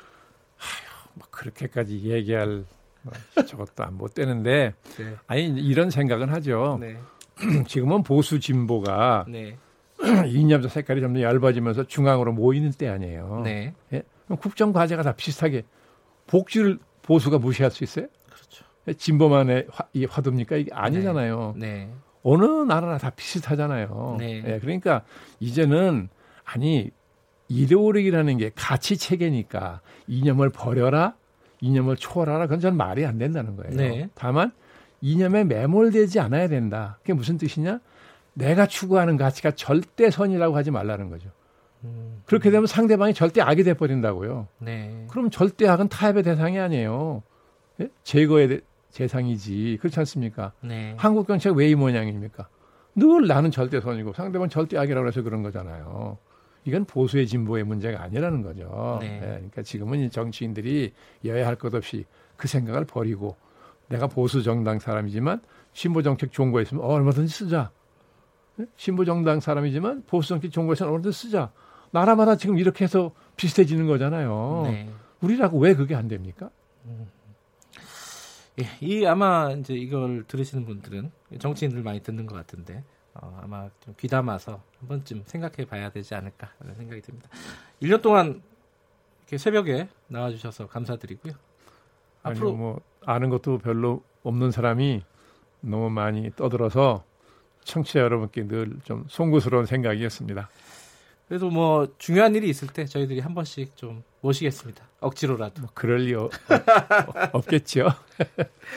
뭐 1.15 1.27
그렇게까지 1.33 2.01
얘기할 2.05 2.47
뭐 2.47 2.65
저것도 3.47 3.85
안 3.85 3.95
못 3.95 4.15
되는데 4.15 4.75
네. 4.99 5.15
아니 5.27 5.47
이런 5.49 5.91
생각은 5.91 6.29
하죠. 6.31 6.79
네. 6.81 6.97
지금은 7.67 8.03
보수 8.03 8.39
진보가 8.41 9.27
네. 9.29 9.57
이념적 10.27 10.71
색깔이 10.71 11.01
점점 11.01 11.23
얇아지면서 11.23 11.85
중앙으로 11.85 12.33
모이는 12.33 12.71
때 12.73 12.89
아니에요. 12.89 13.41
네. 13.45 13.75
예? 13.93 14.03
국정 14.41 14.73
과제가 14.73 15.03
다 15.03 15.13
비슷하게 15.13 15.63
복지를 16.27 16.79
보수가 17.03 17.39
무시할 17.39 17.71
수 17.71 17.83
있어요? 17.85 18.07
그렇죠. 18.31 18.65
진보만의 18.97 19.67
화, 19.71 19.85
이 19.93 20.05
화두입니까? 20.05 20.57
이게 20.57 20.71
아니잖아요. 20.73 21.55
네. 21.57 21.91
어느 22.23 22.45
나라나 22.45 22.99
다 22.99 23.11
비슷하잖아요. 23.11 24.17
네. 24.19 24.43
예, 24.47 24.59
그러니까 24.59 25.03
이제는 25.41 26.09
아니 26.45 26.91
이데올로기라는 27.49 28.37
게 28.37 28.51
가치 28.55 28.97
체계니까 28.99 29.81
이념을 30.07 30.51
버려라, 30.51 31.17
이념을 31.61 31.97
초월하라. 31.97 32.47
그건 32.47 32.61
저는 32.61 32.77
말이 32.77 33.05
안 33.07 33.19
된다는 33.19 33.57
거예요. 33.57 33.75
네. 33.77 34.09
다만 34.15 34.53
이념에 35.01 35.45
매몰되지 35.45 36.21
않아야 36.21 36.49
된다. 36.49 36.99
그게 37.01 37.13
무슨 37.13 37.39
뜻이냐? 37.39 37.81
내가 38.35 38.67
추구하는 38.67 39.17
가치가 39.17 39.51
절대선이라고 39.51 40.57
하지 40.57 40.71
말라는 40.71 41.11
거죠. 41.11 41.31
음, 41.85 42.23
그렇게 42.27 42.51
되면 42.51 42.67
상대방이 42.67 43.15
절대 43.15 43.41
악이 43.41 43.63
돼 43.65 43.75
버린다고요. 43.75 44.49
네. 44.59 45.07
그럼 45.11 45.31
절대 45.31 45.69
악은 45.69 45.89
타협의 45.89 46.23
대상이 46.25 46.59
아니에요. 46.59 47.23
예? 47.81 47.89
제거의 48.03 48.49
대- 48.49 48.61
대상이지. 48.93 49.79
그렇지 49.81 49.99
않습니까? 50.01 50.53
네. 50.61 50.95
한국 50.99 51.27
정치가 51.29 51.55
왜이 51.55 51.75
모양입니까? 51.75 52.49
늘 52.97 53.29
나는 53.29 53.51
절대선이고 53.53 54.13
상대방은 54.15 54.49
절대악이라고 54.49 55.07
해서 55.07 55.23
그런 55.23 55.43
거잖아요. 55.43 56.19
이건 56.65 56.85
보수의 56.85 57.27
진보의 57.27 57.65
문제가 57.65 58.03
아니라는 58.03 58.43
거죠. 58.43 58.99
네. 59.01 59.17
예, 59.17 59.21
그러니까 59.27 59.63
지금은 59.63 60.01
이 60.01 60.11
정치인들이 60.11 60.93
여야 61.25 61.47
할 61.47 61.57
것 61.57 61.75
없이 61.75 62.05
그 62.37 62.47
생각을 62.49 62.85
버리고 62.85 63.37
내가 63.89 64.07
보수 64.07 64.43
정당 64.43 64.79
사람이지만 64.79 65.41
신보 65.73 66.03
정책 66.03 66.31
좋은 66.33 66.53
거 66.53 66.61
있으면 66.61 66.85
어, 66.85 66.89
얼마든지 66.89 67.33
쓰자. 67.33 67.71
예? 68.61 68.67
신보 68.77 69.05
정당 69.05 69.41
사람이지만 69.41 70.05
보수 70.07 70.29
정책 70.31 70.53
좋은 70.53 70.67
거 70.67 70.75
있으면 70.75 70.93
얼마든지 70.93 71.17
쓰자. 71.19 71.51
나라마다 71.91 72.37
지금 72.37 72.59
이렇게 72.59 72.85
해서 72.85 73.13
비슷해지는 73.37 73.87
거잖아요. 73.87 74.63
네. 74.67 74.91
우리라고 75.23 75.59
왜 75.59 75.75
그게 75.75 75.95
안 75.95 76.07
됩니까? 76.07 76.51
예, 78.61 78.65
이 78.81 79.07
아마 79.07 79.53
이제 79.53 79.75
이걸 79.75 80.25
들으시는 80.27 80.65
분들은 80.67 81.11
정치인들 81.39 81.83
많이 81.83 82.01
듣는 82.03 82.27
것 82.27 82.35
같은데 82.35 82.83
어, 83.21 83.41
아마 83.43 83.69
좀 83.85 83.95
귀담아서 83.99 84.61
한 84.81 84.89
번쯤 84.89 85.25
생각해 85.27 85.67
봐야 85.69 85.91
되지 85.91 86.15
않을까 86.15 86.51
하는 86.59 86.75
생각이 86.75 87.03
듭니다. 87.03 87.29
1년 87.83 88.01
동안 88.03 88.43
이렇게 89.23 89.39
새벽에 89.39 89.89
나와주셔서 90.09 90.69
감사드리고요. 90.69 91.33
아니 92.23 92.37
앞으로 92.37 92.53
뭐 92.55 92.81
아는 93.05 93.31
것도 93.31 93.59
별로 93.59 94.03
없는 94.23 94.51
사람이 94.51 95.03
너무 95.61 95.91
많이 95.91 96.31
떠들어서 96.37 97.05
청취자 97.65 98.01
여러분께 98.01 98.47
늘 98.47 98.79
좀 98.85 99.05
송구스러운 99.09 99.67
생각이었습니다. 99.67 100.49
그래도 101.29 101.51
뭐 101.51 101.87
중요한 101.99 102.35
일이 102.35 102.49
있을 102.49 102.69
때 102.69 102.87
저희들이 102.87 103.21
한 103.21 103.35
번씩 103.35 103.77
좀 103.77 104.03
모시겠습니다. 104.23 104.89
억지로라도. 105.01 105.61
뭐 105.61 105.71
그럴 105.75 106.01
리 106.01 106.15
어, 106.15 106.31
없겠죠. 107.33 107.89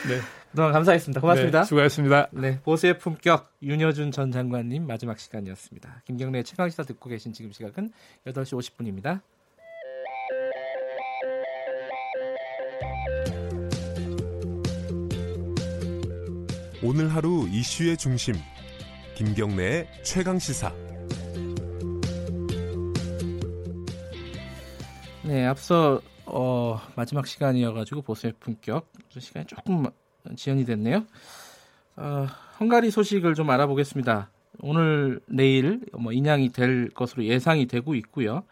네. 0.06 0.20
그동안 0.50 0.72
감사했습니다. 0.72 1.22
고맙습니다. 1.22 1.60
네, 1.60 1.64
수고하셨습니다. 1.64 2.28
네, 2.32 2.60
보수의 2.60 2.98
품격 2.98 3.50
윤여준 3.62 4.10
전 4.10 4.30
장관님 4.30 4.86
마지막 4.86 5.18
시간이었습니다. 5.18 6.02
김경래 6.04 6.42
최강시사 6.42 6.82
듣고 6.82 7.08
계신 7.08 7.32
지금 7.32 7.52
시각은 7.52 7.90
8시 8.26 8.58
50분입니다. 8.58 9.22
오늘 16.84 17.14
하루 17.14 17.48
이슈의 17.48 17.96
중심 17.96 18.34
김경래의 19.14 19.88
최강 20.02 20.38
시사. 20.38 20.91
네, 25.24 25.46
앞서 25.46 26.00
어, 26.26 26.80
마지막 26.96 27.28
시간이어가지고 27.28 28.02
보수의 28.02 28.32
품격 28.40 28.88
시간이 29.16 29.46
조금 29.46 29.86
지연이 30.34 30.64
됐네요. 30.64 31.04
어, 31.96 32.26
헝가리 32.58 32.90
소식을 32.90 33.34
좀 33.34 33.48
알아보겠습니다. 33.50 34.30
오늘 34.60 35.20
내일 35.26 35.80
뭐 35.92 36.12
인양이 36.12 36.50
될 36.50 36.90
것으로 36.90 37.24
예상이 37.24 37.66
되고 37.66 37.94
있고요. 37.94 38.42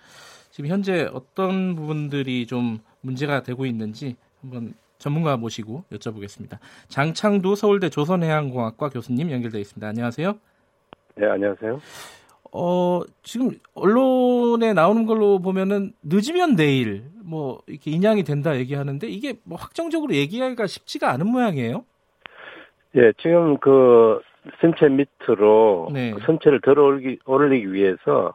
지금 0.52 0.70
현재 0.70 1.08
어떤 1.12 1.74
부분들이 1.74 2.46
좀 2.46 2.78
문제가 3.00 3.42
되고 3.42 3.66
있는지 3.66 4.14
한번 4.40 4.74
전문가 4.98 5.36
모시고 5.36 5.84
여쭤보겠습니다. 5.90 6.58
장창두 6.88 7.56
서울대 7.56 7.90
조선해양공학과 7.90 8.90
교수님 8.90 9.32
연결되어 9.32 9.60
있습니다. 9.60 9.88
안녕하세요. 9.88 10.38
네, 11.16 11.26
안녕하세요. 11.26 11.80
어, 12.52 13.02
지금 13.22 13.50
언론에 13.74 14.72
나오는 14.72 15.06
걸로 15.06 15.38
보면은 15.38 15.92
늦으면 16.02 16.56
내일 16.56 17.04
뭐 17.24 17.60
이렇게 17.66 17.90
인양이 17.90 18.24
된다 18.24 18.56
얘기하는데 18.56 19.06
이게 19.06 19.34
뭐 19.44 19.56
확정적으로 19.58 20.14
얘기하기가 20.14 20.66
쉽지가 20.66 21.10
않은 21.12 21.26
모양이에요. 21.26 21.84
예, 22.96 23.12
지금 23.22 23.56
그 23.58 24.20
선체 24.60 24.88
밑으로 24.88 25.90
네. 25.92 26.10
그 26.12 26.20
선체를 26.26 26.60
들어 26.62 26.98
올리기 27.26 27.72
위해서 27.72 28.34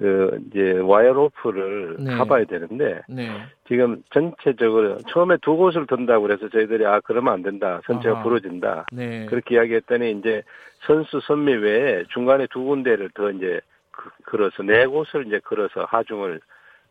그 0.00 0.40
이제 0.48 0.78
와이어 0.78 1.12
로프를 1.12 1.96
네. 2.00 2.14
가봐야 2.16 2.44
되는데 2.46 3.02
네. 3.06 3.28
지금 3.68 4.02
전체적으로 4.10 4.96
처음에 5.10 5.36
두 5.42 5.56
곳을 5.58 5.86
든다고 5.86 6.22
그래서 6.22 6.48
저희들이 6.48 6.86
아 6.86 7.00
그러면 7.04 7.34
안 7.34 7.42
된다 7.42 7.82
선체가 7.84 8.14
아하. 8.14 8.22
부러진다 8.22 8.86
네. 8.92 9.26
그렇게 9.26 9.56
이야기했더니 9.56 10.12
이제 10.12 10.42
선수 10.86 11.20
선미 11.20 11.52
외에 11.56 12.04
중간에 12.14 12.46
두 12.50 12.64
군데를 12.64 13.10
더 13.12 13.30
이제 13.30 13.60
그- 13.90 14.08
걸어서 14.24 14.62
네 14.62 14.86
곳을 14.86 15.26
이제 15.26 15.38
걸어서 15.40 15.84
하중을 15.84 16.40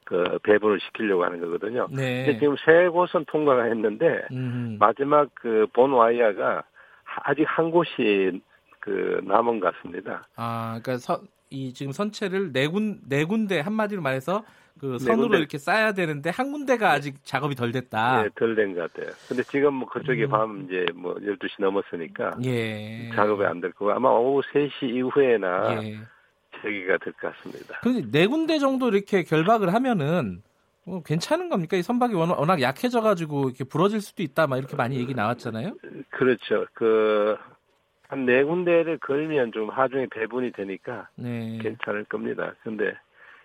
그 0.05 0.37
배분을 0.43 0.79
시키려고 0.79 1.23
하는 1.23 1.39
거거든요. 1.39 1.87
네. 1.91 2.25
근데 2.25 2.39
지금 2.39 2.55
세 2.63 2.87
곳은 2.89 3.25
통과가 3.25 3.63
했는데 3.63 4.21
음. 4.31 4.77
마지막 4.79 5.33
그 5.33 5.65
본 5.73 5.93
와이어가 5.93 6.61
아직 7.23 7.43
한 7.47 7.71
곳이 7.71 8.39
그 8.81 9.19
남은 9.23 9.59
것 9.59 9.73
같습니다. 9.73 10.27
아, 10.35 10.79
그러니까 10.83 10.97
선, 10.97 11.17
이 11.49 11.73
지금 11.73 11.91
선체를 11.91 12.51
네 12.53 12.67
군, 12.67 12.99
네 13.07 13.25
군데 13.25 13.59
한마디로 13.59 14.01
말해서 14.01 14.43
그네 14.79 14.99
선으로 14.99 15.21
군데. 15.23 15.37
이렇게 15.39 15.57
쌓아야 15.57 15.93
되는데 15.93 16.29
한 16.29 16.51
군데가 16.51 16.91
아직 16.91 17.15
작업이 17.25 17.55
덜 17.55 17.71
됐다. 17.71 18.23
예, 18.25 18.29
덜된 18.35 18.75
것 18.75 18.93
같아요. 18.93 19.13
근데 19.27 19.43
지금 19.43 19.73
뭐 19.73 19.89
그쪽이 19.89 20.25
음. 20.25 20.29
밤 20.29 20.65
이제 20.65 20.85
뭐 20.93 21.15
12시 21.15 21.59
넘었으니까 21.59 22.37
예. 22.45 23.09
작업이 23.15 23.43
안 23.43 23.59
될 23.61 23.71
거고 23.73 23.91
아마 23.91 24.09
오후 24.09 24.41
3시 24.53 24.83
이후에나 24.95 25.83
예. 25.83 25.99
재개가 26.61 26.97
될 26.99 27.13
것 27.13 27.33
같습니다. 27.35 27.79
그런데 27.81 28.09
네 28.11 28.27
군데 28.27 28.59
정도 28.59 28.89
이렇게 28.89 29.23
결박을 29.23 29.73
하면은 29.73 30.43
뭐 30.85 31.01
괜찮은 31.03 31.49
겁니까? 31.49 31.75
이 31.77 31.83
선박이 31.83 32.13
워낙, 32.15 32.39
워낙 32.39 32.61
약해져 32.61 33.01
가지고 33.01 33.49
이렇게 33.49 33.63
부러질 33.63 34.01
수도 34.01 34.23
있다, 34.23 34.47
막 34.47 34.57
이렇게 34.57 34.75
많이 34.75 34.97
얘기 34.97 35.13
나왔잖아요. 35.13 35.75
그렇죠. 36.09 36.65
그, 36.73 37.37
한 38.09 38.25
네 38.25 38.43
군데를 38.43 38.97
걸면 38.97 39.51
좀 39.51 39.69
하중에 39.69 40.07
배분이 40.07 40.51
되니까 40.51 41.07
네. 41.15 41.59
괜찮을 41.61 42.05
겁니다. 42.05 42.53
근데, 42.63 42.93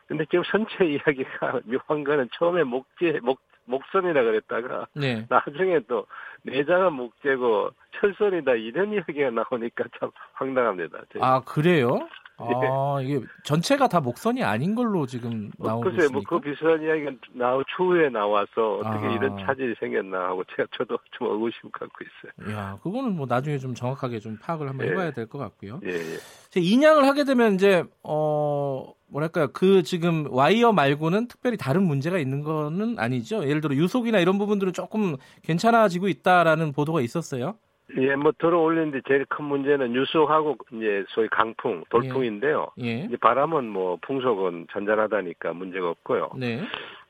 근데 0.07 0.25
지금 0.25 0.43
선체 0.45 0.85
이야기가 0.89 1.61
묘한 1.67 2.03
거는 2.03 2.29
처음에 2.33 2.65
목재, 2.65 3.21
목, 3.23 3.41
목선이라 3.67 4.23
그랬다가 4.23 4.87
네. 4.95 5.27
나중에 5.31 5.81
또 5.89 6.07
내장은 6.43 6.93
목재고 6.95 7.71
철선이다 8.01 8.53
이런 8.55 8.93
이야기가 8.93 9.31
나오니까 9.31 9.85
참 9.99 10.11
황당합니다. 10.35 10.99
저희. 11.13 11.23
아 11.23 11.41
그래요? 11.41 11.99
아 12.37 12.99
이게 13.01 13.21
전체가 13.45 13.87
다 13.87 14.01
목선이 14.01 14.43
아닌 14.43 14.75
걸로 14.75 15.07
지금 15.07 15.53
나오고 15.57 15.85
글쎄, 15.85 15.99
있습니까? 16.07 16.29
뭐그 16.35 16.41
비슷한 16.51 16.83
이야기가 16.83 17.13
나오 17.35 17.63
추후에 17.77 18.09
나와서 18.09 18.79
어떻게 18.79 19.07
아. 19.07 19.11
이런 19.13 19.39
차질이 19.39 19.73
생겼나 19.79 20.19
하고 20.19 20.43
제가 20.57 20.67
저도 20.77 20.99
좀 21.13 21.31
의구심 21.31 21.71
갖고 21.71 21.95
있어요. 22.03 22.53
야, 22.57 22.77
그거는 22.83 23.15
뭐 23.17 23.27
나중에 23.29 23.59
좀 23.59 23.73
정확하게 23.75 24.19
좀 24.19 24.37
파악을 24.43 24.69
한번 24.69 24.89
예. 24.89 24.91
해봐야 24.91 25.13
될 25.13 25.29
것 25.29 25.39
같고요. 25.39 25.79
예, 25.85 25.91
예. 25.91 26.01
이제 26.49 26.61
인양을 26.61 27.05
하게 27.07 27.23
되면 27.23 27.55
이제 27.55 27.85
어 28.03 28.93
뭐랄까요 29.15 29.49
그 29.53 29.85
지금 29.85 30.27
와이어 30.29 30.73
말고는 30.73 31.29
특별히 31.29 31.57
다른 31.57 31.85
문제가 31.85 32.19
있는 32.19 32.43
거는 32.43 32.99
아니죠. 32.99 33.49
예를 33.49 33.61
들어 33.61 33.75
유속이나 33.75 34.19
이런 34.19 34.39
부분들은 34.39 34.73
조금 34.73 35.17
괜찮아지고 35.45 36.09
있다라는 36.09 36.73
보도가 36.73 37.01
있었어요. 37.01 37.55
예, 37.97 38.17
뭐 38.17 38.33
들어 38.39 38.61
올리는데 38.61 39.03
제일 39.07 39.25
큰 39.27 39.45
문제는 39.45 39.95
유속하고 39.95 40.57
이제 40.73 41.05
소위 41.09 41.29
강풍, 41.29 41.85
돌풍인데요. 41.91 42.69
예. 42.83 43.05
이제 43.05 43.17
바람은 43.19 43.69
뭐 43.69 43.99
풍속은 44.03 44.69
잔잔하다니까 44.73 45.53
문제가 45.53 45.91
없고요. 45.91 46.31
네. 46.37 46.63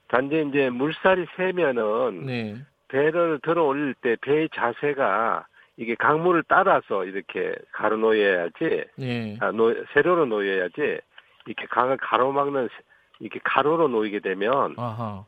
단지 0.08 0.44
이제 0.48 0.68
물살이 0.70 1.26
세면은 1.36 2.26
네. 2.26 2.56
배를 2.88 3.38
들어 3.42 3.64
올릴 3.64 3.94
때 3.94 4.16
배의 4.20 4.50
자세가 4.54 5.46
이게 5.76 5.94
강물을 5.94 6.44
따라서 6.48 7.04
이렇게 7.04 7.54
가로 7.72 7.96
놓여야지, 7.96 8.84
네. 8.96 9.36
아, 9.40 9.52
놓, 9.52 9.74
세로로 9.94 10.26
놓여야지 10.26 10.98
이렇게 11.46 11.66
강을 11.66 11.96
가로막는 11.98 12.68
세- 12.68 12.82
이렇게 13.20 13.40
가로로 13.44 13.88
놓이게 13.88 14.20
되면 14.20 14.74
아하. 14.76 15.24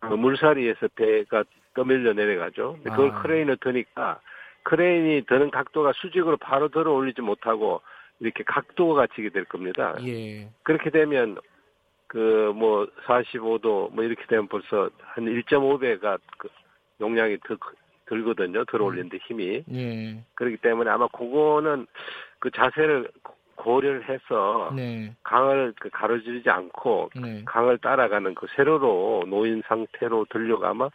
그 0.00 0.14
물살이에서 0.14 0.88
배가 0.94 1.44
떠밀려 1.74 2.12
내려가죠. 2.12 2.74
근데 2.74 2.90
그걸 2.90 3.10
아. 3.10 3.22
크레인을 3.22 3.56
드니까 3.58 4.20
크레인이 4.62 5.22
드는 5.26 5.50
각도가 5.50 5.92
수직으로 5.96 6.36
바로 6.36 6.68
들어 6.68 6.92
올리지 6.92 7.20
못하고 7.22 7.80
이렇게 8.18 8.44
각도가 8.44 9.06
지게 9.14 9.30
될 9.30 9.44
겁니다. 9.44 9.94
예. 10.06 10.48
그렇게 10.62 10.90
되면 10.90 11.38
그 12.06 12.52
뭐 12.54 12.86
45도 13.06 13.92
뭐 13.92 14.02
이렇게 14.04 14.24
되면 14.26 14.48
벌써 14.48 14.90
한 15.00 15.24
1.5배가 15.26 16.18
그 16.38 16.48
용량이 17.00 17.38
더 17.46 17.56
크- 17.56 17.74
들거든요. 18.06 18.64
들어 18.64 18.84
올리는데 18.86 19.18
힘이. 19.18 19.62
예. 19.72 20.24
그렇기 20.34 20.56
때문에 20.58 20.90
아마 20.90 21.06
그거는 21.08 21.86
그 22.40 22.50
자세를 22.50 23.08
고- 23.62 23.74
고려를 23.74 24.08
해서 24.08 24.72
네. 24.74 25.14
강을 25.22 25.74
그 25.80 25.88
가로지르지 25.90 26.48
않고 26.50 27.10
네. 27.20 27.42
강을 27.44 27.78
따라가는 27.78 28.34
그 28.34 28.46
세로로 28.56 29.24
놓인 29.28 29.62
상태로 29.66 30.26
들려고 30.30 30.66
아마 30.66 30.88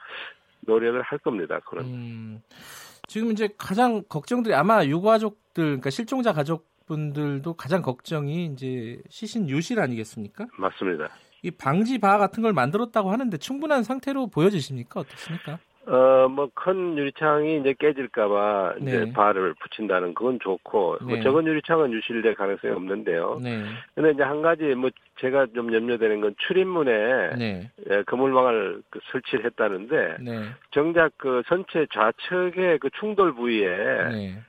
노력을 0.62 1.02
할 1.02 1.18
겁니다. 1.20 1.60
그런. 1.66 1.86
음, 1.86 2.42
지금 3.08 3.32
이제 3.32 3.50
가장 3.58 4.04
걱정들이 4.10 4.54
아마 4.56 4.84
유가족들, 4.84 5.64
그러니까 5.64 5.90
실종자 5.90 6.34
가족분들도 6.34 7.54
가장 7.54 7.82
걱정이 7.82 8.46
이제 8.46 9.00
시신 9.10 9.48
유실 9.50 9.80
아니겠습니까? 9.80 10.46
맞습니다. 10.58 11.10
이 11.44 11.52
방지 11.52 12.00
바 12.00 12.18
같은 12.18 12.42
걸 12.42 12.54
만들었다고 12.54 13.12
하는데 13.12 13.38
충분한 13.38 13.84
상태로 13.84 14.28
보여지십니까? 14.28 15.02
어떻습니까? 15.02 15.60
어, 15.88 16.28
뭐, 16.30 16.49
큰 16.53 16.98
유리창이 16.98 17.60
이제 17.60 17.76
깨질까봐 17.78 18.76
이제 18.82 19.06
네. 19.06 19.14
발을 19.14 19.53
붙인다는 19.53 20.16
그건 20.16 20.40
좋고, 20.40 20.98
뭐 21.02 21.16
네. 21.16 21.22
적은 21.22 21.45
유리창은 21.45 21.94
유실될 21.94 22.34
가능성이 22.34 22.74
없는데요. 22.74 23.40
네. 23.44 23.64
근데 23.94 24.12
이제 24.12 24.24
한 24.24 24.41
가지 24.41 24.64
뭐 24.74 24.90
제가 25.20 25.48
좀 25.53 25.72
염려되는 25.74 26.22
건 26.22 26.36
출입문에 26.40 27.36
네. 27.38 27.72
예, 27.90 28.03
그물망을 28.03 28.82
그 28.90 28.99
설치를 29.12 29.45
했다는데, 29.45 30.18
네. 30.22 30.49
정작 30.72 31.12
그 31.18 31.44
선체 31.45 31.86
좌측의 31.94 32.80
그 32.80 32.90
충돌 32.99 33.36
부위에 33.36 33.68
네. 34.10 34.40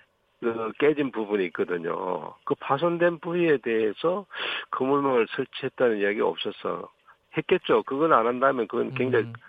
그 0.40 0.72
깨진 0.78 1.10
부분이 1.12 1.44
있거든요. 1.46 2.34
그 2.44 2.54
파손된 2.54 3.18
부위에 3.20 3.58
대해서 3.58 4.26
그물망을 4.70 5.26
설치했다는 5.30 5.98
이야기가 5.98 6.26
없어서 6.26 6.88
했겠죠. 7.36 7.82
그건 7.82 8.12
안 8.12 8.26
한다면 8.26 8.66
그건 8.68 8.94
굉장히 8.94 9.26
음, 9.26 9.32
어, 9.32 9.45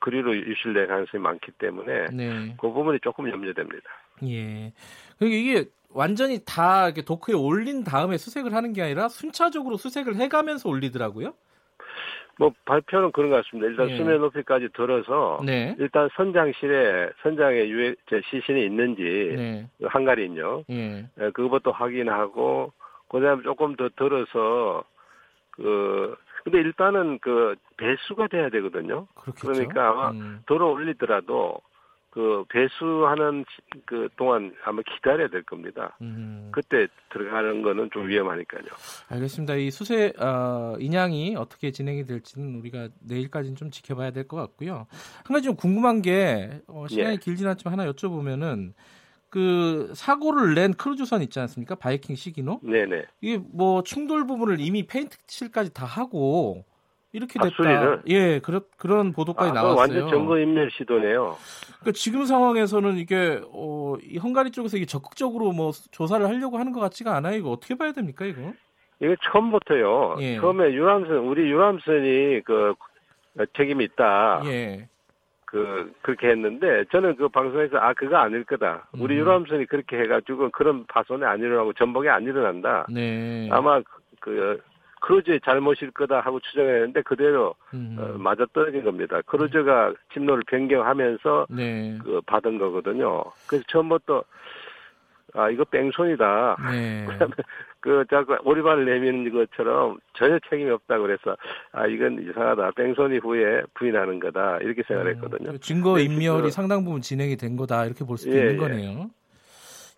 그리로 0.00 0.36
유실될 0.36 0.86
가능성이 0.86 1.22
많기 1.22 1.52
때문에 1.52 2.06
네. 2.12 2.56
그 2.60 2.70
부분이 2.70 3.00
조금 3.00 3.30
염려됩니다. 3.30 3.88
예. 4.24 4.72
그리고 5.18 5.34
이게 5.34 5.64
완전히 5.92 6.40
다 6.44 6.86
이렇게 6.86 7.02
도크에 7.02 7.34
올린 7.34 7.82
다음에 7.84 8.16
수색을 8.16 8.52
하는 8.54 8.72
게 8.72 8.82
아니라 8.82 9.08
순차적으로 9.08 9.76
수색을 9.76 10.16
해가면서 10.16 10.68
올리더라고요. 10.68 11.34
뭐 12.38 12.52
발표는 12.64 13.12
그런 13.12 13.28
것 13.30 13.44
같습니다. 13.44 13.68
일단 13.68 13.90
예. 13.90 13.96
수면 13.96 14.20
높이까지 14.20 14.68
들어서 14.74 15.40
네. 15.44 15.76
일단 15.78 16.08
선장실에 16.16 17.10
선장에 17.22 17.68
유해 17.68 17.94
저 18.08 18.18
시신이 18.30 18.64
있는지 18.64 19.02
네. 19.36 19.68
그 19.78 19.86
한가리인요. 19.86 20.64
예. 20.70 21.06
예, 21.20 21.30
그것부터 21.32 21.70
확인하고 21.70 22.72
그다음에 23.08 23.42
조금 23.42 23.76
더 23.76 23.90
들어서 23.96 24.84
그 25.50 26.16
근데 26.44 26.58
일단은 26.58 27.18
그 27.20 27.54
배수가 27.76 28.28
돼야 28.28 28.48
되거든요. 28.50 29.06
그렇겠죠. 29.14 29.48
그러니까 29.48 29.90
아마 29.90 30.10
음, 30.10 30.42
들어 30.46 30.68
올리더라도 30.68 31.60
그 32.10 32.44
배수하는 32.48 33.44
시- 33.48 33.80
그 33.86 34.08
동안 34.16 34.52
아마 34.64 34.82
기다려야 34.82 35.28
될 35.28 35.42
겁니다. 35.44 35.96
음. 36.00 36.48
그때 36.52 36.88
들어가는 37.12 37.62
거는 37.62 37.90
좀 37.92 38.08
위험하니까요. 38.08 38.64
알겠습니다. 39.10 39.54
이 39.54 39.70
수세 39.70 40.12
어, 40.18 40.74
인양이 40.80 41.36
어떻게 41.36 41.70
진행이 41.70 42.04
될지는 42.06 42.56
우리가 42.58 42.88
내일까지는 43.06 43.54
좀 43.56 43.70
지켜봐야 43.70 44.10
될 44.10 44.26
것 44.26 44.36
같고요. 44.38 44.86
한 45.24 45.34
가지 45.34 45.44
좀 45.44 45.54
궁금한 45.54 46.02
게 46.02 46.60
어, 46.66 46.86
시간이 46.88 47.12
예. 47.12 47.16
길진 47.16 47.46
않지만 47.46 47.78
하나 47.78 47.90
여쭤보면은 47.92 48.72
그 49.30 49.92
사고를 49.94 50.54
낸 50.54 50.74
크루즈선 50.74 51.22
있지 51.22 51.38
않습니까? 51.40 51.76
바이킹 51.76 52.16
시긴호. 52.16 52.60
네네. 52.62 53.04
이게 53.20 53.40
뭐 53.52 53.82
충돌 53.82 54.26
부분을 54.26 54.60
이미 54.60 54.86
페인트 54.86 55.16
칠까지 55.26 55.72
다 55.72 55.86
하고 55.86 56.64
이렇게 57.12 57.38
아, 57.38 57.44
됐다. 57.44 57.54
수리를? 57.56 58.02
예, 58.08 58.40
그런 58.40 58.62
그런 58.76 59.12
보도까지 59.12 59.50
아, 59.50 59.54
나왔어요. 59.54 59.78
완전 59.78 60.08
증거 60.10 60.38
인멸 60.38 60.70
시도네요. 60.72 61.36
그러니까 61.80 61.92
지금 61.92 62.24
상황에서는 62.24 62.96
이게 62.98 63.40
어, 63.52 63.94
이 64.02 64.18
헝가리 64.18 64.50
쪽에서 64.50 64.76
이게 64.76 64.86
적극적으로 64.86 65.52
뭐 65.52 65.70
조사를 65.92 66.26
하려고 66.26 66.58
하는 66.58 66.72
것 66.72 66.80
같지가 66.80 67.14
않아요. 67.16 67.36
이거 67.36 67.50
어떻게 67.50 67.76
봐야 67.76 67.92
됩니까, 67.92 68.24
이거? 68.24 68.52
이게 69.00 69.16
처음부터요. 69.32 70.16
예. 70.20 70.36
처음에 70.36 70.72
유람선 70.72 71.16
우리 71.18 71.42
유람선이 71.50 72.42
그 72.44 72.74
책임이 73.56 73.84
있다. 73.84 74.42
예. 74.46 74.88
그 75.50 75.92
그렇게 76.00 76.28
했는데 76.28 76.84
저는 76.92 77.16
그 77.16 77.28
방송에서 77.28 77.76
아 77.78 77.92
그거 77.92 78.16
아닐 78.16 78.44
거다. 78.44 78.86
우리 78.92 79.16
음. 79.16 79.20
유람선이 79.20 79.66
그렇게 79.66 79.98
해가지고 79.98 80.50
그런 80.50 80.86
파손이 80.86 81.24
안 81.24 81.40
일어나고 81.40 81.72
전복이 81.72 82.08
안 82.08 82.22
일어난다. 82.22 82.86
네. 82.88 83.48
아마 83.50 83.80
그, 83.80 83.84
그 84.20 84.60
크루즈의 85.00 85.40
잘못일 85.44 85.90
거다 85.90 86.20
하고 86.20 86.38
추정했는데 86.38 87.02
그대로 87.02 87.56
음. 87.74 87.96
어, 87.98 88.16
맞아 88.16 88.46
떨어진 88.52 88.84
겁니다. 88.84 89.20
크루즈가 89.26 89.92
침로를 90.12 90.44
변경하면서 90.46 91.46
네. 91.50 91.98
그 92.04 92.20
받은 92.26 92.58
거거든요. 92.58 93.24
그래서 93.48 93.64
처음부터 93.66 94.22
아 95.34 95.50
이거 95.50 95.64
뺑소니다. 95.64 96.56
네. 96.70 97.06
그 97.80 98.04
자꾸 98.10 98.36
오리발을 98.44 98.84
내미는 98.84 99.32
것처럼 99.32 99.98
전혀 100.14 100.38
책임이 100.50 100.70
없다 100.70 100.98
그래서 100.98 101.36
아 101.72 101.86
이건 101.86 102.22
이상하다. 102.22 102.72
뺑소니 102.76 103.18
후에 103.18 103.62
부인하는 103.74 104.20
거다 104.20 104.58
이렇게 104.58 104.82
생각했거든요. 104.86 105.52
그 105.52 105.58
증거 105.60 105.92
근데 105.94 106.04
인멸이 106.04 106.42
그- 106.42 106.50
상당 106.50 106.84
부분 106.84 107.00
진행이 107.00 107.36
된 107.36 107.56
거다 107.56 107.86
이렇게 107.86 108.04
볼 108.04 108.18
수도 108.18 108.32
예, 108.36 108.40
있는 108.40 108.52
예. 108.54 108.56
거네요. 108.58 109.10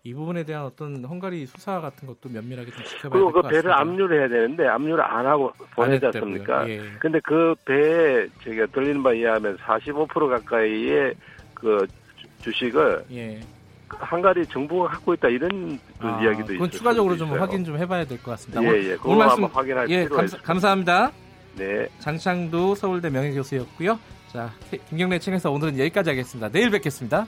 이 0.05 0.13
부분에 0.13 0.43
대한 0.43 0.63
어떤 0.65 1.03
헝가리 1.03 1.45
수사 1.45 1.79
같은 1.79 2.07
것도 2.07 2.27
면밀하게 2.29 2.71
좀 2.71 2.83
지켜봐야 2.83 3.09
그리고 3.09 3.27
될것그 3.27 3.41
같습니다. 3.43 3.61
배를 3.61 3.71
압류를 3.71 4.19
해야 4.19 4.27
되는데 4.27 4.67
압류를 4.67 5.01
안 5.03 5.25
하고 5.25 5.51
보내지. 5.75 6.05
않습니까? 6.07 6.69
예. 6.69 6.81
근데 6.99 7.19
그 7.23 7.55
배에 7.65 8.27
제가 8.43 8.65
들리는 8.67 9.01
바에 9.03 9.17
의하면 9.17 9.57
45% 9.57 10.27
가까이의 10.29 11.13
그 11.53 11.85
주- 12.17 12.27
주식을 12.43 13.03
예. 13.11 13.39
그 13.97 14.05
헝가리 14.05 14.45
정부가 14.47 14.89
갖고 14.89 15.13
있다 15.13 15.27
이런 15.29 15.79
또 16.01 16.07
아, 16.07 16.21
이야기도 16.21 16.53
있어요. 16.55 16.69
추가적으로 16.69 17.15
좀 17.17 17.31
확인 17.39 17.63
좀 17.65 17.77
해봐야 17.77 18.05
될 18.05 18.17
것 18.21 18.31
같습니다. 18.31 18.63
예, 18.63 18.67
오늘- 18.67 18.91
예. 18.91 18.97
오늘 19.03 19.17
말씀 19.25 19.43
확인할 19.45 19.89
예, 19.89 20.03
필요가 20.03 20.15
감사, 20.17 20.23
있습니다. 20.25 20.47
감사합니다. 20.47 21.11
네. 21.55 21.87
장창두 21.99 22.75
서울대 22.75 23.09
명예교수였고요. 23.09 23.99
자, 24.31 24.51
김경래 24.89 25.19
층에서 25.19 25.51
오늘은 25.51 25.77
여기까지 25.79 26.09
하겠습니다. 26.09 26.49
내일 26.49 26.71
뵙겠습니다. 26.71 27.27